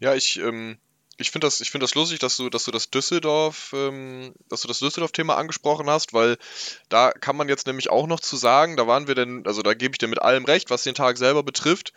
Ja, 0.00 0.14
ich 0.14 0.38
ähm, 0.38 0.78
ich 1.16 1.30
finde 1.30 1.46
das, 1.46 1.60
ich 1.60 1.70
finde 1.70 1.84
das 1.84 1.94
lustig, 1.94 2.18
dass 2.18 2.36
du, 2.36 2.50
dass 2.50 2.64
du 2.64 2.70
das 2.70 2.90
Düsseldorf, 2.90 3.72
ähm, 3.74 4.34
dass 4.48 4.62
du 4.62 4.68
das 4.68 4.80
Düsseldorf-Thema 4.80 5.36
angesprochen 5.36 5.88
hast, 5.88 6.12
weil 6.12 6.36
da 6.88 7.12
kann 7.12 7.36
man 7.36 7.48
jetzt 7.48 7.66
nämlich 7.66 7.90
auch 7.90 8.06
noch 8.06 8.20
zu 8.20 8.36
sagen, 8.36 8.76
da 8.76 8.86
waren 8.86 9.06
wir 9.06 9.14
denn, 9.14 9.46
also 9.46 9.62
da 9.62 9.74
gebe 9.74 9.94
ich 9.94 9.98
dir 9.98 10.08
mit 10.08 10.22
allem 10.22 10.44
recht, 10.44 10.70
was 10.70 10.82
den 10.82 10.94
Tag 10.94 11.18
selber 11.18 11.42
betrifft. 11.42 11.92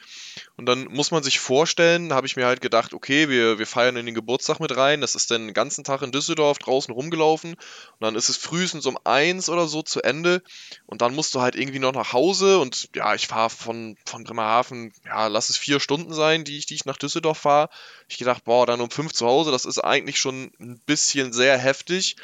Und 0.56 0.66
dann 0.66 0.86
muss 0.86 1.12
man 1.12 1.24
sich 1.24 1.40
vorstellen, 1.40 2.14
habe 2.14 2.28
ich 2.28 2.36
mir 2.36 2.46
halt 2.46 2.62
gedacht, 2.62 2.94
okay, 2.94 3.30
wir, 3.30 3.60
wir 3.60 3.68
feiern 3.68 3.96
in 3.96 4.06
den 4.06 4.16
Geburtstag 4.16 4.60
mit 4.60 4.76
rein, 4.76 5.02
das 5.02 5.16
ist 5.16 5.32
dann 5.32 5.48
den 5.48 5.54
ganzen 5.54 5.84
Tag 5.84 6.02
in 6.02 6.12
Düsseldorf 6.12 6.58
draußen 6.60 6.94
rumgelaufen 6.94 7.52
und 7.54 8.02
dann 8.02 8.16
ist 8.16 8.30
es 8.30 8.38
frühestens 8.38 8.86
um 8.86 8.98
eins 9.04 9.50
oder 9.50 9.68
so 9.68 9.82
zu 9.82 10.02
Ende 10.02 10.42
und 10.86 11.02
dann 11.02 11.16
musst 11.16 11.34
du 11.36 11.42
halt 11.42 11.56
irgendwie 11.56 11.80
noch 11.80 11.94
nach 11.94 12.14
Hause 12.14 12.60
und 12.60 12.90
ja, 12.96 13.14
ich 13.16 13.28
fahre 13.28 13.50
von, 13.50 13.98
von 14.06 14.24
Bremerhaven, 14.24 14.94
ja, 15.06 15.28
lass 15.28 15.50
es 15.50 15.58
vier 15.58 15.80
Stunden 15.80 16.14
sein, 16.14 16.44
die 16.44 16.58
ich, 16.58 16.66
die 16.66 16.76
ich 16.76 16.86
nach 16.86 16.98
Düsseldorf 16.98 17.40
fahre. 17.40 17.70
Ich 18.08 18.18
gedacht, 18.18 18.44
boah, 18.46 18.66
dann 18.66 18.82
um 18.82 18.90
fünf 18.90 19.07
fünf 19.08 19.14
zu 19.14 19.26
Hause, 19.26 19.52
das 19.52 19.66
ist 19.66 19.80
eigentlich 19.80 20.20
schon 20.20 20.52
ein 20.60 20.80
bisschen 20.86 21.32
sehr 21.32 21.58
heftig. 21.58 22.18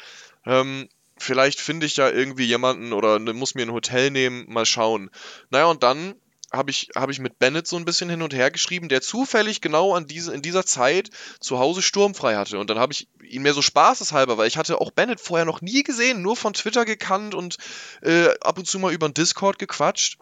Ähm, 0.44 0.88
vielleicht 1.16 1.60
finde 1.60 1.86
ich 1.86 1.96
ja 1.96 2.10
irgendwie 2.10 2.44
jemanden 2.44 2.92
oder 2.92 3.18
ne, 3.18 3.32
muss 3.32 3.54
mir 3.54 3.62
ein 3.62 3.72
Hotel 3.72 4.10
nehmen, 4.10 4.44
mal 4.48 4.66
schauen. 4.66 5.10
Naja, 5.48 5.66
und 5.66 5.82
dann 5.82 6.14
habe 6.52 6.70
ich, 6.70 6.90
hab 6.94 7.10
ich 7.10 7.18
mit 7.18 7.38
Bennett 7.38 7.66
so 7.66 7.76
ein 7.76 7.86
bisschen 7.86 8.10
hin 8.10 8.20
und 8.20 8.34
her 8.34 8.50
geschrieben, 8.50 8.90
der 8.90 9.00
zufällig 9.00 9.62
genau 9.62 9.94
an 9.94 10.06
diese, 10.06 10.32
in 10.34 10.42
dieser 10.42 10.66
Zeit 10.66 11.08
zu 11.40 11.58
Hause 11.58 11.80
sturmfrei 11.80 12.36
hatte. 12.36 12.58
Und 12.58 12.68
dann 12.68 12.78
habe 12.78 12.92
ich 12.92 13.08
ihn 13.26 13.42
mehr 13.42 13.54
so 13.54 13.62
spaßeshalber, 13.62 14.36
weil 14.36 14.46
ich 14.46 14.58
hatte 14.58 14.80
auch 14.80 14.90
Bennett 14.90 15.20
vorher 15.20 15.46
noch 15.46 15.62
nie 15.62 15.82
gesehen, 15.82 16.20
nur 16.20 16.36
von 16.36 16.52
Twitter 16.52 16.84
gekannt 16.84 17.34
und 17.34 17.56
äh, 18.02 18.28
ab 18.42 18.58
und 18.58 18.66
zu 18.66 18.78
mal 18.78 18.92
über 18.92 19.08
den 19.08 19.14
Discord 19.14 19.58
gequatscht 19.58 20.18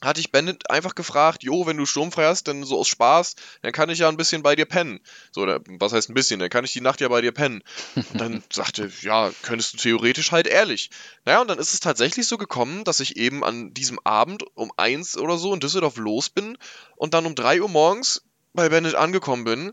hatte 0.00 0.20
ich 0.20 0.30
Bennett 0.30 0.70
einfach 0.70 0.94
gefragt, 0.94 1.42
jo, 1.42 1.66
wenn 1.66 1.76
du 1.76 1.84
sturmfrei 1.84 2.26
hast, 2.26 2.46
dann 2.46 2.62
so 2.64 2.78
aus 2.78 2.88
Spaß, 2.88 3.34
dann 3.62 3.72
kann 3.72 3.90
ich 3.90 3.98
ja 3.98 4.08
ein 4.08 4.16
bisschen 4.16 4.42
bei 4.42 4.54
dir 4.54 4.66
pennen. 4.66 5.00
So, 5.32 5.42
oder, 5.42 5.60
was 5.66 5.92
heißt 5.92 6.08
ein 6.08 6.14
bisschen, 6.14 6.38
dann 6.38 6.50
kann 6.50 6.64
ich 6.64 6.72
die 6.72 6.80
Nacht 6.80 7.00
ja 7.00 7.08
bei 7.08 7.20
dir 7.20 7.32
pennen. 7.32 7.62
Und 7.96 8.20
dann 8.20 8.42
sagte, 8.52 8.90
ja, 9.00 9.30
könntest 9.42 9.74
du 9.74 9.78
theoretisch 9.78 10.30
halt 10.30 10.46
ehrlich. 10.46 10.90
Naja, 11.24 11.40
und 11.40 11.48
dann 11.48 11.58
ist 11.58 11.74
es 11.74 11.80
tatsächlich 11.80 12.28
so 12.28 12.38
gekommen, 12.38 12.84
dass 12.84 13.00
ich 13.00 13.16
eben 13.16 13.42
an 13.44 13.74
diesem 13.74 13.98
Abend 14.04 14.44
um 14.54 14.70
eins 14.76 15.16
oder 15.16 15.36
so 15.36 15.52
in 15.52 15.60
Düsseldorf 15.60 15.96
los 15.96 16.28
bin 16.28 16.56
und 16.96 17.14
dann 17.14 17.26
um 17.26 17.34
drei 17.34 17.60
Uhr 17.60 17.68
morgens 17.68 18.22
bei 18.52 18.68
Bennett 18.68 18.94
angekommen 18.94 19.44
bin 19.44 19.72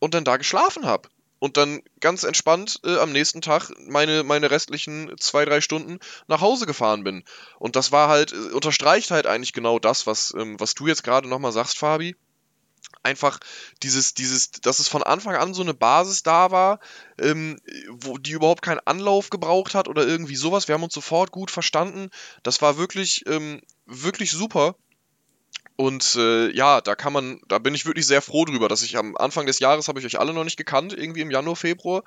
und 0.00 0.14
dann 0.14 0.24
da 0.24 0.36
geschlafen 0.36 0.86
habe 0.86 1.08
und 1.42 1.56
dann 1.56 1.82
ganz 1.98 2.22
entspannt 2.22 2.78
äh, 2.84 2.98
am 2.98 3.10
nächsten 3.10 3.40
Tag 3.40 3.72
meine, 3.88 4.22
meine 4.22 4.52
restlichen 4.52 5.10
zwei, 5.18 5.44
drei 5.44 5.60
Stunden 5.60 5.98
nach 6.28 6.40
Hause 6.40 6.66
gefahren 6.66 7.02
bin. 7.02 7.24
Und 7.58 7.74
das 7.74 7.90
war 7.90 8.08
halt, 8.08 8.32
äh, 8.32 8.52
unterstreicht 8.52 9.10
halt 9.10 9.26
eigentlich 9.26 9.52
genau 9.52 9.80
das, 9.80 10.06
was, 10.06 10.32
ähm, 10.38 10.60
was 10.60 10.74
du 10.74 10.86
jetzt 10.86 11.02
gerade 11.02 11.26
nochmal 11.26 11.50
sagst, 11.50 11.78
Fabi. 11.78 12.14
Einfach 13.02 13.40
dieses, 13.82 14.14
dieses, 14.14 14.52
dass 14.52 14.78
es 14.78 14.86
von 14.86 15.02
Anfang 15.02 15.34
an 15.34 15.52
so 15.52 15.62
eine 15.62 15.74
Basis 15.74 16.22
da 16.22 16.52
war, 16.52 16.78
ähm, 17.18 17.58
wo 17.90 18.18
die 18.18 18.30
überhaupt 18.30 18.62
keinen 18.62 18.80
Anlauf 18.84 19.28
gebraucht 19.28 19.74
hat 19.74 19.88
oder 19.88 20.06
irgendwie 20.06 20.36
sowas. 20.36 20.68
Wir 20.68 20.76
haben 20.76 20.84
uns 20.84 20.94
sofort 20.94 21.32
gut 21.32 21.50
verstanden. 21.50 22.10
Das 22.44 22.62
war 22.62 22.78
wirklich, 22.78 23.24
ähm, 23.26 23.60
wirklich 23.84 24.30
super. 24.30 24.76
Und 25.82 26.14
äh, 26.14 26.48
ja, 26.52 26.80
da 26.80 26.94
kann 26.94 27.12
man, 27.12 27.40
da 27.48 27.58
bin 27.58 27.74
ich 27.74 27.86
wirklich 27.86 28.06
sehr 28.06 28.22
froh 28.22 28.44
drüber, 28.44 28.68
dass 28.68 28.82
ich 28.82 28.96
am 28.96 29.16
Anfang 29.16 29.46
des 29.46 29.58
Jahres 29.58 29.88
habe 29.88 29.98
ich 29.98 30.06
euch 30.06 30.20
alle 30.20 30.32
noch 30.32 30.44
nicht 30.44 30.56
gekannt, 30.56 30.96
irgendwie 30.96 31.22
im 31.22 31.30
Januar, 31.32 31.56
Februar. 31.56 32.04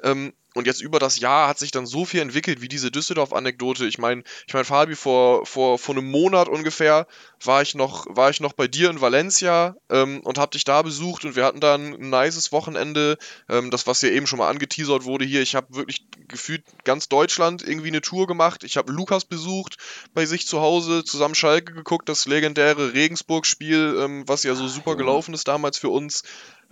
Ähm, 0.00 0.32
und 0.56 0.66
jetzt 0.66 0.80
über 0.80 0.98
das 0.98 1.20
Jahr 1.20 1.48
hat 1.48 1.58
sich 1.58 1.70
dann 1.70 1.84
so 1.84 2.06
viel 2.06 2.22
entwickelt, 2.22 2.62
wie 2.62 2.68
diese 2.68 2.90
Düsseldorf-Anekdote. 2.90 3.84
Ich 3.84 3.98
meine, 3.98 4.22
ich 4.46 4.54
meine, 4.54 4.64
Fabi, 4.64 4.96
vor, 4.96 5.44
vor, 5.44 5.78
vor 5.78 5.94
einem 5.94 6.10
Monat 6.10 6.48
ungefähr 6.48 7.06
war 7.44 7.60
ich 7.60 7.74
noch, 7.74 8.06
war 8.08 8.30
ich 8.30 8.40
noch 8.40 8.54
bei 8.54 8.66
dir 8.66 8.88
in 8.88 9.02
Valencia 9.02 9.76
ähm, 9.90 10.20
und 10.22 10.38
hab 10.38 10.52
dich 10.52 10.64
da 10.64 10.80
besucht 10.80 11.26
und 11.26 11.36
wir 11.36 11.44
hatten 11.44 11.60
da 11.60 11.74
ein 11.74 12.08
nices 12.08 12.52
Wochenende. 12.52 13.18
Ähm, 13.50 13.70
das, 13.70 13.86
was 13.86 14.00
ja 14.00 14.08
eben 14.08 14.26
schon 14.26 14.38
mal 14.38 14.48
angeteasert 14.48 15.04
wurde 15.04 15.26
hier. 15.26 15.42
Ich 15.42 15.54
habe 15.54 15.76
wirklich 15.76 16.06
gefühlt 16.26 16.64
ganz 16.84 17.10
Deutschland 17.10 17.62
irgendwie 17.62 17.88
eine 17.88 18.00
Tour 18.00 18.26
gemacht. 18.26 18.64
Ich 18.64 18.78
habe 18.78 18.90
Lukas 18.92 19.26
besucht 19.26 19.76
bei 20.14 20.24
sich 20.24 20.46
zu 20.46 20.62
Hause, 20.62 21.04
zusammen 21.04 21.34
Schalke 21.34 21.74
geguckt, 21.74 22.08
das 22.08 22.24
legendäre 22.24 22.94
Regensburg-Spiel, 22.94 23.98
ähm, 24.00 24.24
was 24.26 24.42
ja 24.42 24.54
so 24.54 24.66
super 24.68 24.96
gelaufen 24.96 25.34
ist 25.34 25.48
damals 25.48 25.76
für 25.76 25.90
uns. 25.90 26.22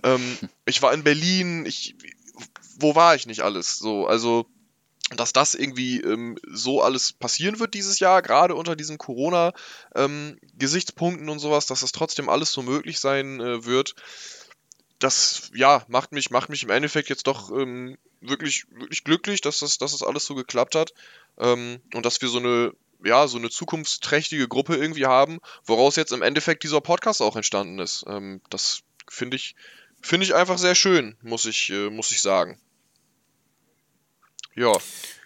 Ähm, 0.02 0.38
ich 0.64 0.80
war 0.80 0.94
in 0.94 1.04
Berlin, 1.04 1.66
ich 1.66 1.94
wo 2.78 2.94
war 2.94 3.14
ich 3.14 3.26
nicht 3.26 3.42
alles? 3.42 3.76
So, 3.76 4.06
also 4.06 4.46
dass 5.16 5.34
das 5.34 5.54
irgendwie 5.54 6.00
ähm, 6.00 6.38
so 6.50 6.80
alles 6.82 7.12
passieren 7.12 7.60
wird 7.60 7.74
dieses 7.74 7.98
Jahr, 7.98 8.22
gerade 8.22 8.54
unter 8.54 8.74
diesen 8.74 8.96
Corona-Gesichtspunkten 8.96 11.26
ähm, 11.26 11.32
und 11.32 11.40
sowas, 11.40 11.66
dass 11.66 11.80
das 11.80 11.92
trotzdem 11.92 12.30
alles 12.30 12.52
so 12.52 12.62
möglich 12.62 13.00
sein 13.00 13.38
äh, 13.40 13.66
wird, 13.66 13.94
das 14.98 15.50
ja 15.54 15.84
macht 15.88 16.12
mich 16.12 16.30
macht 16.30 16.48
mich 16.48 16.62
im 16.62 16.70
Endeffekt 16.70 17.10
jetzt 17.10 17.26
doch 17.26 17.50
ähm, 17.50 17.98
wirklich 18.20 18.64
wirklich 18.70 19.04
glücklich, 19.04 19.42
dass 19.42 19.58
das 19.58 19.76
dass 19.76 19.92
das 19.92 20.02
alles 20.02 20.24
so 20.24 20.34
geklappt 20.34 20.74
hat 20.74 20.94
ähm, 21.38 21.82
und 21.92 22.06
dass 22.06 22.22
wir 22.22 22.28
so 22.28 22.38
eine 22.38 22.72
ja 23.04 23.28
so 23.28 23.36
eine 23.36 23.50
zukunftsträchtige 23.50 24.48
Gruppe 24.48 24.76
irgendwie 24.76 25.04
haben, 25.06 25.40
woraus 25.66 25.96
jetzt 25.96 26.12
im 26.12 26.22
Endeffekt 26.22 26.62
dieser 26.62 26.80
Podcast 26.80 27.20
auch 27.20 27.36
entstanden 27.36 27.80
ist. 27.80 28.06
Ähm, 28.08 28.40
das 28.48 28.80
finde 29.08 29.36
ich 29.36 29.54
finde 30.04 30.26
ich 30.26 30.34
einfach 30.34 30.58
sehr 30.58 30.74
schön, 30.74 31.16
muss 31.22 31.46
ich 31.46 31.70
äh, 31.70 31.90
muss 31.90 32.10
ich 32.10 32.20
sagen. 32.20 32.60
Ja. 34.54 34.72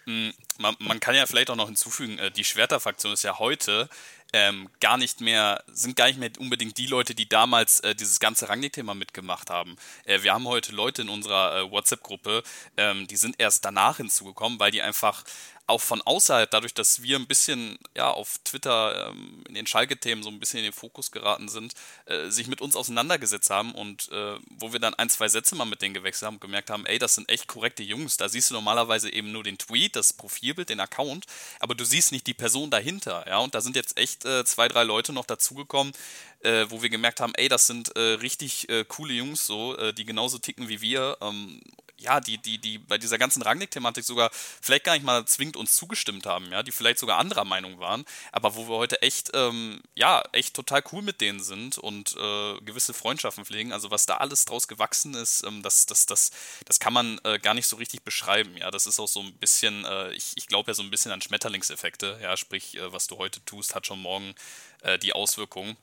Mm, 0.05 0.29
man, 0.57 0.75
man, 0.79 0.99
kann 0.99 1.15
ja 1.15 1.25
vielleicht 1.25 1.49
auch 1.49 1.55
noch 1.55 1.67
hinzufügen, 1.67 2.17
äh, 2.17 2.31
die 2.31 2.43
Schwerterfraktion 2.43 3.13
ist 3.13 3.23
ja 3.23 3.37
heute 3.39 3.89
ähm, 4.33 4.69
gar 4.79 4.97
nicht 4.97 5.21
mehr, 5.21 5.63
sind 5.67 5.95
gar 5.95 6.07
nicht 6.07 6.19
mehr 6.19 6.31
unbedingt 6.39 6.77
die 6.77 6.85
Leute, 6.85 7.15
die 7.15 7.27
damals 7.27 7.79
äh, 7.79 7.95
dieses 7.95 8.19
ganze 8.19 8.49
Rangnick-Thema 8.49 8.93
mitgemacht 8.93 9.49
haben. 9.49 9.75
Äh, 10.05 10.21
wir 10.23 10.33
haben 10.33 10.47
heute 10.47 10.71
Leute 10.71 11.01
in 11.01 11.09
unserer 11.09 11.57
äh, 11.57 11.71
WhatsApp-Gruppe, 11.71 12.43
ähm, 12.77 13.07
die 13.07 13.15
sind 13.15 13.35
erst 13.39 13.65
danach 13.65 13.97
hinzugekommen, 13.97 14.59
weil 14.59 14.71
die 14.71 14.81
einfach 14.81 15.23
auch 15.69 15.81
von 15.81 16.01
außerhalb, 16.01 16.49
dadurch, 16.49 16.73
dass 16.73 17.01
wir 17.01 17.17
ein 17.17 17.27
bisschen 17.27 17.77
ja, 17.95 18.09
auf 18.09 18.39
Twitter 18.43 19.09
ähm, 19.09 19.43
in 19.47 19.53
den 19.53 19.67
Schalke-Themen 19.67 20.23
so 20.23 20.29
ein 20.29 20.39
bisschen 20.39 20.59
in 20.59 20.65
den 20.65 20.73
Fokus 20.73 21.11
geraten 21.11 21.47
sind, 21.47 21.73
äh, 22.05 22.29
sich 22.29 22.47
mit 22.47 22.61
uns 22.61 22.75
auseinandergesetzt 22.75 23.49
haben 23.49 23.73
und 23.73 24.09
äh, 24.11 24.37
wo 24.49 24.73
wir 24.73 24.79
dann 24.79 24.95
ein, 24.95 25.09
zwei 25.09 25.27
Sätze 25.27 25.55
mal 25.55 25.65
mit 25.65 25.81
denen 25.81 25.93
gewechselt 25.93 26.27
haben 26.27 26.35
und 26.35 26.41
gemerkt 26.41 26.69
haben, 26.69 26.85
ey, 26.85 26.97
das 26.97 27.15
sind 27.15 27.29
echt 27.29 27.47
korrekte 27.47 27.83
Jungs. 27.83 28.17
Da 28.17 28.29
siehst 28.29 28.49
du 28.49 28.55
normalerweise 28.55 29.11
eben 29.13 29.31
nur 29.31 29.43
den 29.43 29.57
Tweet, 29.57 29.95
das 29.95 30.11
Profilbild, 30.13 30.69
den 30.69 30.79
Account, 30.79 31.25
aber 31.59 31.75
du 31.75 31.85
siehst 31.85 32.11
nicht 32.11 32.25
die 32.25 32.33
Person 32.33 32.71
dahinter. 32.71 33.25
Ja, 33.27 33.37
und 33.37 33.53
da 33.53 33.61
sind 33.61 33.75
jetzt 33.75 33.97
echt 33.97 34.25
äh, 34.25 34.43
zwei, 34.45 34.67
drei 34.67 34.83
Leute 34.83 35.13
noch 35.13 35.25
dazugekommen, 35.25 35.93
äh, 36.41 36.65
wo 36.69 36.81
wir 36.81 36.89
gemerkt 36.89 37.19
haben, 37.19 37.33
ey, 37.35 37.47
das 37.47 37.67
sind 37.67 37.95
äh, 37.95 37.99
richtig 37.99 38.69
äh, 38.69 38.85
coole 38.85 39.13
Jungs 39.13 39.45
so, 39.45 39.91
die 39.91 40.05
genauso 40.05 40.37
ticken 40.37 40.69
wie 40.69 40.81
wir. 40.81 41.17
Ähm, 41.21 41.61
ja, 41.99 42.19
die, 42.19 42.37
die, 42.37 42.57
die 42.57 42.77
bei 42.77 42.97
dieser 42.97 43.17
ganzen 43.17 43.41
Rangnick-Thematik 43.41 44.03
sogar 44.03 44.29
vielleicht 44.33 44.83
gar 44.85 44.93
nicht 44.93 45.03
mal 45.03 45.25
zwingend 45.25 45.57
uns 45.57 45.75
zugestimmt 45.75 46.25
haben, 46.25 46.51
ja, 46.51 46.63
die 46.63 46.71
vielleicht 46.71 46.99
sogar 46.99 47.17
anderer 47.17 47.45
Meinung 47.45 47.79
waren, 47.79 48.05
aber 48.31 48.55
wo 48.55 48.67
wir 48.67 48.77
heute 48.77 49.01
echt, 49.01 49.31
ähm, 49.33 49.81
ja, 49.95 50.23
echt 50.31 50.53
total 50.53 50.83
cool 50.91 51.01
mit 51.01 51.21
denen 51.21 51.41
sind 51.41 51.77
und 51.77 52.15
äh, 52.15 52.59
gewisse 52.61 52.93
Freundschaften 52.93 53.45
pflegen. 53.45 53.71
Also 53.73 53.91
was 53.91 54.05
da 54.05 54.17
alles 54.17 54.45
draus 54.45 54.67
gewachsen 54.67 55.13
ist, 55.13 55.43
ähm, 55.43 55.61
das, 55.61 55.85
das, 55.85 56.05
das, 56.05 56.31
das 56.65 56.79
kann 56.79 56.93
man 56.93 57.19
äh, 57.23 57.39
gar 57.39 57.53
nicht 57.53 57.67
so 57.67 57.75
richtig 57.75 58.03
beschreiben, 58.03 58.55
ja. 58.57 58.71
Das 58.71 58.87
ist 58.87 58.99
auch 58.99 59.07
so 59.07 59.21
ein 59.21 59.33
bisschen, 59.37 59.85
äh, 59.85 60.11
ich, 60.13 60.33
ich 60.35 60.47
glaube 60.47 60.71
ja 60.71 60.73
so 60.73 60.83
ein 60.83 60.91
bisschen 60.91 61.11
an 61.11 61.21
Schmetterlingseffekte, 61.21 62.19
ja, 62.21 62.37
sprich, 62.37 62.77
äh, 62.77 62.91
was 62.91 63.07
du 63.07 63.17
heute 63.17 63.43
tust, 63.45 63.75
hat 63.75 63.85
schon 63.85 64.01
morgen 64.01 64.35
äh, 64.81 64.97
die 64.97 65.13
Auswirkungen. 65.13 65.77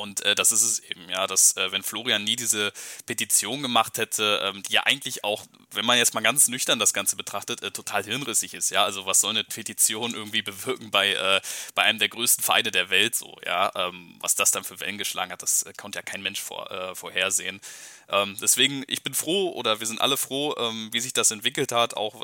Und 0.00 0.20
äh, 0.22 0.34
das 0.34 0.52
ist 0.52 0.62
es 0.62 0.78
eben, 0.80 1.08
ja, 1.08 1.26
dass 1.26 1.56
äh, 1.56 1.72
wenn 1.72 1.82
Florian 1.82 2.24
nie 2.24 2.36
diese 2.36 2.72
Petition 3.06 3.62
gemacht 3.62 3.98
hätte, 3.98 4.40
ähm, 4.42 4.62
die 4.62 4.72
ja 4.72 4.82
eigentlich 4.84 5.24
auch, 5.24 5.44
wenn 5.70 5.84
man 5.84 5.98
jetzt 5.98 6.14
mal 6.14 6.20
ganz 6.20 6.48
nüchtern 6.48 6.78
das 6.78 6.92
Ganze 6.92 7.16
betrachtet, 7.16 7.62
äh, 7.62 7.70
total 7.70 8.04
hirnrissig 8.04 8.54
ist, 8.54 8.70
ja. 8.70 8.84
Also 8.84 9.06
was 9.06 9.20
soll 9.20 9.30
eine 9.30 9.44
Petition 9.44 10.14
irgendwie 10.14 10.42
bewirken 10.42 10.90
bei, 10.90 11.14
äh, 11.14 11.40
bei 11.74 11.82
einem 11.82 11.98
der 11.98 12.08
größten 12.08 12.44
Vereine 12.44 12.70
der 12.70 12.90
Welt 12.90 13.14
so, 13.14 13.36
ja. 13.44 13.70
Ähm, 13.74 14.16
was 14.20 14.34
das 14.34 14.50
dann 14.50 14.64
für 14.64 14.80
Wellen 14.80 14.98
geschlagen 14.98 15.32
hat, 15.32 15.42
das 15.42 15.62
äh, 15.62 15.72
konnte 15.72 15.98
ja 15.98 16.02
kein 16.02 16.22
Mensch 16.22 16.40
vor, 16.40 16.70
äh, 16.70 16.94
vorhersehen. 16.94 17.60
Ähm, 18.08 18.36
deswegen, 18.40 18.84
ich 18.86 19.02
bin 19.02 19.14
froh 19.14 19.52
oder 19.52 19.80
wir 19.80 19.86
sind 19.86 20.00
alle 20.00 20.16
froh, 20.16 20.54
ähm, 20.58 20.90
wie 20.92 21.00
sich 21.00 21.14
das 21.14 21.30
entwickelt 21.30 21.72
hat, 21.72 21.94
auch 21.94 22.20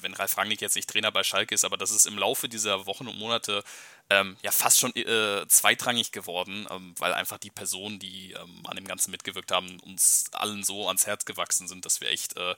wenn 0.00 0.14
Ralf 0.14 0.36
Rangnick 0.36 0.60
jetzt 0.60 0.76
nicht 0.76 0.88
Trainer 0.88 1.10
bei 1.10 1.22
Schalke 1.22 1.54
ist, 1.54 1.64
aber 1.64 1.76
das 1.76 1.90
ist 1.90 2.06
im 2.06 2.18
Laufe 2.18 2.48
dieser 2.48 2.86
Wochen 2.86 3.08
und 3.08 3.18
Monate 3.18 3.64
ähm, 4.20 4.36
ja 4.42 4.50
fast 4.50 4.78
schon 4.78 4.94
äh, 4.94 5.46
zweitrangig 5.48 6.12
geworden, 6.12 6.66
ähm, 6.70 6.94
weil 6.98 7.14
einfach 7.14 7.38
die 7.38 7.50
Personen, 7.50 7.98
die 7.98 8.32
ähm, 8.32 8.62
an 8.66 8.76
dem 8.76 8.86
Ganzen 8.86 9.10
mitgewirkt 9.10 9.50
haben, 9.50 9.80
uns 9.80 10.26
allen 10.32 10.64
so 10.64 10.86
ans 10.88 11.06
Herz 11.06 11.24
gewachsen 11.24 11.68
sind, 11.68 11.84
dass 11.84 12.00
wir 12.00 12.10
echt 12.10 12.36
äh, 12.36 12.54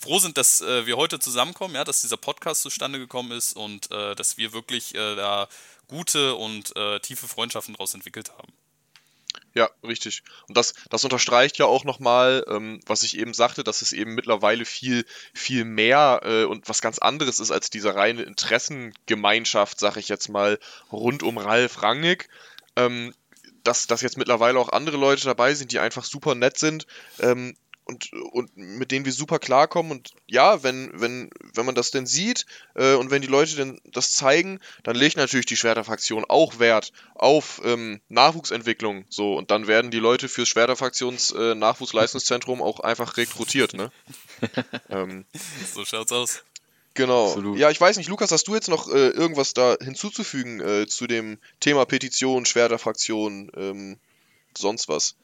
froh 0.00 0.18
sind, 0.18 0.36
dass 0.36 0.60
äh, 0.60 0.86
wir 0.86 0.96
heute 0.96 1.18
zusammenkommen, 1.18 1.74
ja, 1.74 1.84
dass 1.84 2.02
dieser 2.02 2.16
Podcast 2.16 2.62
zustande 2.62 2.98
gekommen 2.98 3.32
ist 3.32 3.54
und 3.54 3.90
äh, 3.90 4.14
dass 4.14 4.36
wir 4.36 4.52
wirklich 4.52 4.94
äh, 4.94 5.16
da 5.16 5.48
gute 5.86 6.34
und 6.34 6.74
tiefe 7.00 7.28
Freundschaften 7.28 7.72
daraus 7.72 7.94
entwickelt 7.94 8.30
haben. 8.36 8.52
Ja, 9.58 9.68
richtig. 9.82 10.22
Und 10.46 10.56
das, 10.56 10.74
das 10.88 11.02
unterstreicht 11.02 11.58
ja 11.58 11.66
auch 11.66 11.82
nochmal, 11.82 12.44
ähm, 12.46 12.78
was 12.86 13.02
ich 13.02 13.18
eben 13.18 13.34
sagte, 13.34 13.64
dass 13.64 13.82
es 13.82 13.92
eben 13.92 14.14
mittlerweile 14.14 14.64
viel, 14.64 15.04
viel 15.34 15.64
mehr 15.64 16.20
äh, 16.22 16.44
und 16.44 16.68
was 16.68 16.80
ganz 16.80 17.00
anderes 17.00 17.40
ist 17.40 17.50
als 17.50 17.68
diese 17.68 17.96
reine 17.96 18.22
Interessengemeinschaft, 18.22 19.80
sag 19.80 19.96
ich 19.96 20.08
jetzt 20.08 20.28
mal, 20.28 20.60
rund 20.92 21.24
um 21.24 21.38
Ralf 21.38 21.82
Rangnick. 21.82 22.28
Ähm, 22.76 23.12
dass, 23.64 23.88
dass 23.88 24.00
jetzt 24.00 24.16
mittlerweile 24.16 24.60
auch 24.60 24.68
andere 24.68 24.96
Leute 24.96 25.24
dabei 25.24 25.52
sind, 25.54 25.72
die 25.72 25.80
einfach 25.80 26.04
super 26.04 26.36
nett 26.36 26.56
sind. 26.56 26.86
Ähm, 27.18 27.56
und, 27.88 28.12
und 28.12 28.56
mit 28.56 28.92
denen 28.92 29.04
wir 29.04 29.12
super 29.12 29.38
klarkommen. 29.38 29.90
Und 29.90 30.12
ja, 30.26 30.62
wenn, 30.62 30.90
wenn, 30.94 31.30
wenn 31.54 31.66
man 31.66 31.74
das 31.74 31.90
denn 31.90 32.06
sieht 32.06 32.46
äh, 32.74 32.94
und 32.94 33.10
wenn 33.10 33.22
die 33.22 33.28
Leute 33.28 33.56
denn 33.56 33.80
das 33.84 34.12
zeigen, 34.12 34.60
dann 34.82 34.94
legt 34.94 35.16
natürlich 35.16 35.46
die 35.46 35.56
Schwerterfraktion 35.56 36.24
auch 36.28 36.58
Wert 36.58 36.92
auf 37.14 37.60
ähm, 37.64 38.00
Nachwuchsentwicklung. 38.08 39.06
So, 39.08 39.34
und 39.34 39.50
dann 39.50 39.66
werden 39.66 39.90
die 39.90 39.98
Leute 39.98 40.28
fürs 40.28 40.48
Schwerterfraktions 40.48 41.32
äh, 41.32 41.54
Nachwuchsleistungszentrum 41.54 42.62
auch 42.62 42.80
einfach 42.80 43.16
rekrutiert, 43.16 43.72
ne? 43.72 43.90
ähm, 44.90 45.24
so 45.74 45.84
schaut's 45.84 46.12
aus. 46.12 46.44
Genau. 46.94 47.28
Absolut. 47.28 47.58
Ja, 47.58 47.70
ich 47.70 47.80
weiß 47.80 47.96
nicht, 47.96 48.08
Lukas, 48.08 48.32
hast 48.32 48.48
du 48.48 48.54
jetzt 48.54 48.68
noch 48.68 48.88
äh, 48.88 49.08
irgendwas 49.08 49.54
da 49.54 49.76
hinzuzufügen 49.80 50.60
äh, 50.60 50.86
zu 50.86 51.06
dem 51.06 51.38
Thema 51.60 51.86
Petition, 51.86 52.44
Schwerterfraktion, 52.44 53.50
ähm, 53.56 53.98
sonst 54.56 54.88
was? 54.88 55.14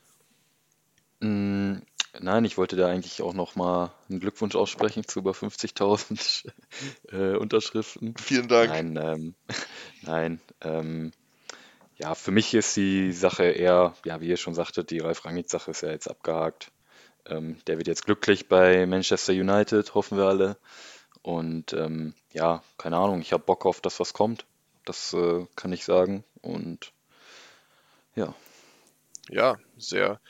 Nein, 2.20 2.44
ich 2.44 2.56
wollte 2.56 2.76
da 2.76 2.88
eigentlich 2.88 3.22
auch 3.22 3.34
noch 3.34 3.56
mal 3.56 3.92
einen 4.08 4.20
Glückwunsch 4.20 4.54
aussprechen 4.54 5.06
zu 5.06 5.18
über 5.18 5.32
50.000 5.32 6.50
äh, 7.12 7.36
Unterschriften. 7.36 8.14
Vielen 8.16 8.48
Dank. 8.48 8.70
Nein, 8.70 8.96
ähm, 8.96 9.34
nein. 10.02 10.40
Ähm, 10.60 11.12
ja, 11.96 12.14
für 12.14 12.30
mich 12.30 12.54
ist 12.54 12.76
die 12.76 13.12
Sache 13.12 13.44
eher, 13.44 13.94
ja, 14.04 14.20
wie 14.20 14.28
ihr 14.28 14.36
schon 14.36 14.54
sagtet, 14.54 14.90
die 14.90 14.98
Ralf 14.98 15.24
Rangnick-Sache 15.24 15.70
ist 15.70 15.82
ja 15.82 15.90
jetzt 15.90 16.08
abgehakt. 16.08 16.70
Ähm, 17.26 17.58
der 17.66 17.78
wird 17.78 17.86
jetzt 17.86 18.04
glücklich 18.04 18.48
bei 18.48 18.86
Manchester 18.86 19.32
United, 19.32 19.94
hoffen 19.94 20.18
wir 20.18 20.24
alle. 20.24 20.56
Und 21.22 21.72
ähm, 21.72 22.14
ja, 22.32 22.62
keine 22.76 22.96
Ahnung, 22.96 23.20
ich 23.20 23.32
habe 23.32 23.44
Bock 23.44 23.64
auf 23.64 23.80
das, 23.80 23.98
was 23.98 24.12
kommt. 24.12 24.44
Das 24.84 25.14
äh, 25.14 25.46
kann 25.56 25.72
ich 25.72 25.84
sagen. 25.84 26.24
Und 26.42 26.92
ja. 28.14 28.34
Ja, 29.30 29.56
sehr, 29.78 30.20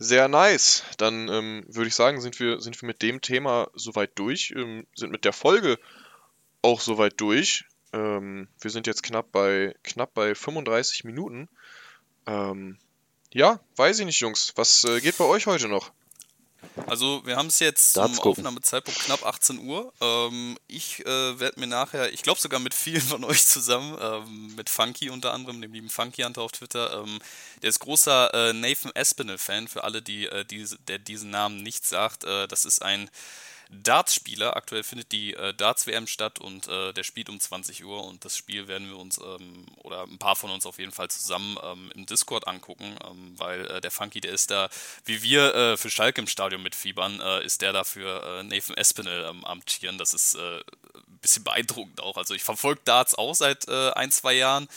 sehr 0.00 0.28
nice. 0.28 0.82
Dann 0.96 1.28
ähm, 1.28 1.64
würde 1.68 1.88
ich 1.88 1.94
sagen, 1.94 2.20
sind 2.20 2.40
wir, 2.40 2.60
sind 2.60 2.80
wir 2.80 2.86
mit 2.86 3.02
dem 3.02 3.20
Thema 3.20 3.68
soweit 3.74 4.18
durch, 4.18 4.52
ähm, 4.56 4.86
sind 4.96 5.12
mit 5.12 5.24
der 5.24 5.34
Folge 5.34 5.78
auch 6.62 6.80
soweit 6.80 7.20
durch. 7.20 7.66
Ähm, 7.92 8.48
wir 8.60 8.70
sind 8.70 8.86
jetzt 8.86 9.02
knapp 9.02 9.30
bei, 9.30 9.74
knapp 9.84 10.14
bei 10.14 10.34
35 10.34 11.04
Minuten. 11.04 11.48
Ähm, 12.26 12.78
ja, 13.32 13.60
weiß 13.76 14.00
ich 14.00 14.06
nicht, 14.06 14.20
Jungs. 14.20 14.52
Was 14.56 14.84
äh, 14.84 15.00
geht 15.00 15.18
bei 15.18 15.24
euch 15.24 15.46
heute 15.46 15.68
noch? 15.68 15.92
Also 16.86 17.24
wir 17.24 17.36
haben 17.36 17.48
es 17.48 17.58
jetzt 17.58 17.94
zum 17.94 18.18
Aufnahmezeitpunkt 18.18 19.00
knapp 19.00 19.24
18 19.24 19.58
Uhr. 19.58 19.92
Ähm, 20.00 20.58
ich 20.66 21.04
äh, 21.06 21.38
werde 21.38 21.60
mir 21.60 21.66
nachher, 21.66 22.12
ich 22.12 22.22
glaube 22.22 22.40
sogar 22.40 22.60
mit 22.60 22.74
vielen 22.74 23.00
von 23.02 23.24
euch 23.24 23.46
zusammen, 23.46 23.96
ähm, 24.00 24.54
mit 24.56 24.70
Funky 24.70 25.10
unter 25.10 25.32
anderem, 25.32 25.60
dem 25.60 25.72
lieben 25.72 25.88
Funky 25.88 26.22
Hunter 26.22 26.42
auf 26.42 26.52
Twitter, 26.52 27.02
ähm, 27.02 27.18
der 27.62 27.70
ist 27.70 27.80
großer 27.80 28.32
äh, 28.34 28.52
Nathan 28.52 28.92
Espinel-Fan, 28.94 29.68
für 29.68 29.84
alle, 29.84 30.02
die, 30.02 30.26
äh, 30.26 30.44
diese, 30.44 30.78
der 30.78 30.98
diesen 30.98 31.30
Namen 31.30 31.62
nicht 31.62 31.86
sagt. 31.86 32.24
Äh, 32.24 32.48
das 32.48 32.64
ist 32.64 32.82
ein 32.82 33.10
Darts-Spieler. 33.70 34.56
Aktuell 34.56 34.82
findet 34.82 35.12
die 35.12 35.34
äh, 35.34 35.54
Darts-WM 35.54 36.06
statt 36.06 36.40
und 36.40 36.66
äh, 36.68 36.92
der 36.92 37.04
spielt 37.04 37.28
um 37.28 37.38
20 37.38 37.84
Uhr 37.84 38.04
und 38.04 38.24
das 38.24 38.36
Spiel 38.36 38.68
werden 38.68 38.88
wir 38.88 38.98
uns 38.98 39.18
ähm, 39.18 39.66
oder 39.82 40.02
ein 40.02 40.18
paar 40.18 40.36
von 40.36 40.50
uns 40.50 40.66
auf 40.66 40.78
jeden 40.78 40.92
Fall 40.92 41.08
zusammen 41.08 41.56
ähm, 41.62 41.92
im 41.94 42.06
Discord 42.06 42.48
angucken, 42.48 42.96
ähm, 43.08 43.34
weil 43.38 43.66
äh, 43.66 43.80
der 43.80 43.90
Funky, 43.90 44.20
der 44.20 44.32
ist 44.32 44.50
da, 44.50 44.68
wie 45.04 45.22
wir 45.22 45.54
äh, 45.54 45.76
für 45.76 45.90
Schalke 45.90 46.20
im 46.20 46.26
Stadion 46.26 46.62
mitfiebern, 46.62 47.20
äh, 47.20 47.44
ist 47.44 47.62
der 47.62 47.72
dafür 47.72 48.40
äh, 48.40 48.42
Nathan 48.42 48.76
Espinel 48.76 49.24
am 49.24 49.44
Amtieren. 49.44 49.98
Das 49.98 50.14
ist 50.14 50.36
ein 50.36 50.62
bisschen 51.20 51.44
beeindruckend 51.44 52.00
auch. 52.00 52.16
Also 52.16 52.34
ich 52.34 52.42
verfolge 52.42 52.80
Darts 52.84 53.14
auch 53.14 53.34
seit 53.34 53.68
ein, 53.68 54.10
zwei 54.10 54.34
Jahren 54.34 54.68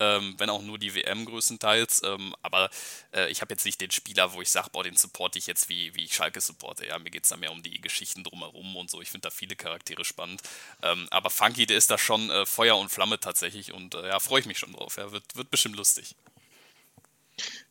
ähm, 0.00 0.34
wenn 0.38 0.50
auch 0.50 0.62
nur 0.62 0.78
die 0.78 0.94
WM 0.94 1.24
größtenteils. 1.26 2.02
Ähm, 2.04 2.34
aber 2.42 2.70
äh, 3.12 3.30
ich 3.30 3.40
habe 3.40 3.52
jetzt 3.52 3.64
nicht 3.64 3.80
den 3.80 3.90
Spieler, 3.90 4.32
wo 4.32 4.42
ich 4.42 4.50
sage, 4.50 4.70
boah, 4.72 4.82
den 4.82 4.96
supporte 4.96 5.38
ich 5.38 5.46
jetzt 5.46 5.68
wie, 5.68 5.94
wie 5.94 6.04
ich 6.04 6.14
Schalke 6.14 6.40
supporte. 6.40 6.86
Ja, 6.86 6.98
mir 6.98 7.10
geht 7.10 7.24
es 7.24 7.28
da 7.28 7.36
mehr 7.36 7.52
um 7.52 7.62
die 7.62 7.80
Geschichten 7.80 8.24
drumherum 8.24 8.76
und 8.76 8.90
so. 8.90 9.00
Ich 9.00 9.10
finde 9.10 9.28
da 9.28 9.30
viele 9.30 9.54
Charaktere 9.56 10.04
spannend. 10.04 10.42
Ähm, 10.82 11.06
aber 11.10 11.30
Funky, 11.30 11.66
der 11.66 11.76
ist 11.76 11.90
da 11.90 11.98
schon 11.98 12.30
äh, 12.30 12.46
Feuer 12.46 12.76
und 12.78 12.88
Flamme 12.90 13.20
tatsächlich 13.20 13.72
und 13.72 13.94
äh, 13.94 14.08
ja, 14.08 14.18
freue 14.18 14.40
ich 14.40 14.46
mich 14.46 14.58
schon 14.58 14.72
drauf. 14.72 14.96
Ja, 14.96 15.12
wird, 15.12 15.36
wird 15.36 15.50
bestimmt 15.50 15.76
lustig. 15.76 16.16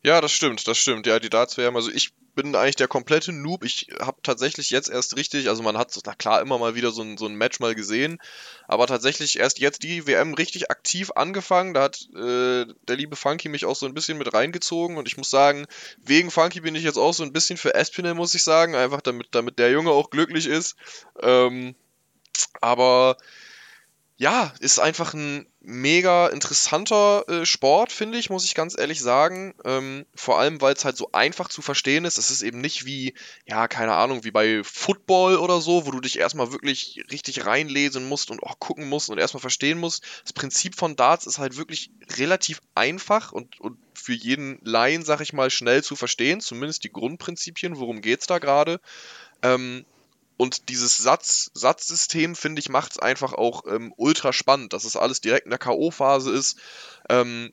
Ja, 0.02 0.20
das 0.20 0.32
stimmt, 0.32 0.66
das 0.66 0.78
stimmt. 0.78 1.06
Ja, 1.06 1.18
die 1.18 1.28
Darts-WM, 1.28 1.76
also 1.76 1.90
ich 1.90 2.12
bin 2.34 2.54
eigentlich 2.54 2.76
der 2.76 2.88
komplette 2.88 3.32
Noob. 3.32 3.64
Ich 3.64 3.88
habe 4.00 4.18
tatsächlich 4.22 4.70
jetzt 4.70 4.88
erst 4.88 5.16
richtig, 5.16 5.48
also 5.50 5.62
man 5.62 5.76
hat, 5.76 5.98
na 6.06 6.14
klar, 6.14 6.40
immer 6.40 6.58
mal 6.58 6.74
wieder 6.74 6.90
so 6.90 7.02
ein, 7.02 7.18
so 7.18 7.26
ein 7.26 7.34
Match 7.34 7.60
mal 7.60 7.74
gesehen, 7.74 8.18
aber 8.66 8.86
tatsächlich 8.86 9.38
erst 9.38 9.58
jetzt 9.58 9.82
die 9.82 10.06
WM 10.06 10.32
richtig 10.32 10.70
aktiv 10.70 11.10
angefangen. 11.16 11.74
Da 11.74 11.82
hat 11.82 12.08
äh, 12.14 12.64
der 12.88 12.96
liebe 12.96 13.14
Funky 13.16 13.50
mich 13.50 13.66
auch 13.66 13.76
so 13.76 13.84
ein 13.84 13.92
bisschen 13.92 14.16
mit 14.16 14.32
reingezogen 14.32 14.96
und 14.96 15.06
ich 15.06 15.18
muss 15.18 15.28
sagen, 15.28 15.66
wegen 15.98 16.30
Funky 16.30 16.60
bin 16.60 16.74
ich 16.74 16.84
jetzt 16.84 16.98
auch 16.98 17.12
so 17.12 17.22
ein 17.22 17.32
bisschen 17.34 17.58
für 17.58 17.74
Espinel, 17.74 18.14
muss 18.14 18.32
ich 18.32 18.42
sagen, 18.42 18.74
einfach 18.74 19.02
damit, 19.02 19.28
damit 19.32 19.58
der 19.58 19.70
Junge 19.70 19.90
auch 19.90 20.08
glücklich 20.08 20.46
ist. 20.46 20.76
Ähm, 21.22 21.74
aber 22.60 23.16
ja, 24.20 24.52
ist 24.60 24.78
einfach 24.78 25.14
ein 25.14 25.46
mega 25.62 26.26
interessanter 26.26 27.24
äh, 27.26 27.46
Sport, 27.46 27.90
finde 27.90 28.18
ich, 28.18 28.28
muss 28.28 28.44
ich 28.44 28.54
ganz 28.54 28.78
ehrlich 28.78 29.00
sagen. 29.00 29.54
Ähm, 29.64 30.04
vor 30.14 30.38
allem, 30.38 30.60
weil 30.60 30.74
es 30.74 30.84
halt 30.84 30.98
so 30.98 31.08
einfach 31.12 31.48
zu 31.48 31.62
verstehen 31.62 32.04
ist. 32.04 32.18
Es 32.18 32.30
ist 32.30 32.42
eben 32.42 32.60
nicht 32.60 32.84
wie, 32.84 33.14
ja, 33.46 33.66
keine 33.66 33.94
Ahnung, 33.94 34.22
wie 34.22 34.30
bei 34.30 34.62
Football 34.62 35.36
oder 35.36 35.62
so, 35.62 35.86
wo 35.86 35.90
du 35.90 36.00
dich 36.00 36.18
erstmal 36.18 36.52
wirklich 36.52 37.02
richtig 37.10 37.46
reinlesen 37.46 38.10
musst 38.10 38.30
und 38.30 38.42
auch 38.42 38.58
gucken 38.58 38.90
musst 38.90 39.08
und 39.08 39.16
erstmal 39.16 39.40
verstehen 39.40 39.78
musst. 39.78 40.04
Das 40.22 40.34
Prinzip 40.34 40.74
von 40.74 40.96
Darts 40.96 41.24
ist 41.24 41.38
halt 41.38 41.56
wirklich 41.56 41.90
relativ 42.18 42.60
einfach 42.74 43.32
und, 43.32 43.58
und 43.58 43.78
für 43.94 44.12
jeden 44.12 44.60
Laien, 44.62 45.02
sag 45.02 45.22
ich 45.22 45.32
mal, 45.32 45.48
schnell 45.48 45.82
zu 45.82 45.96
verstehen. 45.96 46.42
Zumindest 46.42 46.84
die 46.84 46.92
Grundprinzipien, 46.92 47.78
worum 47.78 48.02
geht's 48.02 48.26
da 48.26 48.38
gerade. 48.38 48.80
Ähm, 49.40 49.86
und 50.40 50.70
dieses 50.70 50.96
Satz, 50.96 51.50
Satzsystem, 51.52 52.34
finde 52.34 52.60
ich, 52.60 52.70
macht 52.70 52.92
es 52.92 52.98
einfach 52.98 53.34
auch 53.34 53.64
ähm, 53.66 53.92
ultra 53.98 54.32
spannend, 54.32 54.72
dass 54.72 54.84
es 54.84 54.96
alles 54.96 55.20
direkt 55.20 55.44
in 55.44 55.50
der 55.50 55.58
K.O.-Phase 55.58 56.32
ist. 56.32 56.56
Ähm, 57.10 57.52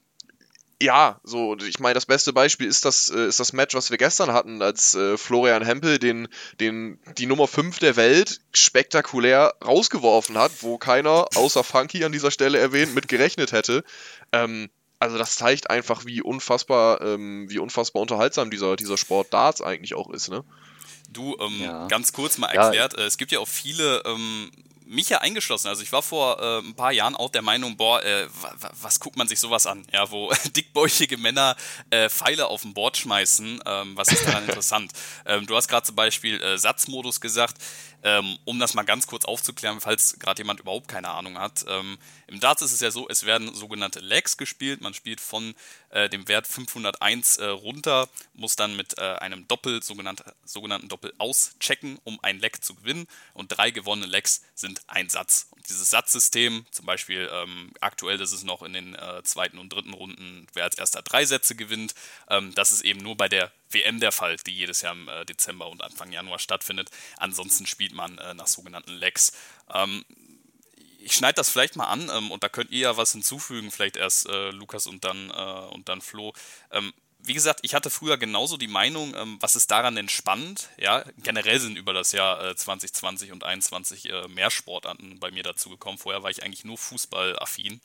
ja, 0.81 1.19
so, 1.21 1.57
ich 1.57 1.81
meine, 1.81 1.95
das 1.95 2.05
beste 2.05 2.31
Beispiel 2.31 2.65
ist 2.65 2.85
das, 2.85 3.09
äh, 3.09 3.27
ist 3.27 3.41
das 3.41 3.51
Match, 3.51 3.75
was 3.75 3.91
wir 3.91 3.97
gestern 3.97 4.31
hatten, 4.31 4.61
als 4.61 4.95
äh, 4.95 5.17
Florian 5.17 5.65
Hempel 5.65 5.99
den, 5.99 6.29
den, 6.61 6.97
die 7.17 7.25
Nummer 7.25 7.49
5 7.49 7.77
der 7.79 7.97
Welt 7.97 8.39
spektakulär 8.53 9.55
rausgeworfen 9.65 10.38
hat, 10.38 10.53
wo 10.61 10.77
keiner, 10.77 11.27
außer 11.35 11.65
Funky 11.65 12.05
an 12.05 12.13
dieser 12.13 12.31
Stelle 12.31 12.57
erwähnt, 12.57 12.95
mit 12.95 13.09
gerechnet 13.09 13.51
hätte. 13.51 13.83
Ähm, 14.31 14.69
also 14.97 15.17
das 15.17 15.35
zeigt 15.35 15.69
einfach, 15.69 16.05
wie 16.05 16.21
unfassbar, 16.21 17.01
ähm, 17.01 17.49
wie 17.49 17.59
unfassbar 17.59 18.01
unterhaltsam 18.01 18.49
dieser, 18.49 18.77
dieser 18.77 18.95
Sport 18.95 19.33
Darts 19.33 19.61
eigentlich 19.61 19.93
auch 19.93 20.09
ist, 20.09 20.29
ne? 20.29 20.45
Du, 21.18 21.36
ähm, 21.39 21.61
ja. 21.61 21.88
ganz 21.88 22.13
kurz 22.13 22.38
mal 22.38 22.47
erklärt, 22.47 22.93
ja. 22.93 22.99
äh, 22.99 23.07
es 23.07 23.18
gibt 23.18 23.32
ja 23.32 23.39
auch 23.39 23.47
viele, 23.47 24.03
ähm, 24.05 24.51
mich 24.86 25.09
ja 25.09 25.18
eingeschlossen. 25.18 25.68
Also 25.68 25.82
ich 25.82 25.91
war 25.91 26.03
vor 26.03 26.39
äh, 26.39 26.59
ein 26.59 26.76
paar 26.76 26.91
Jahren 26.91 27.15
auch 27.15 27.32
der 27.32 27.41
Meinung, 27.41 27.76
boah, 27.76 28.03
äh, 28.03 28.28
was 28.82 28.99
guckt 28.99 29.18
man 29.18 29.28
sich 29.28 29.39
sowas 29.39 29.65
an? 29.65 29.84
Ja, 29.91 30.11
wo 30.11 30.32
dickbäuchige 30.55 31.18
Männer 31.18 31.55
äh, 31.89 32.07
Pfeile 32.07 32.47
auf 32.47 32.63
ein 32.63 32.76
Board 32.76 32.97
schmeißen. 32.97 33.63
Ähm, 33.65 33.97
was 33.97 34.09
ist 34.09 34.28
daran 34.28 34.43
interessant? 34.47 34.91
Ähm, 35.26 35.47
du 35.47 35.55
hast 35.55 35.68
gerade 35.68 35.88
zum 35.88 35.95
Beispiel 35.95 36.39
äh, 36.39 36.57
Satzmodus 36.59 37.20
gesagt. 37.20 37.57
Ähm, 38.03 38.37
um 38.45 38.59
das 38.59 38.75
mal 38.75 38.83
ganz 38.83 39.07
kurz 39.07 39.25
aufzuklären, 39.25 39.81
falls 39.81 40.19
gerade 40.19 40.41
jemand 40.41 40.59
überhaupt 40.59 40.87
keine 40.87 41.09
Ahnung 41.09 41.39
hat. 41.39 41.65
Ähm, 41.67 41.97
Im 42.27 42.39
Darts 42.39 42.61
ist 42.61 42.71
es 42.71 42.79
ja 42.79 42.91
so, 42.91 43.09
es 43.09 43.25
werden 43.25 43.53
sogenannte 43.55 43.99
Legs 43.99 44.37
gespielt. 44.37 44.81
Man 44.81 44.93
spielt 44.93 45.19
von 45.19 45.55
äh, 45.89 46.07
dem 46.07 46.27
Wert 46.27 46.45
501 46.45 47.37
äh, 47.37 47.45
runter, 47.45 48.07
muss 48.33 48.55
dann 48.55 48.75
mit 48.75 48.99
äh, 48.99 49.01
einem 49.01 49.47
Doppel, 49.47 49.81
sogenannte, 49.81 50.35
sogenannten 50.45 50.89
Doppel 50.89 51.11
auschecken, 51.17 51.99
um 52.03 52.19
ein 52.21 52.39
Leg 52.39 52.63
zu 52.63 52.75
gewinnen. 52.75 53.07
Und 53.33 53.49
drei 53.49 53.71
gewonnene 53.71 54.07
Legs 54.07 54.43
sind 54.53 54.81
ein 54.87 55.09
Satz. 55.09 55.47
Und 55.51 55.67
dieses 55.67 55.89
Satzsystem, 55.89 56.67
zum 56.69 56.85
Beispiel 56.85 57.27
ähm, 57.33 57.73
aktuell 57.81 58.21
ist 58.21 58.31
es 58.31 58.43
noch 58.43 58.61
in 58.61 58.73
den 58.73 58.93
äh, 58.93 59.23
zweiten 59.23 59.57
und 59.57 59.73
dritten 59.73 59.93
Runden, 59.93 60.45
wer 60.53 60.65
als 60.65 60.77
erster 60.77 61.01
drei 61.01 61.25
Sätze 61.25 61.55
gewinnt, 61.55 61.95
ähm, 62.29 62.53
das 62.53 62.71
ist 62.71 62.85
eben 62.85 63.01
nur 63.01 63.17
bei 63.17 63.27
der 63.27 63.51
WM 63.70 63.99
der 63.99 64.11
Fall, 64.11 64.38
die 64.45 64.55
jedes 64.55 64.82
Jahr 64.82 64.93
im 64.93 65.07
äh, 65.07 65.26
Dezember 65.26 65.70
und 65.70 65.84
Anfang 65.84 66.11
Januar 66.11 66.39
stattfindet. 66.39 66.89
Ansonsten 67.18 67.65
spielt 67.65 67.93
man 67.93 68.18
äh, 68.18 68.34
nach 68.34 68.47
sogenannten 68.47 68.93
Legs. 68.93 69.34
Ähm, 69.74 70.05
ich 70.99 71.13
schneide 71.13 71.36
das 71.36 71.49
vielleicht 71.49 71.76
mal 71.76 71.88
an 71.88 72.09
ähm, 72.13 72.32
und 72.32 72.43
da 72.43 72.49
könnt 72.49 72.72
ihr 72.72 72.80
ja 72.80 72.97
was 72.97 73.13
hinzufügen, 73.13 73.72
vielleicht 73.72 73.97
erst 73.97 74.28
äh, 74.28 74.51
Lukas 74.51 74.88
und 74.88 75.03
dann, 75.03 75.32
und 75.32 75.89
dann 75.89 76.01
Flo. 76.01 76.34
Ähm, 76.72 76.93
wie 77.20 77.34
gesagt, 77.34 77.59
ich 77.63 77.74
hatte 77.74 77.89
früher 77.89 78.18
genauso 78.18 78.57
die 78.57 78.68
Meinung, 78.68 79.13
was 79.41 79.55
ist 79.55 79.70
daran 79.70 79.95
denn 79.95 80.07
spannend? 80.07 80.70
Ja, 80.78 81.03
generell 81.18 81.59
sind 81.59 81.78
über 81.78 81.91
das 81.91 82.13
Jahr 82.13 82.55
2020 82.55 83.30
äh, 83.30 83.32
und 83.34 83.41
2021 83.41 84.09
äh, 84.09 84.28
mehr 84.30 84.49
Sportarten 84.49 85.20
bei 85.20 85.32
mir 85.32 85.43
dazugekommen. 85.43 85.97
Vorher 85.97 86.24
war 86.24 86.30
ich 86.30 86.43
eigentlich 86.43 86.63
nur 86.63 86.78
Fußballaffin. 86.78 87.82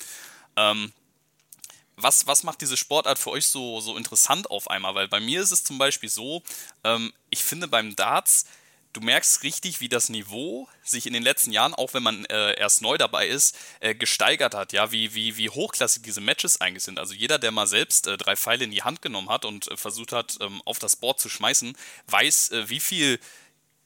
Was, 2.02 2.26
was 2.26 2.42
macht 2.42 2.60
diese 2.60 2.76
Sportart 2.76 3.18
für 3.18 3.30
euch 3.30 3.46
so, 3.46 3.80
so 3.80 3.96
interessant 3.96 4.50
auf 4.50 4.70
einmal? 4.70 4.94
Weil 4.94 5.08
bei 5.08 5.20
mir 5.20 5.40
ist 5.40 5.52
es 5.52 5.64
zum 5.64 5.78
Beispiel 5.78 6.08
so, 6.08 6.42
ähm, 6.84 7.12
ich 7.30 7.42
finde 7.42 7.68
beim 7.68 7.96
Darts, 7.96 8.46
du 8.92 9.00
merkst 9.00 9.42
richtig, 9.42 9.80
wie 9.80 9.88
das 9.88 10.08
Niveau 10.08 10.68
sich 10.82 11.06
in 11.06 11.12
den 11.12 11.22
letzten 11.22 11.52
Jahren, 11.52 11.74
auch 11.74 11.94
wenn 11.94 12.02
man 12.02 12.24
äh, 12.26 12.58
erst 12.58 12.82
neu 12.82 12.98
dabei 12.98 13.26
ist, 13.26 13.56
äh, 13.80 13.94
gesteigert 13.94 14.54
hat, 14.54 14.72
ja, 14.72 14.92
wie, 14.92 15.14
wie, 15.14 15.36
wie 15.36 15.48
hochklassig 15.48 16.02
diese 16.02 16.20
Matches 16.20 16.60
eigentlich 16.60 16.84
sind. 16.84 16.98
Also 16.98 17.14
jeder, 17.14 17.38
der 17.38 17.50
mal 17.50 17.66
selbst 17.66 18.06
äh, 18.06 18.16
drei 18.16 18.36
Pfeile 18.36 18.64
in 18.64 18.70
die 18.70 18.82
Hand 18.82 19.02
genommen 19.02 19.30
hat 19.30 19.44
und 19.44 19.70
äh, 19.70 19.76
versucht 19.76 20.12
hat, 20.12 20.36
ähm, 20.40 20.60
auf 20.64 20.78
das 20.78 20.96
Board 20.96 21.20
zu 21.20 21.28
schmeißen, 21.28 21.76
weiß, 22.08 22.50
äh, 22.50 22.68
wie 22.68 22.80
viel 22.80 23.18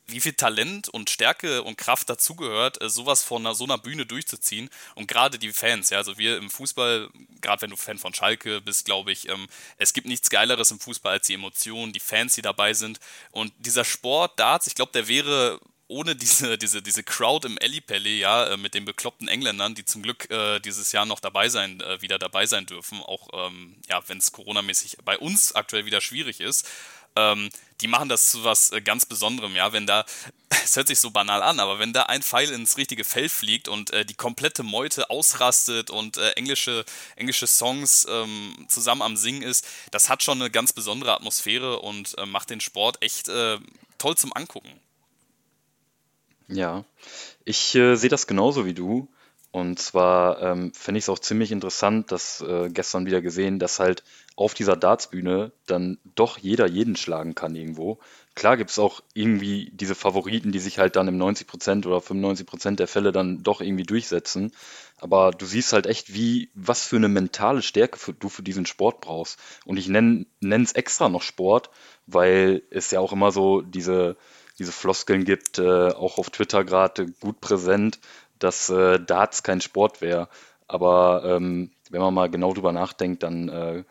wie 0.09 0.21
viel 0.21 0.35
Talent 0.35 0.89
und 0.89 1.11
Stärke 1.11 1.63
und 1.63 1.77
Kraft 1.77 2.09
dazugehört, 2.09 2.81
äh, 2.81 2.89
sowas 2.89 3.23
von 3.23 3.43
einer, 3.43 3.55
so 3.55 3.65
einer 3.65 3.79
Bühne 3.79 4.07
durchzuziehen. 4.07 4.71
Und 4.95 5.09
gerade 5.09 5.39
die 5.39 5.53
Fans, 5.53 5.91
ja, 5.91 5.99
also 5.99 6.19
wir 6.19 6.37
im 6.37 6.51
Fußball, 6.51 7.11
gerade 7.41 7.63
wenn 7.63 7.71
du 7.71 7.77
Fan 7.77 7.99
von 7.99 8.15
Schalke 8.15 8.61
bist, 8.61 8.85
glaube 8.85 9.13
ich, 9.13 9.29
ähm, 9.29 9.49
es 9.79 9.93
gibt 9.93 10.07
nichts 10.07 10.31
Geileres 10.31 10.71
im 10.71 10.81
Fußball 10.81 11.15
als 11.15 11.27
die 11.27 11.35
Emotionen, 11.35 11.93
die 11.93 12.01
Fans, 12.01 12.35
die 12.35 12.43
dabei 12.43 12.75
sind. 12.75 13.01
Und 13.33 13.53
dieser 13.59 13.85
Sport, 13.85 14.39
Darts, 14.39 14.67
ich 14.67 14.75
glaube, 14.75 14.93
der 14.93 15.09
wäre 15.09 15.61
ohne 15.89 16.17
diese, 16.17 16.59
diese, 16.59 16.83
diese 16.83 17.03
Crowd 17.03 17.47
im 17.47 17.59
Ellipelli, 17.59 18.19
ja, 18.21 18.47
äh, 18.47 18.57
mit 18.57 18.75
den 18.75 18.85
bekloppten 18.85 19.29
Engländern, 19.29 19.75
die 19.75 19.85
zum 19.85 20.03
Glück 20.03 20.31
äh, 20.31 20.61
dieses 20.61 20.93
Jahr 20.93 21.07
noch 21.07 21.21
dabei 21.21 21.49
sein, 21.49 21.81
äh, 21.81 22.01
wieder 22.03 22.19
dabei 22.19 22.47
sein 22.47 22.67
dürfen, 22.67 23.01
auch 23.01 23.29
ähm, 23.33 23.77
ja, 23.89 24.03
wenn 24.09 24.19
es 24.19 24.33
coronamäßig 24.33 24.99
bei 25.05 25.19
uns 25.19 25.55
aktuell 25.55 25.87
wieder 25.87 26.01
schwierig 26.01 26.41
ist, 26.41 26.69
ähm, 27.17 27.51
die 27.81 27.89
machen 27.89 28.09
das 28.09 28.31
zu 28.31 28.45
was 28.45 28.71
äh, 28.73 28.81
ganz 28.81 29.07
Besonderem, 29.07 29.55
ja, 29.55 29.73
wenn 29.73 29.87
da, 29.87 30.05
es 30.65 30.77
hört 30.77 30.89
sich 30.89 31.01
so 31.01 31.11
banal 31.11 31.43
an, 31.43 31.61
aber 31.61 31.79
wenn 31.79 31.93
da 31.93 32.05
ein 32.05 32.23
Pfeil 32.23 32.51
ins 32.51 32.77
richtige 32.77 33.05
Feld 33.05 33.31
fliegt 33.31 33.69
und 33.69 33.91
äh, 33.91 34.05
die 34.05 34.15
komplette 34.15 34.63
Meute 34.63 35.11
ausrastet 35.11 35.91
und 35.91 36.17
äh, 36.17 36.31
englische, 36.33 36.85
englische 37.17 37.47
Songs 37.47 38.07
ähm, 38.09 38.67
zusammen 38.69 39.03
am 39.03 39.17
Singen 39.17 39.43
ist, 39.43 39.67
das 39.91 40.09
hat 40.09 40.23
schon 40.23 40.41
eine 40.41 40.51
ganz 40.51 40.73
besondere 40.73 41.15
Atmosphäre 41.15 41.81
und 41.81 42.17
äh, 42.19 42.27
macht 42.27 42.51
den 42.51 42.61
Sport 42.61 43.03
echt 43.03 43.29
äh, 43.29 43.59
toll 43.99 44.17
zum 44.17 44.33
Angucken. 44.33 44.71
Ja, 46.49 46.85
ich 47.45 47.75
äh, 47.75 47.97
sehe 47.97 48.11
das 48.11 48.27
genauso 48.27 48.67
wie 48.67 48.75
du. 48.75 49.09
Und 49.51 49.79
zwar 49.79 50.43
ähm, 50.43 50.73
finde 50.75 50.99
ich 50.99 51.05
es 51.05 51.09
auch 51.09 51.19
ziemlich 51.19 51.51
interessant, 51.51 52.13
dass 52.13 52.43
äh, 52.43 52.69
gestern 52.69 53.07
wieder 53.07 53.23
gesehen, 53.23 53.59
dass 53.59 53.81
halt 53.81 54.05
auf 54.37 54.53
dieser 54.53 54.77
Dartsbühne 54.77 55.53
dann 55.67 55.99
doch 56.15 56.37
jeder 56.37 56.69
jeden 56.69 56.95
schlagen 56.95 57.35
kann 57.35 57.55
irgendwo. 57.55 57.99
Klar 58.35 58.59
gibt 58.59 58.69
es 58.69 58.79
auch 58.79 59.03
irgendwie 59.15 59.71
diese 59.73 59.95
Favoriten, 59.95 60.53
die 60.53 60.59
sich 60.59 60.79
halt 60.79 60.95
dann 60.97 61.09
im 61.09 61.17
90% 61.17 61.87
oder 61.87 61.99
95% 61.99 62.77
der 62.77 62.87
Fälle 62.87 63.13
dann 63.13 63.43
doch 63.43 63.63
irgendwie 63.63 63.85
durchsetzen. 63.85 64.53
Aber 64.99 65.31
du 65.31 65.47
siehst 65.47 65.73
halt 65.73 65.87
echt, 65.87 66.13
wie, 66.13 66.51
was 66.55 66.85
für 66.85 66.97
eine 66.97 67.09
mentale 67.09 67.63
Stärke 67.63 67.99
für, 67.99 68.13
du 68.13 68.29
für 68.29 68.43
diesen 68.43 68.67
Sport 68.67 69.01
brauchst. 69.01 69.39
Und 69.65 69.79
ich 69.79 69.89
nenne 69.89 70.27
es 70.43 70.73
extra 70.73 71.09
noch 71.09 71.23
Sport, 71.23 71.71
weil 72.07 72.63
es 72.71 72.91
ja 72.91 73.01
auch 73.01 73.13
immer 73.13 73.33
so 73.33 73.63
diese, 73.63 74.19
diese 74.59 74.73
Floskeln 74.73 75.25
gibt, 75.25 75.59
äh, 75.59 75.89
auch 75.89 76.19
auf 76.19 76.29
Twitter 76.29 76.63
gerade 76.65 77.07
gut 77.21 77.41
präsent, 77.41 78.01
dass 78.39 78.69
äh, 78.69 78.99
Darts 79.01 79.43
kein 79.43 79.61
Sport 79.61 80.01
wäre. 80.01 80.29
Aber 80.69 81.23
ähm, 81.25 81.71
wenn 81.91 82.01
man 82.01 82.15
mal 82.15 82.31
genau 82.31 82.53
drüber 82.53 82.73
nachdenkt, 82.73 83.23
dann, 83.23 83.49
äh, 83.49 83.85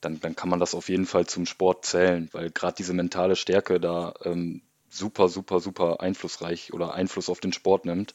dann, 0.00 0.20
dann 0.20 0.36
kann 0.36 0.48
man 0.48 0.60
das 0.60 0.74
auf 0.74 0.88
jeden 0.88 1.06
Fall 1.06 1.26
zum 1.26 1.46
Sport 1.46 1.84
zählen, 1.84 2.28
weil 2.32 2.50
gerade 2.50 2.76
diese 2.76 2.94
mentale 2.94 3.36
Stärke 3.36 3.80
da 3.80 4.14
ähm, 4.24 4.62
super, 4.88 5.28
super, 5.28 5.60
super 5.60 6.00
einflussreich 6.00 6.72
oder 6.72 6.94
Einfluss 6.94 7.28
auf 7.28 7.40
den 7.40 7.52
Sport 7.52 7.84
nimmt. 7.84 8.14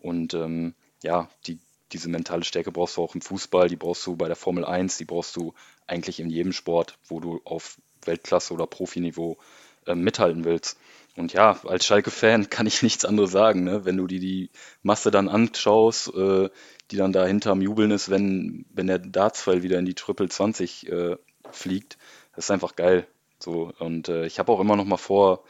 Und 0.00 0.34
ähm, 0.34 0.74
ja, 1.02 1.28
die, 1.46 1.58
diese 1.92 2.08
mentale 2.08 2.44
Stärke 2.44 2.72
brauchst 2.72 2.96
du 2.96 3.02
auch 3.02 3.14
im 3.14 3.20
Fußball, 3.20 3.68
die 3.68 3.76
brauchst 3.76 4.06
du 4.06 4.16
bei 4.16 4.26
der 4.26 4.36
Formel 4.36 4.64
1, 4.64 4.98
die 4.98 5.04
brauchst 5.04 5.36
du 5.36 5.54
eigentlich 5.86 6.20
in 6.20 6.30
jedem 6.30 6.52
Sport, 6.52 6.98
wo 7.08 7.20
du 7.20 7.40
auf 7.44 7.78
Weltklasse 8.04 8.54
oder 8.54 8.66
Profiniveau 8.66 9.38
äh, 9.86 9.94
mithalten 9.94 10.44
willst. 10.44 10.78
Und 11.16 11.32
ja, 11.32 11.58
als 11.64 11.86
Schalke-Fan 11.86 12.50
kann 12.50 12.66
ich 12.66 12.82
nichts 12.82 13.04
anderes 13.04 13.30
sagen. 13.30 13.64
Ne? 13.64 13.84
Wenn 13.84 13.96
du 13.96 14.06
dir 14.06 14.20
die 14.20 14.50
Masse 14.82 15.10
dann 15.10 15.28
anschaust, 15.28 16.14
äh, 16.14 16.50
die 16.90 16.96
dann 16.96 17.12
da 17.12 17.26
hinterm 17.26 17.62
Jubeln 17.62 17.90
ist, 17.90 18.10
wenn, 18.10 18.66
wenn 18.70 18.86
der 18.86 18.98
Dartsfall 18.98 19.62
wieder 19.62 19.78
in 19.78 19.86
die 19.86 19.94
Triple 19.94 20.28
20 20.28 20.88
äh, 20.88 21.16
fliegt, 21.50 21.98
das 22.34 22.46
ist 22.46 22.50
einfach 22.50 22.76
geil. 22.76 23.06
So, 23.38 23.72
und 23.78 24.08
äh, 24.08 24.26
ich 24.26 24.38
habe 24.38 24.52
auch 24.52 24.60
immer 24.60 24.76
noch 24.76 24.84
mal 24.84 24.96
vor, 24.96 25.44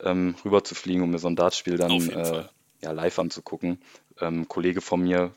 ähm, 0.00 0.34
rüber 0.44 0.64
zu 0.64 0.74
fliegen, 0.74 1.02
um 1.02 1.10
mir 1.10 1.18
so 1.18 1.28
ein 1.28 1.36
Dartspiel 1.36 1.76
dann 1.76 2.10
äh, 2.10 2.44
ja, 2.82 2.92
live 2.92 3.18
anzugucken. 3.18 3.80
Ähm, 4.20 4.48
Kollege 4.48 4.80
von 4.80 5.02
mir 5.02 5.34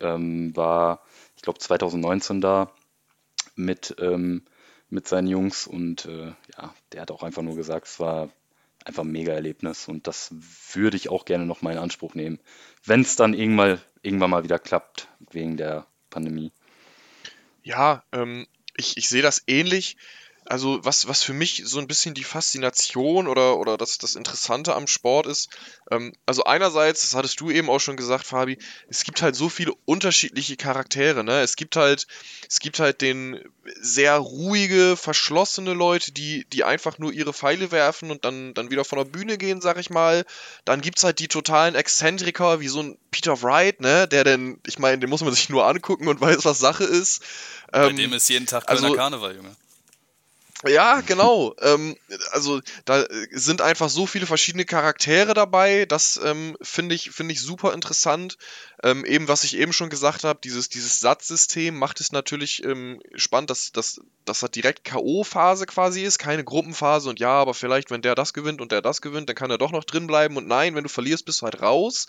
ähm, 0.00 0.54
war, 0.56 1.02
ich 1.36 1.42
glaube, 1.42 1.58
2019 1.58 2.40
da 2.40 2.70
mit, 3.54 3.96
ähm, 4.00 4.44
mit 4.88 5.08
seinen 5.08 5.28
Jungs 5.28 5.66
und 5.66 6.06
äh, 6.06 6.32
ja, 6.56 6.74
der 6.92 7.02
hat 7.02 7.10
auch 7.10 7.22
einfach 7.22 7.42
nur 7.42 7.56
gesagt, 7.56 7.86
es 7.86 8.00
war 8.00 8.30
einfach 8.86 9.02
ein 9.02 9.10
Mega-Erlebnis 9.10 9.88
und 9.88 10.06
das 10.06 10.32
würde 10.72 10.96
ich 10.96 11.08
auch 11.08 11.24
gerne 11.24 11.44
noch 11.44 11.60
mal 11.60 11.72
in 11.72 11.78
Anspruch 11.78 12.14
nehmen, 12.14 12.38
wenn 12.84 13.00
es 13.00 13.16
dann 13.16 13.34
irgendwann, 13.34 13.80
irgendwann 14.02 14.30
mal 14.30 14.44
wieder 14.44 14.58
klappt, 14.58 15.08
wegen 15.30 15.56
der 15.56 15.86
Pandemie. 16.08 16.52
Ja, 17.62 18.04
ähm, 18.12 18.46
ich, 18.76 18.96
ich 18.96 19.08
sehe 19.08 19.22
das 19.22 19.42
ähnlich 19.48 19.96
also 20.48 20.84
was, 20.84 21.08
was 21.08 21.22
für 21.22 21.32
mich 21.32 21.62
so 21.64 21.78
ein 21.78 21.88
bisschen 21.88 22.14
die 22.14 22.24
Faszination 22.24 23.26
oder, 23.26 23.58
oder 23.58 23.76
das, 23.76 23.98
das 23.98 24.14
Interessante 24.14 24.74
am 24.74 24.86
Sport 24.86 25.26
ist, 25.26 25.48
ähm, 25.90 26.14
also 26.26 26.44
einerseits, 26.44 27.02
das 27.02 27.14
hattest 27.14 27.40
du 27.40 27.50
eben 27.50 27.70
auch 27.70 27.80
schon 27.80 27.96
gesagt, 27.96 28.26
Fabi, 28.26 28.58
es 28.88 29.04
gibt 29.04 29.22
halt 29.22 29.36
so 29.36 29.48
viele 29.48 29.72
unterschiedliche 29.84 30.56
Charaktere, 30.56 31.24
ne? 31.24 31.40
Es 31.40 31.56
gibt 31.56 31.76
halt, 31.76 32.06
es 32.48 32.60
gibt 32.60 32.80
halt 32.80 33.00
den 33.00 33.40
sehr 33.80 34.16
ruhige, 34.16 34.96
verschlossene 34.96 35.74
Leute, 35.74 36.12
die, 36.12 36.44
die 36.52 36.64
einfach 36.64 36.98
nur 36.98 37.12
ihre 37.12 37.32
Pfeile 37.32 37.70
werfen 37.72 38.10
und 38.10 38.24
dann, 38.24 38.54
dann 38.54 38.70
wieder 38.70 38.84
von 38.84 38.98
der 38.98 39.04
Bühne 39.04 39.38
gehen, 39.38 39.60
sag 39.60 39.78
ich 39.78 39.90
mal. 39.90 40.24
Dann 40.64 40.80
gibt's 40.80 41.04
halt 41.04 41.18
die 41.18 41.28
totalen 41.28 41.74
Exzentriker, 41.74 42.60
wie 42.60 42.68
so 42.68 42.82
ein 42.82 42.98
Peter 43.10 43.42
Wright, 43.42 43.80
ne? 43.80 44.06
Der 44.08 44.24
denn, 44.24 44.60
ich 44.66 44.78
meine, 44.78 44.98
den 44.98 45.10
muss 45.10 45.22
man 45.22 45.34
sich 45.34 45.48
nur 45.48 45.66
angucken 45.66 46.08
und 46.08 46.20
weiß, 46.20 46.44
was 46.44 46.58
Sache 46.58 46.84
ist. 46.84 47.22
Bei 47.72 47.88
ähm, 47.88 47.96
dem 47.96 48.12
ist 48.12 48.28
jeden 48.28 48.46
Tag 48.46 48.66
Kölner 48.66 48.84
also, 48.84 48.94
Karneval, 48.94 49.36
Junge. 49.36 49.56
Ja, 50.64 51.02
genau. 51.02 51.54
ähm, 51.60 51.96
also 52.30 52.60
da 52.86 53.04
sind 53.30 53.60
einfach 53.60 53.90
so 53.90 54.06
viele 54.06 54.26
verschiedene 54.26 54.64
Charaktere 54.64 55.34
dabei. 55.34 55.84
Das 55.84 56.18
ähm, 56.22 56.56
finde 56.62 56.94
ich, 56.94 57.10
finde 57.10 57.34
ich 57.34 57.40
super 57.40 57.74
interessant. 57.74 58.38
Ähm, 58.82 59.04
eben, 59.04 59.28
was 59.28 59.44
ich 59.44 59.56
eben 59.56 59.72
schon 59.72 59.90
gesagt 59.90 60.24
habe, 60.24 60.40
dieses, 60.42 60.68
dieses 60.68 61.00
Satzsystem 61.00 61.76
macht 61.76 62.00
es 62.00 62.12
natürlich 62.12 62.64
ähm, 62.64 63.00
spannend, 63.14 63.50
dass, 63.50 63.70
dass, 63.72 64.00
dass 64.24 64.40
das 64.40 64.50
direkt 64.50 64.84
K.O.-Phase 64.84 65.66
quasi 65.66 66.02
ist, 66.02 66.18
keine 66.18 66.44
Gruppenphase 66.44 67.10
und 67.10 67.20
ja, 67.20 67.32
aber 67.32 67.52
vielleicht, 67.52 67.90
wenn 67.90 68.02
der 68.02 68.14
das 68.14 68.32
gewinnt 68.32 68.60
und 68.60 68.72
der 68.72 68.82
das 68.82 69.02
gewinnt, 69.02 69.28
dann 69.28 69.36
kann 69.36 69.50
er 69.50 69.58
doch 69.58 69.72
noch 69.72 69.84
drin 69.84 70.06
bleiben 70.06 70.36
und 70.36 70.46
nein, 70.46 70.74
wenn 70.74 70.84
du 70.84 70.88
verlierst, 70.88 71.26
bist 71.26 71.42
du 71.42 71.44
halt 71.44 71.60
raus. 71.60 72.06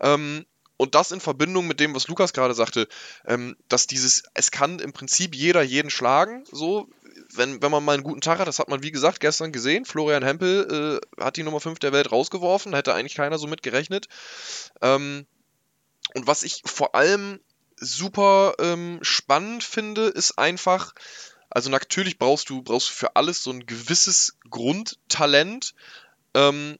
Ähm, 0.00 0.44
und 0.76 0.94
das 0.96 1.12
in 1.12 1.20
Verbindung 1.20 1.66
mit 1.66 1.78
dem, 1.78 1.94
was 1.94 2.08
Lukas 2.08 2.32
gerade 2.32 2.54
sagte, 2.54 2.88
ähm, 3.26 3.56
dass 3.68 3.86
dieses, 3.86 4.24
es 4.34 4.50
kann 4.50 4.80
im 4.80 4.92
Prinzip 4.92 5.34
jeder 5.34 5.62
jeden 5.62 5.90
schlagen, 5.90 6.44
so, 6.50 6.88
wenn, 7.36 7.62
wenn 7.62 7.70
man 7.70 7.84
mal 7.84 7.94
einen 7.94 8.02
guten 8.02 8.20
Tag 8.20 8.38
hat, 8.38 8.48
das 8.48 8.58
hat 8.58 8.68
man 8.68 8.82
wie 8.82 8.90
gesagt 8.90 9.20
gestern 9.20 9.52
gesehen, 9.52 9.84
Florian 9.84 10.24
Hempel 10.24 11.00
äh, 11.18 11.22
hat 11.22 11.36
die 11.36 11.42
Nummer 11.42 11.60
5 11.60 11.78
der 11.78 11.92
Welt 11.92 12.12
rausgeworfen, 12.12 12.74
hätte 12.74 12.94
eigentlich 12.94 13.14
keiner 13.14 13.38
so 13.38 13.46
mit 13.46 13.62
gerechnet. 13.62 14.08
Ähm, 14.80 15.26
und 16.14 16.26
was 16.26 16.42
ich 16.42 16.62
vor 16.64 16.94
allem 16.94 17.40
super 17.76 18.54
ähm, 18.58 18.98
spannend 19.02 19.64
finde, 19.64 20.06
ist 20.06 20.38
einfach, 20.38 20.94
also 21.50 21.70
natürlich 21.70 22.18
brauchst 22.18 22.50
du, 22.50 22.62
brauchst 22.62 22.88
du 22.88 22.92
für 22.92 23.16
alles 23.16 23.42
so 23.42 23.50
ein 23.50 23.66
gewisses 23.66 24.36
Grundtalent. 24.48 25.74
Ähm, 26.34 26.78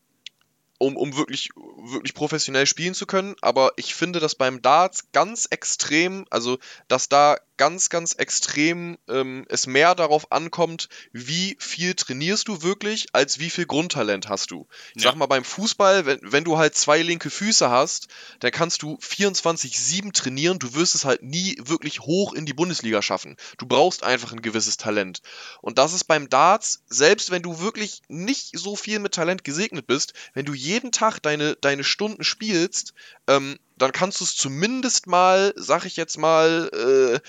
um, 0.79 0.97
um 0.97 1.17
wirklich, 1.17 1.51
wirklich 1.55 2.15
professionell 2.15 2.67
spielen 2.67 2.95
zu 2.95 3.07
können. 3.07 3.37
Aber 3.41 3.73
ich 3.77 3.95
finde, 3.95 4.21
dass 4.21 4.35
beim 4.35 4.61
Darts 4.61 5.11
ganz 5.13 5.47
extrem, 5.51 6.27
also 6.31 6.59
dass 6.89 7.09
da 7.09 7.37
ganz, 7.57 7.89
ganz 7.89 8.15
extrem 8.15 8.99
ähm, 9.09 9.45
es 9.49 9.67
mehr 9.67 9.95
darauf 9.95 10.33
ankommt, 10.33 10.89
wie 11.13 11.57
viel 11.59 11.95
trainierst 11.95 12.49
du 12.49 12.63
wirklich, 12.63 13.07
als 13.13 13.39
wie 13.39 13.51
viel 13.51 13.67
Grundtalent 13.67 14.29
hast 14.29 14.51
du. 14.51 14.67
Ich 14.95 15.03
ja. 15.03 15.11
sag 15.11 15.19
mal, 15.19 15.27
beim 15.27 15.45
Fußball, 15.45 16.07
wenn, 16.07 16.21
wenn 16.23 16.45
du 16.45 16.59
halt 16.59 16.75
zwei 16.75 17.03
linke 17.03 17.31
Füße 17.31 17.71
hast, 17.71 18.09
dann 18.41 18.51
kannst 18.51 18.83
du 18.83 18.97
24-7 18.97 20.13
trainieren, 20.13 20.59
du 20.59 20.75
wirst 20.75 20.95
es 20.95 21.05
halt 21.05 21.23
nie 21.23 21.57
wirklich 21.65 22.01
hoch 22.01 22.33
in 22.33 22.47
die 22.47 22.55
Bundesliga 22.55 23.03
schaffen. 23.03 23.37
Du 23.59 23.67
brauchst 23.67 24.03
einfach 24.03 24.33
ein 24.33 24.43
gewisses 24.43 24.77
Talent. 24.77 25.23
Und 25.61 25.79
das 25.79 25.93
ist 25.93 26.05
beim 26.05 26.29
Darts, 26.29 26.83
selbst 26.89 27.31
wenn 27.31 27.43
du 27.43 27.61
wirklich 27.61 28.03
nicht 28.09 28.59
so 28.59 28.77
viel 28.77 28.99
mit 28.99 29.15
Talent 29.15 29.45
gesegnet 29.45 29.87
bist, 29.87 30.15
wenn 30.35 30.45
du 30.45 30.55
jeden 30.55 30.93
Tag 30.93 31.21
deine, 31.21 31.57
deine 31.57 31.85
Stunden 31.85 32.25
spielst, 32.25 32.95
ähm, 33.29 33.59
dann 33.77 33.93
kannst 33.93 34.21
du 34.21 34.25
es 34.25 34.37
zumindest 34.37 35.07
mal, 35.07 35.53
sag 35.57 35.85
ich 35.85 35.97
jetzt 35.97 36.19
mal, 36.19 36.71
äh, 36.73 37.21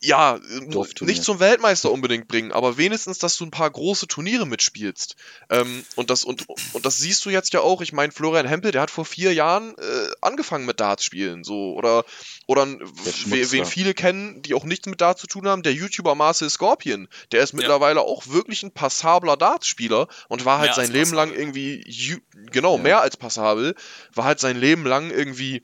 ja, 0.00 0.38
nicht 1.00 1.24
zum 1.24 1.40
Weltmeister 1.40 1.90
unbedingt 1.90 2.28
bringen, 2.28 2.52
aber 2.52 2.76
wenigstens, 2.76 3.18
dass 3.18 3.36
du 3.36 3.44
ein 3.44 3.50
paar 3.50 3.70
große 3.70 4.06
Turniere 4.06 4.46
mitspielst. 4.46 5.16
Ähm, 5.50 5.84
und, 5.96 6.10
das, 6.10 6.22
und, 6.22 6.46
und 6.48 6.86
das 6.86 6.98
siehst 6.98 7.24
du 7.24 7.30
jetzt 7.30 7.52
ja 7.52 7.60
auch. 7.60 7.80
Ich 7.80 7.92
meine, 7.92 8.12
Florian 8.12 8.46
Hempel, 8.46 8.70
der 8.70 8.82
hat 8.82 8.92
vor 8.92 9.04
vier 9.04 9.34
Jahren 9.34 9.76
äh, 9.76 10.08
angefangen 10.20 10.66
mit 10.66 10.78
Darts 10.78 11.02
spielen. 11.02 11.42
So. 11.42 11.74
Oder, 11.74 12.04
oder 12.46 12.64
wen 12.66 13.66
viele 13.66 13.92
kennen, 13.92 14.40
die 14.42 14.54
auch 14.54 14.64
nichts 14.64 14.86
mit 14.86 15.00
Darts 15.00 15.20
zu 15.20 15.26
tun 15.26 15.48
haben, 15.48 15.64
der 15.64 15.72
YouTuber 15.72 16.14
Marcel 16.14 16.48
Scorpion. 16.48 17.08
Der 17.32 17.42
ist 17.42 17.52
mittlerweile 17.52 17.98
ja. 17.98 18.06
auch 18.06 18.28
wirklich 18.28 18.62
ein 18.62 18.70
passabler 18.70 19.36
Darts-Spieler 19.36 20.06
und 20.28 20.44
war 20.44 20.58
halt 20.58 20.76
mehr 20.76 20.86
sein 20.86 20.92
Leben 20.92 21.12
lang 21.12 21.32
irgendwie, 21.32 22.22
genau, 22.52 22.76
ja. 22.76 22.82
mehr 22.82 23.00
als 23.00 23.16
passabel, 23.16 23.74
war 24.14 24.24
halt 24.24 24.38
sein 24.38 24.56
Leben 24.56 24.84
lang 24.84 25.10
irgendwie 25.10 25.62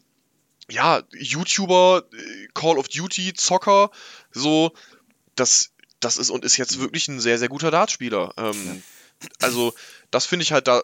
ja, 0.70 1.02
YouTuber, 1.12 2.04
äh, 2.12 2.48
Call 2.54 2.78
of 2.78 2.88
Duty, 2.88 3.34
Zocker, 3.34 3.90
so, 4.30 4.72
das, 5.34 5.72
das 6.00 6.16
ist 6.16 6.30
und 6.30 6.44
ist 6.44 6.56
jetzt 6.56 6.80
wirklich 6.80 7.08
ein 7.08 7.20
sehr, 7.20 7.38
sehr 7.38 7.48
guter 7.48 7.70
Dartspieler. 7.70 8.32
Ähm, 8.36 8.82
also, 9.40 9.74
das 10.10 10.26
finde 10.26 10.42
ich 10.42 10.52
halt 10.52 10.68
da, 10.68 10.82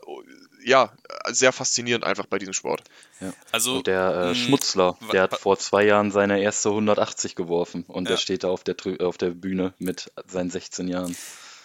ja, 0.65 0.93
sehr 1.29 1.53
faszinierend 1.53 2.05
einfach 2.05 2.27
bei 2.27 2.39
diesem 2.39 2.55
Sport. 2.55 2.83
Ja. 3.21 3.33
Also, 3.53 3.77
und 3.79 3.87
der 3.87 4.15
äh, 4.15 4.29
hm, 4.29 4.35
Schmutzler, 4.35 4.99
der 5.13 5.23
hat 5.23 5.39
vor 5.39 5.59
zwei 5.59 5.85
Jahren 5.85 6.11
seine 6.11 6.41
erste 6.41 6.71
180 6.71 7.35
geworfen 7.35 7.85
und 7.87 8.05
ja. 8.05 8.11
der 8.11 8.17
steht 8.19 8.45
da 8.45 8.49
auf 8.49 8.65
der, 8.65 8.77
auf 9.01 9.19
der 9.19 9.31
Bühne 9.31 9.75
mit 9.79 10.13
seinen 10.27 10.51
16 10.51 10.89
Jahren. 10.89 11.17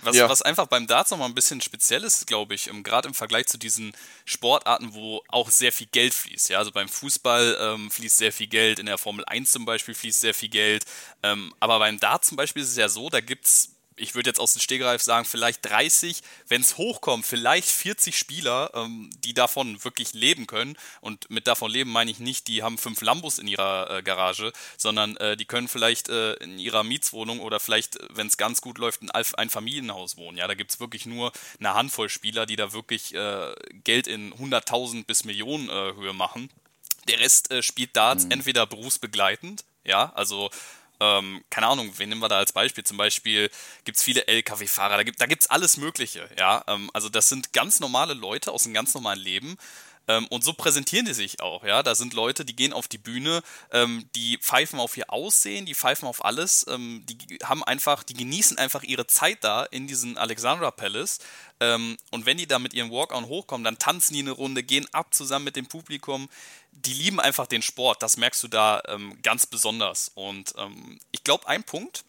Was, 0.05 0.15
ja. 0.15 0.29
was 0.29 0.41
einfach 0.41 0.67
beim 0.67 0.87
Darts 0.87 1.11
nochmal 1.11 1.29
ein 1.29 1.35
bisschen 1.35 1.61
speziell 1.61 2.03
ist, 2.03 2.27
glaube 2.27 2.55
ich, 2.55 2.67
ähm, 2.67 2.83
gerade 2.83 3.07
im 3.07 3.13
Vergleich 3.13 3.47
zu 3.47 3.57
diesen 3.57 3.93
Sportarten, 4.25 4.93
wo 4.93 5.21
auch 5.27 5.49
sehr 5.49 5.71
viel 5.71 5.87
Geld 5.87 6.13
fließt. 6.13 6.49
Ja? 6.49 6.59
Also 6.59 6.71
beim 6.71 6.87
Fußball 6.87 7.57
ähm, 7.59 7.91
fließt 7.91 8.17
sehr 8.17 8.31
viel 8.31 8.47
Geld, 8.47 8.79
in 8.79 8.85
der 8.85 8.97
Formel 8.97 9.25
1 9.25 9.51
zum 9.51 9.65
Beispiel 9.65 9.95
fließt 9.95 10.19
sehr 10.19 10.33
viel 10.33 10.49
Geld. 10.49 10.85
Ähm, 11.23 11.53
aber 11.59 11.79
beim 11.79 11.99
Dart 11.99 12.25
zum 12.25 12.37
Beispiel 12.37 12.63
ist 12.63 12.69
es 12.69 12.77
ja 12.77 12.89
so, 12.89 13.09
da 13.09 13.21
gibt 13.21 13.45
es 13.45 13.74
ich 13.97 14.15
würde 14.15 14.29
jetzt 14.29 14.39
aus 14.39 14.53
dem 14.53 14.61
Stegreif 14.61 15.01
sagen, 15.01 15.25
vielleicht 15.25 15.65
30, 15.65 16.21
wenn 16.47 16.61
es 16.61 16.77
hochkommt, 16.77 17.25
vielleicht 17.25 17.69
40 17.69 18.17
Spieler, 18.17 18.71
ähm, 18.73 19.09
die 19.23 19.33
davon 19.33 19.83
wirklich 19.83 20.13
leben 20.13 20.47
können. 20.47 20.77
Und 21.01 21.29
mit 21.29 21.47
davon 21.47 21.71
leben 21.71 21.91
meine 21.91 22.11
ich 22.11 22.19
nicht, 22.19 22.47
die 22.47 22.63
haben 22.63 22.77
fünf 22.77 23.01
Lambos 23.01 23.39
in 23.39 23.47
ihrer 23.47 23.89
äh, 23.89 24.03
Garage, 24.03 24.51
sondern 24.77 25.17
äh, 25.17 25.37
die 25.37 25.45
können 25.45 25.67
vielleicht 25.67 26.09
äh, 26.09 26.33
in 26.35 26.59
ihrer 26.59 26.83
Mietswohnung 26.83 27.39
oder 27.39 27.59
vielleicht, 27.59 27.97
wenn 28.09 28.27
es 28.27 28.37
ganz 28.37 28.61
gut 28.61 28.77
läuft, 28.77 29.01
in 29.01 29.11
ein 29.11 29.49
Familienhaus 29.49 30.17
wohnen. 30.17 30.37
Ja, 30.37 30.47
da 30.47 30.55
gibt 30.55 30.71
es 30.71 30.79
wirklich 30.79 31.05
nur 31.05 31.31
eine 31.59 31.73
Handvoll 31.73 32.09
Spieler, 32.09 32.45
die 32.45 32.55
da 32.55 32.73
wirklich 32.73 33.13
äh, 33.13 33.53
Geld 33.83 34.07
in 34.07 34.33
100.000 34.33 35.05
bis 35.05 35.23
Millionen 35.23 35.69
äh, 35.69 35.93
Höhe 35.95 36.13
machen. 36.13 36.49
Der 37.07 37.19
Rest 37.19 37.51
äh, 37.51 37.61
spielt 37.61 37.95
Darts 37.95 38.25
mhm. 38.25 38.31
entweder 38.31 38.65
berufsbegleitend, 38.65 39.63
ja, 39.83 40.11
also 40.15 40.49
ähm, 40.99 41.43
keine 41.49 41.67
Ahnung, 41.67 41.91
wen 41.97 42.09
nehmen 42.09 42.21
wir 42.21 42.29
da 42.29 42.37
als 42.37 42.53
Beispiel? 42.53 42.83
Zum 42.83 42.97
Beispiel 42.97 43.49
gibt 43.83 43.97
es 43.97 44.03
viele 44.03 44.27
LKW-Fahrer, 44.27 45.03
da 45.03 45.25
gibt 45.25 45.41
es 45.41 45.49
alles 45.49 45.77
Mögliche, 45.77 46.29
ja. 46.37 46.63
Ähm, 46.67 46.89
also 46.93 47.09
das 47.09 47.29
sind 47.29 47.53
ganz 47.53 47.79
normale 47.79 48.13
Leute 48.13 48.51
aus 48.51 48.65
einem 48.65 48.73
ganz 48.73 48.93
normalen 48.93 49.19
Leben, 49.19 49.57
ähm, 50.07 50.27
und 50.27 50.43
so 50.43 50.53
präsentieren 50.53 51.05
die 51.05 51.13
sich 51.13 51.41
auch, 51.41 51.63
ja. 51.63 51.83
Da 51.83 51.95
sind 51.95 52.13
Leute, 52.13 52.45
die 52.45 52.55
gehen 52.55 52.73
auf 52.73 52.87
die 52.87 52.97
Bühne, 52.97 53.41
ähm, 53.71 54.07
die 54.15 54.37
pfeifen 54.37 54.79
auf 54.79 54.95
ihr 54.97 55.11
Aussehen, 55.11 55.65
die 55.65 55.75
pfeifen 55.75 56.07
auf 56.07 56.23
alles, 56.23 56.65
ähm, 56.69 57.05
die 57.05 57.39
haben 57.43 57.63
einfach, 57.63 58.03
die 58.03 58.13
genießen 58.13 58.57
einfach 58.57 58.83
ihre 58.83 59.07
Zeit 59.07 59.43
da 59.43 59.63
in 59.63 59.87
diesem 59.87 60.17
Alexandra 60.17 60.71
Palace. 60.71 61.19
Ähm, 61.59 61.97
und 62.11 62.25
wenn 62.25 62.37
die 62.37 62.47
da 62.47 62.59
mit 62.59 62.73
ihrem 62.73 62.91
Walk-On 62.91 63.27
hochkommen, 63.27 63.63
dann 63.63 63.79
tanzen 63.79 64.13
die 64.13 64.19
eine 64.19 64.31
Runde, 64.31 64.63
gehen 64.63 64.87
ab 64.93 65.13
zusammen 65.13 65.45
mit 65.45 65.55
dem 65.55 65.67
Publikum. 65.67 66.29
Die 66.71 66.93
lieben 66.93 67.19
einfach 67.19 67.47
den 67.47 67.61
Sport, 67.61 68.03
das 68.03 68.17
merkst 68.17 68.43
du 68.43 68.47
da 68.47 68.81
ähm, 68.87 69.17
ganz 69.23 69.47
besonders. 69.47 70.11
Und 70.13 70.53
ähm, 70.57 70.99
ich 71.11 71.23
glaube, 71.23 71.47
ein 71.47 71.63
Punkt, 71.63 72.03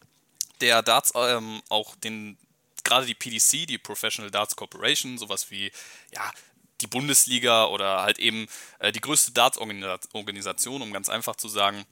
der 0.61 0.83
Darts 0.83 1.15
auch 1.15 1.95
den 1.97 2.39
gerade 2.83 3.05
die 3.05 3.15
PDC, 3.15 3.67
die 3.67 3.79
Professional 3.79 4.31
Darts 4.31 4.57
Corporation, 4.57 5.19
sowas 5.19 5.51
wie 5.51 5.71
ja, 6.15 6.33
die 6.81 6.87
Bundesliga 6.87 7.67
oder 7.67 8.03
halt 8.03 8.19
eben 8.19 8.47
äh, 8.79 8.93
die 8.93 9.01
größte 9.01 9.33
Darts-Organisation, 9.33 10.83
um 10.83 10.93
ganz 10.93 11.09
einfach 11.09 11.37
zu 11.37 11.49
sagen, 11.49 11.85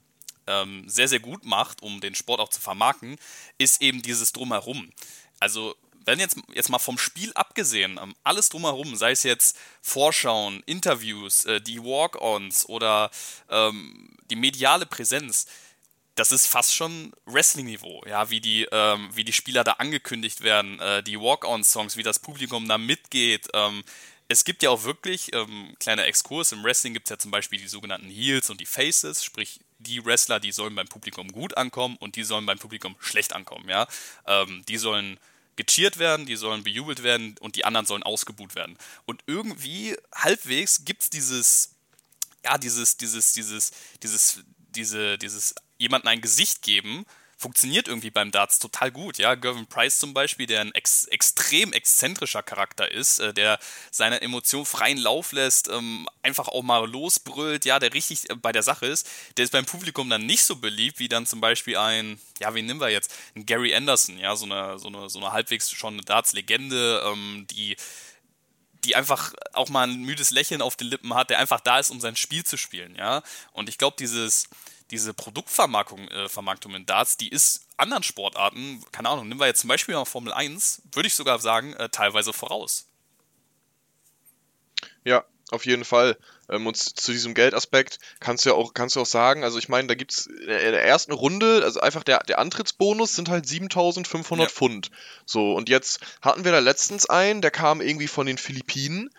ähm, 0.47 0.83
sehr, 0.87 1.07
sehr 1.07 1.19
gut 1.19 1.45
macht, 1.45 1.81
um 1.81 2.01
den 2.01 2.15
Sport 2.15 2.39
auch 2.39 2.49
zu 2.49 2.61
vermarkten, 2.61 3.17
ist 3.57 3.81
eben 3.81 4.01
dieses 4.01 4.31
Drumherum. 4.31 4.91
Also, 5.39 5.75
wenn 6.05 6.19
jetzt, 6.19 6.37
jetzt 6.53 6.69
mal 6.69 6.79
vom 6.79 6.99
Spiel 6.99 7.31
abgesehen, 7.33 7.99
ähm, 8.01 8.15
alles 8.23 8.49
drumherum, 8.49 8.95
sei 8.95 9.11
es 9.11 9.23
jetzt 9.23 9.57
Vorschauen, 9.81 10.61
Interviews, 10.67 11.45
äh, 11.45 11.61
die 11.61 11.83
Walk-Ons 11.83 12.67
oder 12.67 13.09
ähm, 13.49 14.15
die 14.29 14.35
mediale 14.35 14.85
Präsenz, 14.85 15.47
das 16.13 16.31
ist 16.31 16.47
fast 16.47 16.73
schon 16.73 17.11
Wrestling-Niveau, 17.25 18.03
ja, 18.07 18.29
wie 18.29 18.39
die, 18.39 18.67
ähm, 18.71 19.09
wie 19.13 19.25
die 19.25 19.33
Spieler 19.33 19.63
da 19.63 19.73
angekündigt 19.73 20.41
werden, 20.41 20.79
äh, 20.79 21.03
die 21.03 21.19
Walk-On-Songs, 21.19 21.97
wie 21.97 22.03
das 22.03 22.19
Publikum 22.19 22.67
da 22.67 22.77
mitgeht, 22.77 23.47
ähm, 23.53 23.83
es 24.27 24.43
gibt 24.43 24.63
ja 24.63 24.69
auch 24.71 24.83
wirklich, 24.83 25.33
ähm, 25.33 25.75
kleiner 25.79 26.05
Exkurs, 26.05 26.51
im 26.51 26.63
Wrestling 26.63 26.93
gibt 26.93 27.07
es 27.07 27.11
ja 27.11 27.17
zum 27.17 27.31
Beispiel 27.31 27.59
die 27.59 27.67
sogenannten 27.67 28.09
Heels 28.09 28.49
und 28.49 28.59
die 28.59 28.65
Faces, 28.65 29.23
sprich 29.23 29.59
die 29.79 30.03
Wrestler, 30.03 30.39
die 30.39 30.51
sollen 30.51 30.73
beim 30.73 30.87
Publikum 30.87 31.31
gut 31.31 31.55
ankommen 31.57 31.95
und 31.97 32.15
die 32.15 32.23
sollen 32.23 32.45
beim 32.45 32.57
Publikum 32.57 32.95
schlecht 32.99 33.33
ankommen, 33.33 33.69
ja. 33.69 33.87
Ähm, 34.25 34.63
die 34.67 34.77
sollen 34.77 35.19
gecheert 35.55 35.99
werden, 35.99 36.25
die 36.25 36.35
sollen 36.35 36.63
bejubelt 36.63 37.03
werden 37.03 37.35
und 37.39 37.55
die 37.55 37.65
anderen 37.65 37.85
sollen 37.85 38.03
ausgebuht 38.03 38.55
werden. 38.55 38.77
Und 39.05 39.23
irgendwie 39.27 39.95
halbwegs 40.13 40.85
gibt 40.85 41.03
es 41.03 41.09
dieses, 41.09 41.75
ja, 42.43 42.57
dieses, 42.57 42.97
dieses, 42.97 43.33
dieses, 43.33 43.71
dieses, 44.01 44.43
diese, 44.69 45.17
dieses 45.17 45.55
jemanden 45.77 46.07
ein 46.07 46.21
Gesicht 46.21 46.61
geben, 46.61 47.05
funktioniert 47.37 47.87
irgendwie 47.87 48.11
beim 48.11 48.31
Darts 48.31 48.59
total 48.59 48.91
gut. 48.91 49.17
Ja, 49.17 49.35
Gervin 49.35 49.67
Price 49.67 49.99
zum 49.99 50.13
Beispiel, 50.13 50.45
der 50.45 50.61
ein 50.61 50.73
ex 50.73 51.05
extrem 51.05 51.73
exzentrischer 51.73 52.43
Charakter 52.43 52.89
ist, 52.89 53.19
äh, 53.19 53.33
der 53.33 53.59
seine 53.91 54.21
Emotionen 54.21 54.65
freien 54.65 54.97
Lauf 54.97 55.31
lässt, 55.31 55.67
ähm, 55.67 56.07
einfach 56.23 56.47
auch 56.47 56.63
mal 56.63 56.89
losbrüllt, 56.89 57.65
ja, 57.65 57.79
der 57.79 57.93
richtig 57.93 58.29
äh, 58.29 58.35
bei 58.35 58.51
der 58.51 58.63
Sache 58.63 58.85
ist, 58.85 59.07
der 59.37 59.45
ist 59.45 59.51
beim 59.51 59.65
Publikum 59.65 60.09
dann 60.09 60.25
nicht 60.25 60.43
so 60.43 60.55
beliebt 60.55 60.99
wie 60.99 61.09
dann 61.09 61.25
zum 61.25 61.41
Beispiel 61.41 61.77
ein, 61.77 62.19
ja, 62.39 62.53
wen 62.53 62.65
nehmen 62.65 62.79
wir 62.79 62.89
jetzt? 62.89 63.13
Ein 63.35 63.45
Gary 63.45 63.75
Anderson, 63.75 64.17
ja, 64.17 64.35
so 64.35 64.45
eine, 64.45 64.79
so 64.79 64.87
eine, 64.87 65.09
so 65.09 65.19
eine 65.19 65.33
halbwegs 65.33 65.69
schon 65.71 65.95
eine 65.95 66.03
Darts-Legende, 66.03 67.03
ähm, 67.05 67.47
die 67.51 67.75
die 68.85 68.95
einfach 68.95 69.33
auch 69.53 69.69
mal 69.69 69.87
ein 69.87 70.03
müdes 70.03 70.29
Lächeln 70.29 70.61
auf 70.61 70.75
den 70.75 70.87
Lippen 70.87 71.15
hat, 71.15 71.31
der 71.31 71.39
einfach 71.39 71.59
da 71.59 71.79
ist, 71.79 71.89
um 71.89 71.99
sein 71.99 72.15
Spiel 72.15 72.43
zu 72.43 72.55
spielen, 72.55 72.95
ja. 72.95 73.23
Und 73.51 73.67
ich 73.67 73.79
glaube, 73.79 73.95
dieses, 73.99 74.47
diese 74.91 75.13
Produktvermarktung 75.13 76.07
äh, 76.09 76.29
Vermarktung 76.29 76.75
in 76.75 76.85
Darts, 76.85 77.17
die 77.17 77.29
ist 77.29 77.65
anderen 77.77 78.03
Sportarten, 78.03 78.83
keine 78.91 79.09
Ahnung, 79.09 79.27
nehmen 79.27 79.39
wir 79.39 79.47
jetzt 79.47 79.61
zum 79.61 79.67
Beispiel 79.67 79.95
mal 79.95 80.05
Formel 80.05 80.33
1, 80.33 80.83
würde 80.93 81.07
ich 81.07 81.15
sogar 81.15 81.39
sagen, 81.39 81.73
äh, 81.73 81.89
teilweise 81.89 82.33
voraus. 82.33 82.87
Ja, 85.03 85.25
auf 85.51 85.65
jeden 85.65 85.85
Fall. 85.85 86.17
Ähm, 86.49 86.67
und 86.67 86.77
zu 86.77 87.11
diesem 87.11 87.33
Geldaspekt 87.33 87.99
kannst 88.19 88.45
du 88.45 88.49
ja 88.49 88.55
auch, 88.55 88.73
kannst 88.73 88.95
du 88.95 89.01
auch 89.01 89.05
sagen, 89.05 89.43
also 89.43 89.57
ich 89.57 89.69
meine, 89.69 89.87
da 89.87 89.95
gibt 89.95 90.11
es 90.11 90.27
in 90.27 90.47
der 90.47 90.83
ersten 90.83 91.11
Runde, 91.11 91.61
also 91.63 91.79
einfach 91.79 92.03
der, 92.03 92.19
der 92.19 92.39
Antrittsbonus 92.39 93.15
sind 93.15 93.29
halt 93.29 93.47
7500 93.47 94.47
ja. 94.47 94.53
Pfund. 94.53 94.91
So, 95.25 95.53
und 95.53 95.69
jetzt 95.69 95.99
hatten 96.21 96.45
wir 96.45 96.51
da 96.51 96.59
letztens 96.59 97.07
einen, 97.07 97.41
der 97.41 97.51
kam 97.51 97.81
irgendwie 97.81 98.07
von 98.07 98.25
den 98.25 98.37
Philippinen 98.37 99.09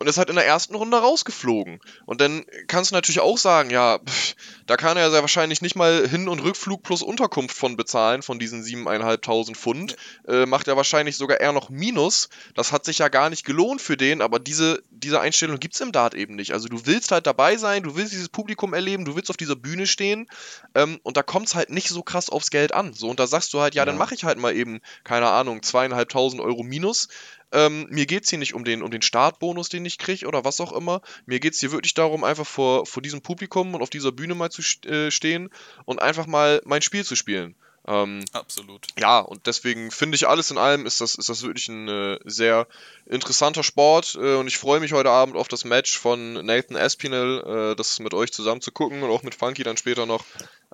und 0.00 0.06
ist 0.06 0.16
halt 0.16 0.30
in 0.30 0.36
der 0.36 0.46
ersten 0.46 0.74
Runde 0.74 0.96
rausgeflogen. 0.96 1.78
Und 2.06 2.22
dann 2.22 2.46
kannst 2.68 2.90
du 2.90 2.94
natürlich 2.94 3.20
auch 3.20 3.36
sagen, 3.36 3.68
ja, 3.68 3.98
pff, 3.98 4.34
da 4.66 4.78
kann 4.78 4.96
er 4.96 5.10
sehr 5.10 5.20
wahrscheinlich 5.20 5.60
nicht 5.60 5.76
mal 5.76 6.08
Hin- 6.08 6.28
und 6.28 6.40
Rückflug 6.40 6.82
plus 6.82 7.02
Unterkunft 7.02 7.54
von 7.54 7.76
bezahlen, 7.76 8.22
von 8.22 8.38
diesen 8.38 8.62
7.500 8.62 9.54
Pfund. 9.54 9.96
Äh, 10.26 10.46
macht 10.46 10.68
er 10.68 10.78
wahrscheinlich 10.78 11.18
sogar 11.18 11.38
eher 11.38 11.52
noch 11.52 11.68
Minus. 11.68 12.30
Das 12.54 12.72
hat 12.72 12.86
sich 12.86 12.98
ja 12.98 13.08
gar 13.08 13.28
nicht 13.28 13.44
gelohnt 13.44 13.82
für 13.82 13.98
den, 13.98 14.22
aber 14.22 14.38
diese, 14.38 14.82
diese 14.88 15.20
Einstellung 15.20 15.60
gibt 15.60 15.74
es 15.74 15.82
im 15.82 15.92
Dart 15.92 16.14
eben 16.14 16.34
nicht. 16.34 16.54
Also 16.54 16.68
du 16.68 16.86
willst 16.86 17.12
halt 17.12 17.26
dabei 17.26 17.58
sein, 17.58 17.82
du 17.82 17.94
willst 17.94 18.14
dieses 18.14 18.30
Publikum 18.30 18.72
erleben, 18.72 19.04
du 19.04 19.16
willst 19.16 19.28
auf 19.28 19.36
dieser 19.36 19.56
Bühne 19.56 19.86
stehen 19.86 20.30
ähm, 20.74 20.98
und 21.02 21.18
da 21.18 21.22
kommt 21.22 21.48
es 21.48 21.54
halt 21.54 21.68
nicht 21.68 21.90
so 21.90 22.02
krass 22.02 22.30
aufs 22.30 22.50
Geld 22.50 22.72
an. 22.72 22.94
So, 22.94 23.10
und 23.10 23.20
da 23.20 23.26
sagst 23.26 23.52
du 23.52 23.60
halt, 23.60 23.74
ja, 23.74 23.82
ja. 23.82 23.84
dann 23.84 23.98
mache 23.98 24.14
ich 24.14 24.24
halt 24.24 24.38
mal 24.38 24.56
eben, 24.56 24.80
keine 25.04 25.28
Ahnung, 25.28 25.62
zweieinhalbtausend 25.62 26.40
Euro 26.40 26.62
Minus 26.62 27.08
ähm, 27.52 27.86
mir 27.90 28.06
geht 28.06 28.24
es 28.24 28.30
hier 28.30 28.38
nicht 28.38 28.54
um 28.54 28.64
den, 28.64 28.82
um 28.82 28.90
den 28.90 29.02
Startbonus, 29.02 29.68
den 29.68 29.84
ich 29.84 29.98
kriege 29.98 30.26
oder 30.26 30.44
was 30.44 30.60
auch 30.60 30.72
immer. 30.72 31.02
Mir 31.26 31.40
geht 31.40 31.54
es 31.54 31.60
hier 31.60 31.72
wirklich 31.72 31.94
darum, 31.94 32.24
einfach 32.24 32.46
vor, 32.46 32.86
vor 32.86 33.02
diesem 33.02 33.22
Publikum 33.22 33.74
und 33.74 33.82
auf 33.82 33.90
dieser 33.90 34.12
Bühne 34.12 34.34
mal 34.34 34.50
zu 34.50 34.62
äh, 34.88 35.10
stehen 35.10 35.50
und 35.84 36.00
einfach 36.00 36.26
mal 36.26 36.60
mein 36.64 36.82
Spiel 36.82 37.04
zu 37.04 37.16
spielen. 37.16 37.54
Ähm, 37.86 38.24
Absolut. 38.32 38.86
Ja, 38.98 39.20
und 39.20 39.46
deswegen 39.46 39.90
finde 39.90 40.14
ich 40.14 40.28
alles 40.28 40.50
in 40.50 40.58
allem 40.58 40.84
ist 40.84 41.00
das, 41.00 41.14
ist 41.14 41.28
das 41.28 41.42
wirklich 41.42 41.68
ein 41.68 41.88
äh, 41.88 42.18
sehr 42.24 42.66
interessanter 43.06 43.62
Sport 43.62 44.16
äh, 44.20 44.36
und 44.36 44.46
ich 44.46 44.58
freue 44.58 44.80
mich 44.80 44.92
heute 44.92 45.10
Abend 45.10 45.34
auf 45.34 45.48
das 45.48 45.64
Match 45.64 45.98
von 45.98 46.34
Nathan 46.44 46.76
Aspinall, 46.76 47.72
äh, 47.72 47.76
das 47.76 47.98
mit 47.98 48.12
euch 48.12 48.32
zusammen 48.32 48.60
zu 48.60 48.70
gucken 48.70 49.02
und 49.02 49.10
auch 49.10 49.22
mit 49.22 49.34
Funky 49.34 49.62
dann 49.62 49.78
später 49.78 50.04
noch. 50.04 50.24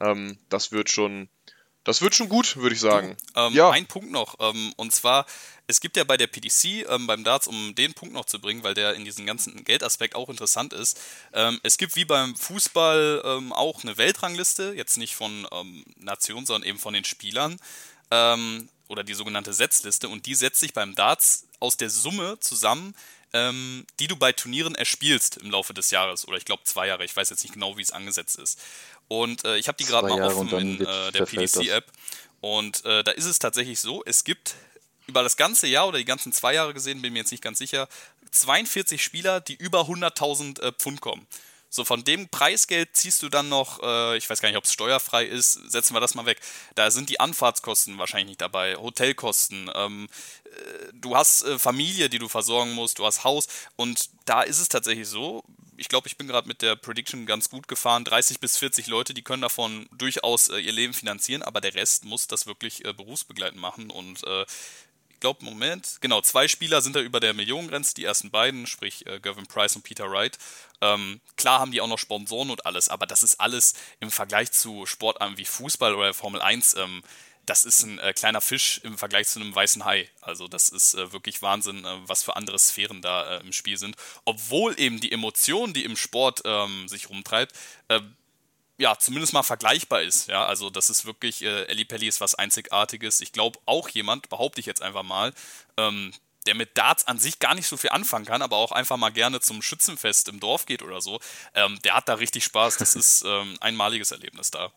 Ähm, 0.00 0.36
das 0.48 0.72
wird 0.72 0.90
schon 0.90 1.28
Das 1.86 2.02
wird 2.02 2.16
schon 2.16 2.28
gut, 2.28 2.56
würde 2.56 2.74
ich 2.74 2.80
sagen. 2.80 3.16
Ähm, 3.36 3.54
ja. 3.54 3.70
Ein 3.70 3.86
Punkt 3.86 4.10
noch, 4.10 4.34
ähm, 4.40 4.74
und 4.76 4.92
zwar, 4.92 5.24
es 5.68 5.80
gibt 5.80 5.96
ja 5.96 6.02
bei 6.02 6.16
der 6.16 6.26
PDC 6.26 6.84
ähm, 6.88 7.06
beim 7.06 7.22
Darts, 7.22 7.46
um 7.46 7.76
den 7.76 7.94
Punkt 7.94 8.12
noch 8.12 8.24
zu 8.24 8.40
bringen, 8.40 8.64
weil 8.64 8.74
der 8.74 8.94
in 8.94 9.04
diesem 9.04 9.24
ganzen 9.24 9.62
Geldaspekt 9.62 10.16
auch 10.16 10.28
interessant 10.28 10.72
ist, 10.72 11.00
ähm, 11.32 11.60
es 11.62 11.78
gibt 11.78 11.94
wie 11.94 12.04
beim 12.04 12.34
Fußball 12.34 13.22
ähm, 13.24 13.52
auch 13.52 13.84
eine 13.84 13.96
Weltrangliste, 13.96 14.74
jetzt 14.76 14.98
nicht 14.98 15.14
von 15.14 15.46
ähm, 15.52 15.84
Nationen, 15.96 16.44
sondern 16.44 16.68
eben 16.68 16.78
von 16.78 16.92
den 16.92 17.04
Spielern, 17.04 17.58
oder 18.86 19.02
die 19.02 19.14
sogenannte 19.14 19.52
Setzliste, 19.52 20.08
und 20.08 20.26
die 20.26 20.36
setzt 20.36 20.60
sich 20.60 20.72
beim 20.72 20.94
Darts 20.94 21.48
aus 21.58 21.76
der 21.76 21.90
Summe 21.90 22.38
zusammen, 22.38 22.94
die 23.34 24.06
du 24.06 24.14
bei 24.14 24.30
Turnieren 24.30 24.76
erspielst 24.76 25.38
im 25.38 25.50
Laufe 25.50 25.74
des 25.74 25.90
Jahres, 25.90 26.28
oder 26.28 26.36
ich 26.36 26.44
glaube 26.44 26.62
zwei 26.62 26.86
Jahre, 26.86 27.04
ich 27.04 27.16
weiß 27.16 27.30
jetzt 27.30 27.42
nicht 27.42 27.54
genau, 27.54 27.76
wie 27.76 27.82
es 27.82 27.90
angesetzt 27.90 28.38
ist. 28.38 28.60
Und 29.08 29.44
äh, 29.44 29.56
ich 29.56 29.68
habe 29.68 29.78
die 29.78 29.84
gerade 29.84 30.08
mal 30.08 30.18
Jahre 30.18 30.36
offen 30.36 30.58
in 30.58 30.80
äh, 30.80 31.12
der. 31.12 31.26
PDC-App. 31.26 31.86
Und 32.40 32.84
äh, 32.84 33.02
da 33.02 33.12
ist 33.12 33.24
es 33.24 33.38
tatsächlich 33.38 33.80
so, 33.80 34.04
es 34.04 34.24
gibt 34.24 34.54
über 35.06 35.22
das 35.22 35.36
ganze 35.36 35.66
Jahr 35.66 35.88
oder 35.88 35.98
die 35.98 36.04
ganzen 36.04 36.32
zwei 36.32 36.54
Jahre 36.54 36.74
gesehen, 36.74 37.02
bin 37.02 37.12
mir 37.12 37.20
jetzt 37.20 37.30
nicht 37.30 37.42
ganz 37.42 37.58
sicher, 37.58 37.88
42 38.30 39.02
Spieler, 39.02 39.40
die 39.40 39.54
über 39.54 39.82
100.000 39.82 40.60
äh, 40.60 40.72
Pfund 40.72 41.00
kommen. 41.00 41.26
So, 41.76 41.84
von 41.84 42.04
dem 42.04 42.30
Preisgeld 42.30 42.96
ziehst 42.96 43.22
du 43.22 43.28
dann 43.28 43.50
noch, 43.50 43.82
äh, 43.82 44.16
ich 44.16 44.30
weiß 44.30 44.40
gar 44.40 44.48
nicht, 44.48 44.56
ob 44.56 44.64
es 44.64 44.72
steuerfrei 44.72 45.26
ist, 45.26 45.52
setzen 45.70 45.94
wir 45.94 46.00
das 46.00 46.14
mal 46.14 46.24
weg. 46.24 46.40
Da 46.74 46.90
sind 46.90 47.10
die 47.10 47.20
Anfahrtskosten 47.20 47.98
wahrscheinlich 47.98 48.28
nicht 48.28 48.40
dabei, 48.40 48.76
Hotelkosten, 48.76 49.70
ähm, 49.74 50.08
äh, 50.44 50.48
du 50.94 51.14
hast 51.14 51.44
äh, 51.44 51.58
Familie, 51.58 52.08
die 52.08 52.18
du 52.18 52.28
versorgen 52.28 52.72
musst, 52.72 52.98
du 52.98 53.04
hast 53.04 53.24
Haus 53.24 53.46
und 53.76 54.08
da 54.24 54.40
ist 54.40 54.58
es 54.58 54.70
tatsächlich 54.70 55.06
so, 55.06 55.44
ich 55.76 55.88
glaube, 55.88 56.08
ich 56.08 56.16
bin 56.16 56.26
gerade 56.26 56.48
mit 56.48 56.62
der 56.62 56.76
Prediction 56.76 57.26
ganz 57.26 57.50
gut 57.50 57.68
gefahren, 57.68 58.04
30 58.04 58.40
bis 58.40 58.56
40 58.56 58.86
Leute, 58.86 59.12
die 59.12 59.22
können 59.22 59.42
davon 59.42 59.86
durchaus 59.92 60.48
äh, 60.48 60.58
ihr 60.58 60.72
Leben 60.72 60.94
finanzieren, 60.94 61.42
aber 61.42 61.60
der 61.60 61.74
Rest 61.74 62.06
muss 62.06 62.26
das 62.26 62.46
wirklich 62.46 62.86
äh, 62.86 62.94
berufsbegleitend 62.94 63.60
machen 63.60 63.90
und 63.90 64.24
äh, 64.24 64.46
glaube, 65.26 65.44
Moment, 65.44 65.98
genau, 66.00 66.20
zwei 66.20 66.46
Spieler 66.46 66.80
sind 66.82 66.94
da 66.94 67.00
über 67.00 67.18
der 67.18 67.34
Millionengrenze, 67.34 67.94
die 67.96 68.04
ersten 68.04 68.30
beiden, 68.30 68.68
sprich 68.68 69.04
äh, 69.06 69.18
Gavin 69.18 69.48
Price 69.48 69.74
und 69.74 69.82
Peter 69.82 70.08
Wright. 70.08 70.38
Ähm, 70.80 71.20
klar 71.36 71.58
haben 71.58 71.72
die 71.72 71.80
auch 71.80 71.88
noch 71.88 71.98
Sponsoren 71.98 72.48
und 72.48 72.64
alles, 72.64 72.88
aber 72.88 73.06
das 73.06 73.24
ist 73.24 73.40
alles 73.40 73.74
im 73.98 74.12
Vergleich 74.12 74.52
zu 74.52 74.86
Sportarten 74.86 75.36
wie 75.36 75.44
Fußball 75.44 75.96
oder 75.96 76.14
Formel 76.14 76.40
1, 76.40 76.76
ähm, 76.76 77.02
das 77.44 77.64
ist 77.64 77.82
ein 77.82 77.98
äh, 77.98 78.12
kleiner 78.12 78.40
Fisch 78.40 78.80
im 78.84 78.98
Vergleich 78.98 79.26
zu 79.26 79.40
einem 79.40 79.52
weißen 79.52 79.84
Hai. 79.84 80.08
Also 80.20 80.46
das 80.46 80.68
ist 80.68 80.94
äh, 80.94 81.12
wirklich 81.12 81.42
Wahnsinn, 81.42 81.84
äh, 81.84 81.96
was 82.06 82.22
für 82.22 82.36
andere 82.36 82.58
Sphären 82.60 83.02
da 83.02 83.38
äh, 83.38 83.40
im 83.40 83.52
Spiel 83.52 83.78
sind. 83.78 83.96
Obwohl 84.24 84.78
eben 84.78 85.00
die 85.00 85.10
Emotion, 85.10 85.72
die 85.72 85.84
im 85.84 85.96
Sport 85.96 86.42
ähm, 86.44 86.86
sich 86.88 87.08
rumtreibt, 87.08 87.52
äh, 87.88 88.00
ja, 88.78 88.98
zumindest 88.98 89.32
mal 89.32 89.42
vergleichbar 89.42 90.02
ist. 90.02 90.28
Ja, 90.28 90.44
also 90.44 90.70
das 90.70 90.90
ist 90.90 91.06
wirklich, 91.06 91.42
äh, 91.42 91.64
Ellie 91.64 91.84
Pelli 91.84 92.08
ist 92.08 92.20
was 92.20 92.34
Einzigartiges. 92.34 93.20
Ich 93.20 93.32
glaube 93.32 93.58
auch 93.66 93.88
jemand, 93.88 94.28
behaupte 94.28 94.60
ich 94.60 94.66
jetzt 94.66 94.82
einfach 94.82 95.02
mal, 95.02 95.32
ähm, 95.76 96.12
der 96.46 96.54
mit 96.54 96.76
Darts 96.78 97.06
an 97.06 97.18
sich 97.18 97.38
gar 97.38 97.54
nicht 97.54 97.66
so 97.66 97.76
viel 97.76 97.90
anfangen 97.90 98.24
kann, 98.24 98.42
aber 98.42 98.56
auch 98.56 98.72
einfach 98.72 98.96
mal 98.96 99.10
gerne 99.10 99.40
zum 99.40 99.62
Schützenfest 99.62 100.28
im 100.28 100.40
Dorf 100.40 100.66
geht 100.66 100.82
oder 100.82 101.00
so, 101.00 101.20
ähm, 101.54 101.78
der 101.82 101.94
hat 101.94 102.08
da 102.08 102.14
richtig 102.14 102.44
Spaß. 102.44 102.76
Das 102.76 102.94
ist 102.94 103.24
ähm, 103.26 103.56
einmaliges 103.60 104.12
Erlebnis 104.12 104.50
da. 104.50 104.70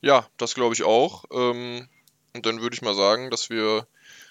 Ja, 0.00 0.28
das 0.36 0.54
glaube 0.54 0.74
ich 0.74 0.82
auch. 0.82 1.24
Ähm, 1.30 1.88
und 2.34 2.44
dann 2.44 2.60
würde 2.60 2.74
ich 2.74 2.82
mal 2.82 2.94
sagen, 2.94 3.30
dass 3.30 3.48
wir 3.48 3.86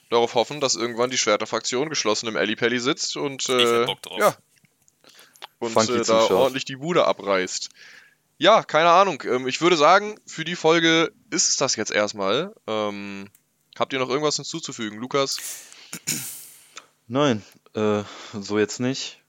darauf 0.10 0.36
hoffen, 0.36 0.62
dass 0.62 0.76
irgendwann 0.76 1.10
die 1.10 1.18
Schwerterfraktion 1.18 1.90
geschlossen 1.90 2.28
im 2.28 2.36
Ellipelli 2.36 2.80
sitzt 2.80 3.18
und, 3.18 3.50
äh, 3.50 3.86
Bock 3.86 4.02
drauf. 4.02 4.20
ja, 4.20 4.36
und 5.64 5.90
äh, 5.90 5.98
da 5.98 6.04
Zuschauer. 6.04 6.40
ordentlich 6.40 6.66
die 6.66 6.76
Bude 6.76 7.06
abreißt. 7.06 7.70
Ja, 8.38 8.64
keine 8.64 8.90
Ahnung. 8.90 9.24
Ähm, 9.26 9.48
ich 9.48 9.62
würde 9.62 9.78
sagen, 9.78 10.20
für 10.26 10.44
die 10.44 10.56
Folge 10.56 11.12
ist 11.30 11.50
es 11.50 11.58
das 11.58 11.76
jetzt 11.76 11.92
erstmal. 11.92 12.54
Ähm, 12.68 13.30
habt 13.78 13.94
ihr 13.94 14.00
noch 14.00 14.10
irgendwas 14.10 14.36
hinzuzufügen, 14.36 15.00
Lukas? 15.00 15.38
Nein, 17.08 17.44
äh, 17.76 18.04
so 18.34 18.60
jetzt 18.60 18.80
nicht. 18.80 19.20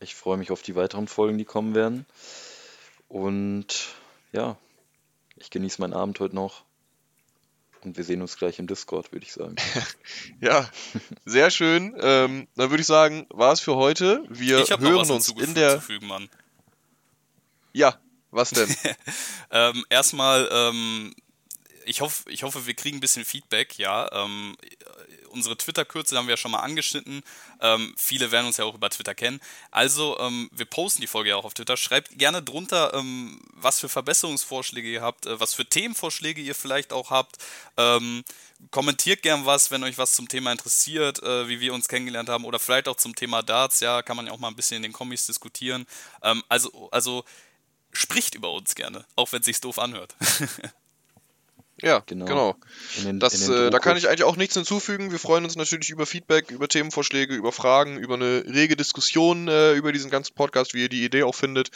Ich 0.00 0.14
freue 0.14 0.36
mich 0.36 0.50
auf 0.50 0.62
die 0.62 0.76
weiteren 0.76 1.08
Folgen, 1.08 1.38
die 1.38 1.44
kommen 1.44 1.74
werden. 1.74 2.06
Und 3.08 3.88
ja, 4.32 4.56
ich 5.36 5.50
genieße 5.50 5.80
meinen 5.80 5.94
Abend 5.94 6.20
heute 6.20 6.34
noch. 6.34 6.64
Und 7.84 7.96
wir 7.96 8.04
sehen 8.04 8.20
uns 8.20 8.36
gleich 8.36 8.58
im 8.58 8.66
Discord, 8.66 9.12
würde 9.12 9.24
ich 9.24 9.32
sagen. 9.32 9.56
Ja, 10.40 10.68
sehr 11.24 11.50
schön. 11.50 11.96
Ähm, 12.00 12.46
dann 12.54 12.70
würde 12.70 12.80
ich 12.80 12.86
sagen, 12.86 13.26
war 13.30 13.52
es 13.52 13.60
für 13.60 13.76
heute. 13.76 14.24
Wir 14.28 14.60
ich 14.60 14.70
habe 14.70 14.82
noch 14.84 14.90
hören 14.90 15.00
was 15.00 15.10
uns 15.10 15.28
in 15.30 15.54
der. 15.54 15.82
Ja, 17.72 17.98
was 18.30 18.50
denn? 18.50 18.74
Ähm, 19.50 19.84
erstmal, 19.88 20.46
ähm, 20.52 21.14
ich, 21.88 22.00
hoffe, 22.02 22.30
ich 22.30 22.42
hoffe, 22.42 22.66
wir 22.66 22.74
kriegen 22.74 22.98
ein 22.98 23.00
bisschen 23.00 23.24
Feedback, 23.24 23.78
ja. 23.78 24.10
Ähm, 24.12 24.56
unsere 25.30 25.56
Twitter-Kürze 25.56 26.16
haben 26.16 26.26
wir 26.26 26.34
ja 26.34 26.36
schon 26.36 26.50
mal 26.50 26.60
angeschnitten. 26.60 27.22
Ähm, 27.60 27.94
viele 27.96 28.30
werden 28.30 28.46
uns 28.46 28.58
ja 28.58 28.64
auch 28.64 28.74
über 28.74 28.90
Twitter 28.90 29.14
kennen. 29.14 29.40
Also, 29.70 30.18
ähm, 30.20 30.50
wir 30.52 30.66
posten 30.66 31.00
die 31.00 31.06
Folge 31.06 31.30
ja 31.30 31.36
auch 31.36 31.44
auf 31.44 31.54
Twitter. 31.54 31.76
Schreibt 31.76 32.18
gerne 32.18 32.42
drunter, 32.42 32.92
ähm, 32.94 33.40
was 33.54 33.80
für 33.80 33.88
Verbesserungsvorschläge 33.88 34.88
ihr 34.88 35.02
habt, 35.02 35.26
äh, 35.26 35.40
was 35.40 35.54
für 35.54 35.64
Themenvorschläge 35.64 36.40
ihr 36.42 36.54
vielleicht 36.54 36.92
auch 36.92 37.10
habt. 37.10 37.36
Ähm, 37.76 38.22
kommentiert 38.70 39.22
gern 39.22 39.46
was, 39.46 39.70
wenn 39.70 39.82
euch 39.84 39.98
was 39.98 40.12
zum 40.12 40.28
Thema 40.28 40.52
interessiert, 40.52 41.22
äh, 41.22 41.48
wie 41.48 41.60
wir 41.60 41.72
uns 41.72 41.88
kennengelernt 41.88 42.28
haben 42.28 42.44
oder 42.44 42.58
vielleicht 42.58 42.88
auch 42.88 42.96
zum 42.96 43.14
Thema 43.14 43.42
Darts, 43.42 43.80
ja, 43.80 44.02
kann 44.02 44.16
man 44.16 44.26
ja 44.26 44.32
auch 44.32 44.38
mal 44.38 44.48
ein 44.48 44.56
bisschen 44.56 44.76
in 44.78 44.82
den 44.82 44.92
Kommis 44.92 45.26
diskutieren. 45.26 45.86
Ähm, 46.22 46.42
also, 46.48 46.90
also 46.90 47.24
spricht 47.92 48.34
über 48.34 48.52
uns 48.52 48.74
gerne, 48.74 49.06
auch 49.16 49.32
wenn 49.32 49.40
es 49.40 49.46
sich 49.46 49.60
doof 49.60 49.78
anhört. 49.78 50.14
Ja, 51.80 52.02
Genau. 52.06 52.24
genau. 52.24 52.56
Den, 53.04 53.20
Das, 53.20 53.48
äh, 53.48 53.70
da 53.70 53.78
kann 53.78 53.96
ich 53.96 54.08
eigentlich 54.08 54.24
auch 54.24 54.36
nichts 54.36 54.54
hinzufügen. 54.54 55.12
Wir 55.12 55.18
freuen 55.18 55.44
uns 55.44 55.56
natürlich 55.56 55.90
über 55.90 56.06
Feedback, 56.06 56.50
über 56.50 56.68
Themenvorschläge, 56.68 57.34
über 57.34 57.52
Fragen, 57.52 57.98
über 57.98 58.14
eine 58.14 58.44
rege 58.46 58.76
Diskussion 58.76 59.48
äh, 59.48 59.74
über 59.74 59.92
diesen 59.92 60.10
ganzen 60.10 60.34
Podcast, 60.34 60.74
wie 60.74 60.82
ihr 60.82 60.88
die 60.88 61.04
Idee 61.04 61.22
auch 61.22 61.34
findet. 61.34 61.70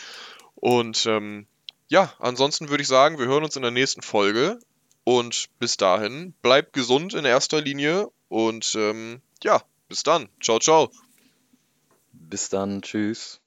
Und 0.56 1.06
ähm, 1.06 1.46
ja, 1.88 2.12
ansonsten 2.18 2.68
würde 2.68 2.82
ich 2.82 2.88
sagen, 2.88 3.18
wir 3.18 3.26
hören 3.26 3.44
uns 3.44 3.56
in 3.56 3.62
der 3.62 3.70
nächsten 3.70 4.02
Folge. 4.02 4.58
Und 5.04 5.48
bis 5.58 5.76
dahin, 5.76 6.32
bleibt 6.42 6.72
gesund 6.72 7.14
in 7.14 7.24
erster 7.24 7.60
Linie. 7.60 8.08
Und 8.28 8.74
ähm, 8.76 9.20
ja, 9.42 9.62
bis 9.88 10.02
dann. 10.02 10.28
Ciao, 10.40 10.58
ciao. 10.58 10.90
Bis 12.12 12.48
dann, 12.48 12.82
tschüss. 12.82 13.40